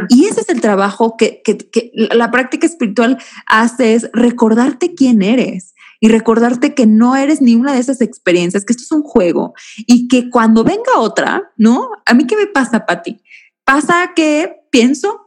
Y 0.08 0.26
ese 0.26 0.42
es 0.42 0.48
el 0.48 0.60
trabajo 0.60 1.16
que, 1.16 1.42
que, 1.42 1.90
la 1.94 2.30
práctica 2.30 2.66
espiritual 2.66 3.18
hace, 3.46 3.94
es 3.94 4.08
recordarte 4.12 4.94
quién 4.94 5.22
eres 5.22 5.74
y 6.00 6.08
recordarte 6.08 6.74
que 6.74 6.86
no 6.86 7.16
eres 7.16 7.40
ni 7.40 7.56
una 7.56 7.72
de 7.72 7.80
esas 7.80 8.00
experiencias, 8.00 8.64
que 8.64 8.72
esto 8.72 8.84
es 8.84 8.92
un 8.92 9.02
juego 9.02 9.54
y 9.78 10.08
que 10.08 10.30
cuando 10.30 10.62
venga 10.62 10.98
otra, 10.98 11.52
¿no? 11.56 11.90
A 12.06 12.14
mí 12.14 12.26
qué 12.26 12.36
me 12.36 12.46
pasa, 12.46 12.86
Patti? 12.86 13.20
Pasa 13.64 14.12
que 14.14 14.62
pienso, 14.70 15.21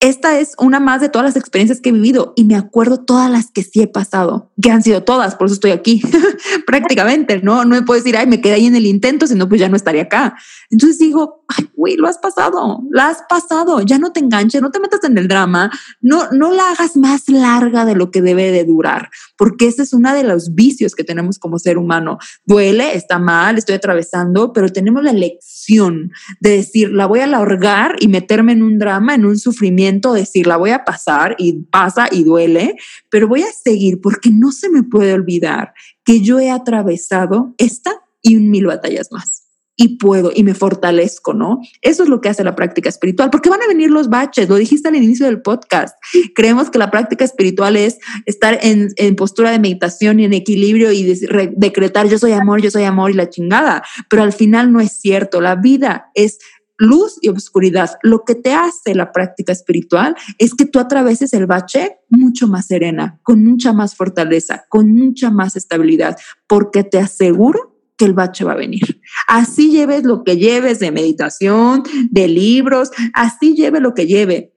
esta 0.00 0.40
es 0.40 0.54
una 0.58 0.80
más 0.80 1.02
de 1.02 1.10
todas 1.10 1.26
las 1.26 1.36
experiencias 1.36 1.82
que 1.82 1.90
he 1.90 1.92
vivido 1.92 2.32
y 2.34 2.44
me 2.44 2.56
acuerdo 2.56 3.04
todas 3.04 3.30
las 3.30 3.50
que 3.50 3.62
sí 3.62 3.82
he 3.82 3.86
pasado, 3.86 4.50
que 4.60 4.70
han 4.70 4.82
sido 4.82 5.02
todas, 5.02 5.34
por 5.34 5.46
eso 5.46 5.54
estoy 5.54 5.72
aquí 5.72 6.02
prácticamente, 6.66 7.42
¿no? 7.42 7.64
No 7.66 7.76
me 7.76 7.82
puedo 7.82 8.00
decir, 8.00 8.16
ay, 8.16 8.26
me 8.26 8.40
quedé 8.40 8.54
ahí 8.54 8.66
en 8.66 8.76
el 8.76 8.86
intento, 8.86 9.26
sino 9.26 9.46
pues 9.46 9.60
ya 9.60 9.68
no 9.68 9.76
estaría 9.76 10.02
acá. 10.02 10.36
Entonces 10.70 10.98
digo, 10.98 11.39
ay, 11.56 11.68
güey, 11.74 11.96
lo 11.96 12.06
has 12.06 12.18
pasado, 12.18 12.82
lo 12.88 13.00
has 13.00 13.22
pasado, 13.28 13.80
ya 13.80 13.98
no 13.98 14.12
te 14.12 14.20
enganches, 14.20 14.62
no 14.62 14.70
te 14.70 14.80
metas 14.80 15.02
en 15.04 15.18
el 15.18 15.28
drama, 15.28 15.70
no, 16.00 16.30
no 16.32 16.50
la 16.50 16.70
hagas 16.70 16.96
más 16.96 17.28
larga 17.28 17.84
de 17.84 17.94
lo 17.94 18.10
que 18.10 18.22
debe 18.22 18.50
de 18.50 18.64
durar, 18.64 19.10
porque 19.36 19.66
ese 19.66 19.82
es 19.82 19.92
uno 19.92 20.14
de 20.14 20.22
los 20.22 20.54
vicios 20.54 20.94
que 20.94 21.04
tenemos 21.04 21.38
como 21.38 21.58
ser 21.58 21.78
humano. 21.78 22.18
Duele, 22.44 22.94
está 22.94 23.18
mal, 23.18 23.58
estoy 23.58 23.76
atravesando, 23.76 24.52
pero 24.52 24.68
tenemos 24.68 25.02
la 25.02 25.10
elección 25.10 26.12
de 26.40 26.50
decir, 26.50 26.90
la 26.90 27.06
voy 27.06 27.20
a 27.20 27.24
alargar 27.24 27.96
y 28.00 28.08
meterme 28.08 28.52
en 28.52 28.62
un 28.62 28.78
drama, 28.78 29.14
en 29.14 29.24
un 29.24 29.38
sufrimiento, 29.38 30.12
decir, 30.12 30.46
la 30.46 30.56
voy 30.56 30.70
a 30.70 30.84
pasar 30.84 31.36
y 31.38 31.64
pasa 31.64 32.08
y 32.10 32.24
duele, 32.24 32.76
pero 33.10 33.28
voy 33.28 33.42
a 33.42 33.52
seguir 33.52 34.00
porque 34.00 34.30
no 34.30 34.52
se 34.52 34.68
me 34.68 34.82
puede 34.82 35.12
olvidar 35.12 35.74
que 36.04 36.20
yo 36.20 36.38
he 36.38 36.50
atravesado 36.50 37.54
esta 37.58 37.92
y 38.22 38.36
mil 38.36 38.66
batallas 38.66 39.10
más 39.10 39.39
y 39.80 39.96
puedo 39.96 40.30
y 40.34 40.44
me 40.44 40.52
fortalezco, 40.52 41.32
¿no? 41.32 41.58
Eso 41.80 42.02
es 42.02 42.10
lo 42.10 42.20
que 42.20 42.28
hace 42.28 42.44
la 42.44 42.54
práctica 42.54 42.90
espiritual, 42.90 43.30
porque 43.30 43.48
van 43.48 43.62
a 43.62 43.66
venir 43.66 43.90
los 43.90 44.10
baches, 44.10 44.46
lo 44.46 44.56
dijiste 44.56 44.88
al 44.88 44.96
inicio 44.96 45.24
del 45.24 45.40
podcast. 45.40 45.96
Creemos 46.34 46.68
que 46.68 46.78
la 46.78 46.90
práctica 46.90 47.24
espiritual 47.24 47.78
es 47.78 47.96
estar 48.26 48.58
en, 48.60 48.90
postura 49.16 49.50
de 49.50 49.58
meditación 49.58 50.20
y 50.20 50.26
en 50.26 50.34
equilibrio 50.34 50.92
y 50.92 51.14
decretar 51.56 52.08
yo 52.10 52.18
soy 52.18 52.32
amor, 52.32 52.60
yo 52.60 52.70
soy 52.70 52.84
amor 52.84 53.10
y 53.10 53.14
la 53.14 53.30
chingada, 53.30 53.82
pero 54.10 54.22
al 54.22 54.34
final 54.34 54.70
no 54.70 54.80
es 54.80 54.92
cierto, 54.92 55.40
la 55.40 55.56
vida 55.56 56.10
es 56.14 56.40
luz 56.76 57.16
y 57.22 57.30
oscuridad. 57.30 57.92
Lo 58.02 58.24
que 58.26 58.34
te 58.34 58.52
hace 58.52 58.94
la 58.94 59.12
práctica 59.12 59.52
espiritual 59.52 60.14
es 60.36 60.54
que 60.54 60.66
tú 60.66 60.78
atraveses 60.78 61.32
el 61.32 61.46
bache 61.46 62.00
mucho 62.10 62.48
más 62.48 62.66
serena, 62.66 63.18
con 63.22 63.42
mucha 63.42 63.72
más 63.72 63.94
fortaleza, 63.94 64.66
con 64.68 64.92
mucha 64.92 65.30
más 65.30 65.56
estabilidad, 65.56 66.18
porque 66.46 66.84
te 66.84 66.98
aseguro 66.98 67.70
que 67.96 68.06
el 68.06 68.14
bache 68.14 68.44
va 68.44 68.52
a 68.52 68.56
venir. 68.56 68.99
Así 69.26 69.70
lleves 69.70 70.04
lo 70.04 70.24
que 70.24 70.36
lleves 70.36 70.78
de 70.78 70.92
meditación, 70.92 71.82
de 72.10 72.28
libros, 72.28 72.90
así 73.14 73.54
lleve 73.54 73.80
lo 73.80 73.94
que 73.94 74.06
lleve. 74.06 74.52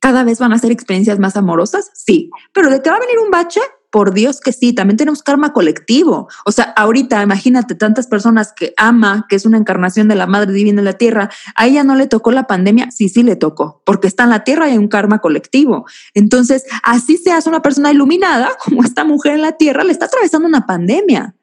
Cada 0.00 0.24
vez 0.24 0.38
van 0.38 0.52
a 0.52 0.58
ser 0.58 0.70
experiencias 0.70 1.18
más 1.18 1.36
amorosas, 1.36 1.90
sí, 1.94 2.30
pero 2.52 2.70
de 2.70 2.82
que 2.82 2.90
va 2.90 2.96
a 2.96 3.00
venir 3.00 3.18
un 3.18 3.30
bache, 3.30 3.60
por 3.96 4.12
Dios 4.12 4.40
que 4.40 4.52
sí, 4.52 4.74
también 4.74 4.98
tenemos 4.98 5.22
karma 5.22 5.54
colectivo. 5.54 6.28
O 6.44 6.52
sea, 6.52 6.64
ahorita 6.76 7.22
imagínate 7.22 7.74
tantas 7.74 8.06
personas 8.06 8.52
que 8.54 8.74
ama, 8.76 9.24
que 9.26 9.36
es 9.36 9.46
una 9.46 9.56
encarnación 9.56 10.06
de 10.06 10.14
la 10.14 10.26
Madre 10.26 10.52
Divina 10.52 10.80
en 10.80 10.84
la 10.84 10.92
Tierra, 10.94 11.30
a 11.54 11.66
ella 11.66 11.82
no 11.82 11.94
le 11.94 12.06
tocó 12.06 12.30
la 12.30 12.46
pandemia, 12.46 12.90
sí, 12.90 13.08
sí 13.08 13.22
le 13.22 13.36
tocó, 13.36 13.80
porque 13.86 14.06
está 14.06 14.24
en 14.24 14.30
la 14.30 14.44
Tierra 14.44 14.68
y 14.68 14.72
hay 14.72 14.78
un 14.78 14.88
karma 14.88 15.20
colectivo. 15.20 15.86
Entonces, 16.12 16.64
así 16.82 17.16
seas 17.16 17.46
una 17.46 17.62
persona 17.62 17.90
iluminada, 17.90 18.50
como 18.62 18.84
esta 18.84 19.04
mujer 19.04 19.32
en 19.32 19.40
la 19.40 19.52
Tierra, 19.52 19.82
le 19.82 19.92
está 19.92 20.04
atravesando 20.04 20.46
una 20.46 20.66
pandemia. 20.66 21.34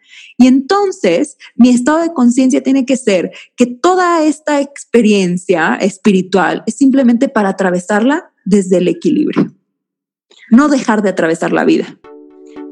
Y 0.44 0.48
entonces 0.48 1.38
mi 1.56 1.70
estado 1.70 2.00
de 2.00 2.12
conciencia 2.12 2.62
tiene 2.62 2.86
que 2.86 2.98
ser 2.98 3.32
que 3.56 3.66
toda 3.66 4.26
esta 4.26 4.60
experiencia 4.60 5.76
espiritual 5.76 6.64
es 6.68 6.76
simplemente 6.76 7.30
para 7.30 7.48
atravesarla 7.48 8.30
desde 8.44 8.80
el 8.80 8.90
equilibrio, 8.90 9.54
no 10.52 10.68
dejar 10.68 11.02
de 11.02 11.12
atravesar 11.12 11.54
la 11.54 11.64
vida. 11.64 11.98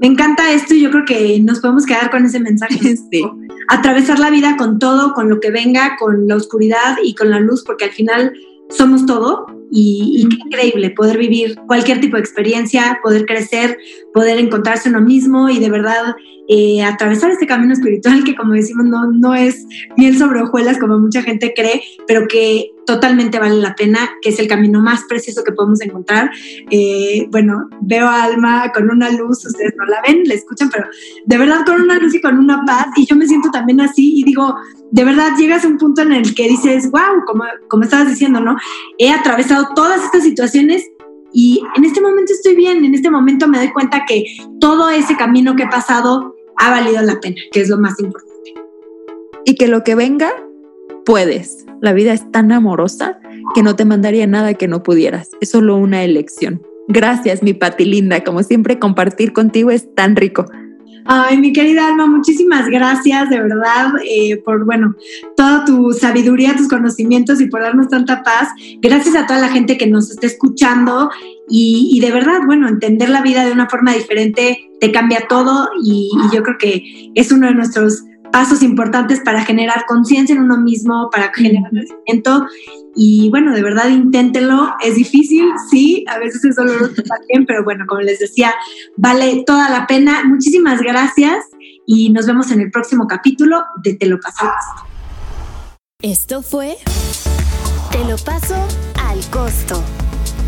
Me 0.02 0.08
encanta 0.08 0.52
esto 0.52 0.74
y 0.74 0.82
yo 0.82 0.92
creo 0.92 1.06
que 1.06 1.40
nos 1.40 1.62
podemos 1.62 1.86
quedar 1.86 2.12
con 2.12 2.26
ese 2.26 2.42
mensaje. 2.42 2.78
Atravesar 3.70 4.20
la 4.20 4.32
vida 4.32 4.58
con 4.58 4.78
todo, 4.78 5.14
con 5.14 5.30
lo 5.30 5.40
que 5.40 5.50
venga, 5.50 5.96
con 5.98 6.28
la 6.28 6.36
oscuridad 6.36 6.98
y 7.02 7.16
con 7.16 7.30
la 7.30 7.40
luz, 7.40 7.64
porque 7.64 7.86
al 7.86 7.92
final 7.92 8.34
somos 8.68 9.06
todo 9.06 9.46
y, 9.72 10.28
qué 10.30 10.36
increíble 10.46 10.90
poder 10.92 11.18
vivir 11.18 11.56
cualquier 11.66 12.02
tipo 12.02 12.18
de 12.18 12.22
experiencia, 12.22 13.00
poder 13.02 13.26
crecer, 13.26 13.78
poder 14.14 14.38
encontrarse 14.38 14.90
uno 14.90 15.02
mismo 15.02 15.50
y 15.50 15.60
de 15.60 15.70
verdad 15.70 16.16
eh, 16.50 16.84
atravesar 16.84 17.32
este 17.32 17.48
camino 17.48 17.74
espiritual 17.74 18.24
que 18.26 18.36
como 18.36 18.54
decimos 18.54 18.86
no, 18.86 19.10
no 19.12 19.34
es 19.34 19.66
miel 19.96 20.18
sobre 20.18 20.42
hojuelas 20.42 20.78
como 20.78 21.00
mucha 21.00 21.22
gente 21.22 21.54
cree, 21.56 21.82
pero 22.06 22.28
que 22.28 22.72
totalmente 22.86 23.40
vale 23.40 23.56
la 23.56 23.76
pena, 23.76 24.10
que 24.22 24.30
es 24.30 24.40
el 24.40 24.48
camino 24.48 24.82
más 24.82 25.04
precioso 25.06 25.44
que 25.44 25.52
podemos 25.52 25.82
encontrar. 25.82 26.32
Eh, 26.70 27.28
bueno, 27.32 27.70
veo 27.82 28.08
a 28.08 28.24
Alma 28.24 28.72
con 28.74 28.90
una 28.90 29.10
luz, 29.12 29.46
ustedes 29.46 29.74
no 29.78 29.86
la 29.86 30.02
ven, 30.06 30.24
la 30.26 30.34
escuchan, 30.34 30.70
pero 30.70 30.86
de 31.26 31.38
verdad 31.38 31.66
con 31.66 31.82
una 31.82 31.98
luz 32.00 32.14
y 32.16 32.22
con 32.22 32.38
una 32.38 32.64
paz 32.66 32.88
y 32.96 33.06
yo 33.06 33.16
me 33.16 33.28
siento 33.28 33.50
también 33.52 33.82
así 33.82 34.20
y 34.20 34.24
digo, 34.24 34.56
de 34.92 35.04
verdad 35.04 35.36
llegas 35.38 35.66
a 35.66 35.68
un 35.68 35.78
punto 35.78 36.02
en 36.02 36.14
el 36.14 36.36
que 36.36 36.48
dices, 36.48 36.90
wow, 36.92 37.26
como, 37.26 37.44
como 37.68 37.84
estabas 37.84 38.10
diciendo, 38.10 38.40
¿no? 38.40 38.56
He 38.98 39.12
atravesado 39.12 39.70
todas 39.76 40.04
estas 40.04 40.24
situaciones 40.24 40.86
y 41.34 41.64
en 41.76 41.86
este 41.86 42.02
momento 42.02 42.34
estoy 42.34 42.56
bien, 42.56 42.84
en 42.84 42.94
este 42.94 43.10
momento 43.10 43.48
me 43.48 43.58
doy 43.58 43.72
cuenta 43.72 44.06
que 44.08 44.26
todo 44.60 44.90
ese 44.90 45.16
camino 45.16 45.56
que 45.56 45.64
he 45.64 45.70
pasado 45.70 46.36
ha 46.58 46.72
valido 46.72 47.02
la 47.02 47.20
pena, 47.20 47.38
que 47.52 47.62
es 47.62 47.70
lo 47.70 47.78
más 47.78 48.00
importante. 48.00 48.54
Y 49.46 49.56
que 49.56 49.68
lo 49.68 49.84
que 49.84 49.96
venga, 49.96 50.32
puedes. 51.06 51.66
La 51.82 51.94
vida 51.94 52.14
es 52.14 52.32
tan 52.32 52.52
amorosa 52.52 53.20
que 53.54 53.64
no 53.64 53.76
te 53.76 53.86
mandaría 53.86 54.28
nada 54.28 54.54
que 54.54 54.68
no 54.68 54.84
pudieras. 54.84 55.30
Es 55.42 55.50
solo 55.50 55.78
una 55.78 56.04
elección. 56.04 56.62
Gracias, 56.88 57.44
mi 57.44 57.54
Pati 57.54 57.86
linda. 57.86 58.24
Como 58.24 58.44
siempre, 58.44 58.80
compartir 58.80 59.34
contigo 59.34 59.72
es 59.72 59.94
tan 59.96 60.16
rico. 60.16 60.46
Ay, 61.06 61.38
mi 61.38 61.52
querida 61.52 61.88
Alma, 61.88 62.06
muchísimas 62.06 62.68
gracias 62.68 63.30
de 63.30 63.42
verdad 63.42 63.94
eh, 64.08 64.38
por, 64.38 64.66
bueno, 64.66 64.96
toda 65.36 65.66
tu 65.66 65.94
sabiduría, 65.94 66.56
tus 66.56 66.68
conocimientos 66.68 67.42
y 67.42 67.48
por 67.48 67.62
darnos 67.62 67.90
tanta 67.90 68.22
paz. 68.24 68.50
Gracias 68.82 69.16
a 69.16 69.26
toda 69.26 69.40
la 69.40 69.50
gente 69.50 69.78
que 69.78 69.88
nos 69.88 70.12
está 70.12 70.28
escuchando 70.28 71.10
y, 71.50 72.00
de 72.00 72.12
verdad, 72.12 72.42
bueno, 72.46 72.68
entender 72.68 73.10
la 73.10 73.22
vida 73.22 73.46
de 73.46 73.52
una 73.52 73.68
forma 73.68 73.94
diferente 73.94 74.70
te 74.80 74.92
cambia 74.92 75.26
todo 75.28 75.70
y, 75.84 76.12
y 76.14 76.36
yo 76.36 76.44
creo 76.44 76.58
que 76.58 77.12
es 77.16 77.32
uno 77.32 77.48
de 77.48 77.56
nuestros 77.56 78.04
pasos 78.32 78.64
importantes 78.64 79.20
para 79.20 79.44
generar 79.44 79.86
conciencia 79.88 80.36
en 80.36 80.42
uno 80.42 80.58
mismo, 80.58 81.10
para 81.12 81.32
generar 81.34 81.70
crecimiento. 81.72 82.48
Y 82.96 83.30
bueno, 83.30 83.54
de 83.54 83.64
verdad 83.64 83.90
inténtenlo. 83.90 84.74
Es 84.84 84.96
difícil, 84.96 85.46
sí, 85.70 86.06
a 86.08 86.18
veces 86.18 86.44
es 86.46 86.56
doloroso 86.56 87.02
también, 87.08 87.46
pero 87.46 87.64
bueno, 87.64 87.86
como 87.88 88.02
les 88.02 88.20
decía, 88.20 88.54
vale 88.98 89.44
toda 89.46 89.70
la 89.70 89.88
pena. 89.88 90.24
Muchísimas 90.26 90.82
gracias 90.82 91.46
y 91.86 92.10
nos 92.10 92.26
vemos 92.26 92.52
en 92.52 92.62
el 92.62 92.72
próximo 92.72 93.08
capítulo 93.08 93.64
de 93.84 93.94
Te 93.94 94.08
lo 94.08 94.20
paso 94.20 94.46
al 94.46 94.52
costo. 94.52 94.88
Esto 96.02 96.42
fue 96.42 96.78
Te 97.92 98.04
lo 98.06 98.18
paso 98.18 98.56
al 99.08 99.20
costo. 99.30 99.84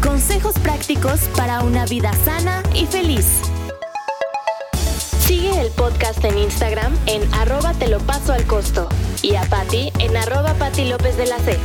Consejos 0.01 0.57
prácticos 0.59 1.21
para 1.37 1.61
una 1.61 1.85
vida 1.85 2.11
sana 2.25 2.61
y 2.75 2.85
feliz. 2.87 3.52
El 5.63 5.71
podcast 5.71 6.21
en 6.25 6.37
Instagram 6.37 6.93
en 7.05 7.33
arroba 7.35 7.73
te 7.73 7.87
lo 7.87 7.99
paso 7.99 8.33
al 8.33 8.45
costo 8.45 8.89
y 9.21 9.35
a 9.35 9.43
Patti 9.43 9.93
en 9.99 10.17
arroba 10.17 10.55
Patti 10.55 10.83
López 10.83 11.15
de 11.15 11.25
la 11.25 11.39
C. 11.39 11.57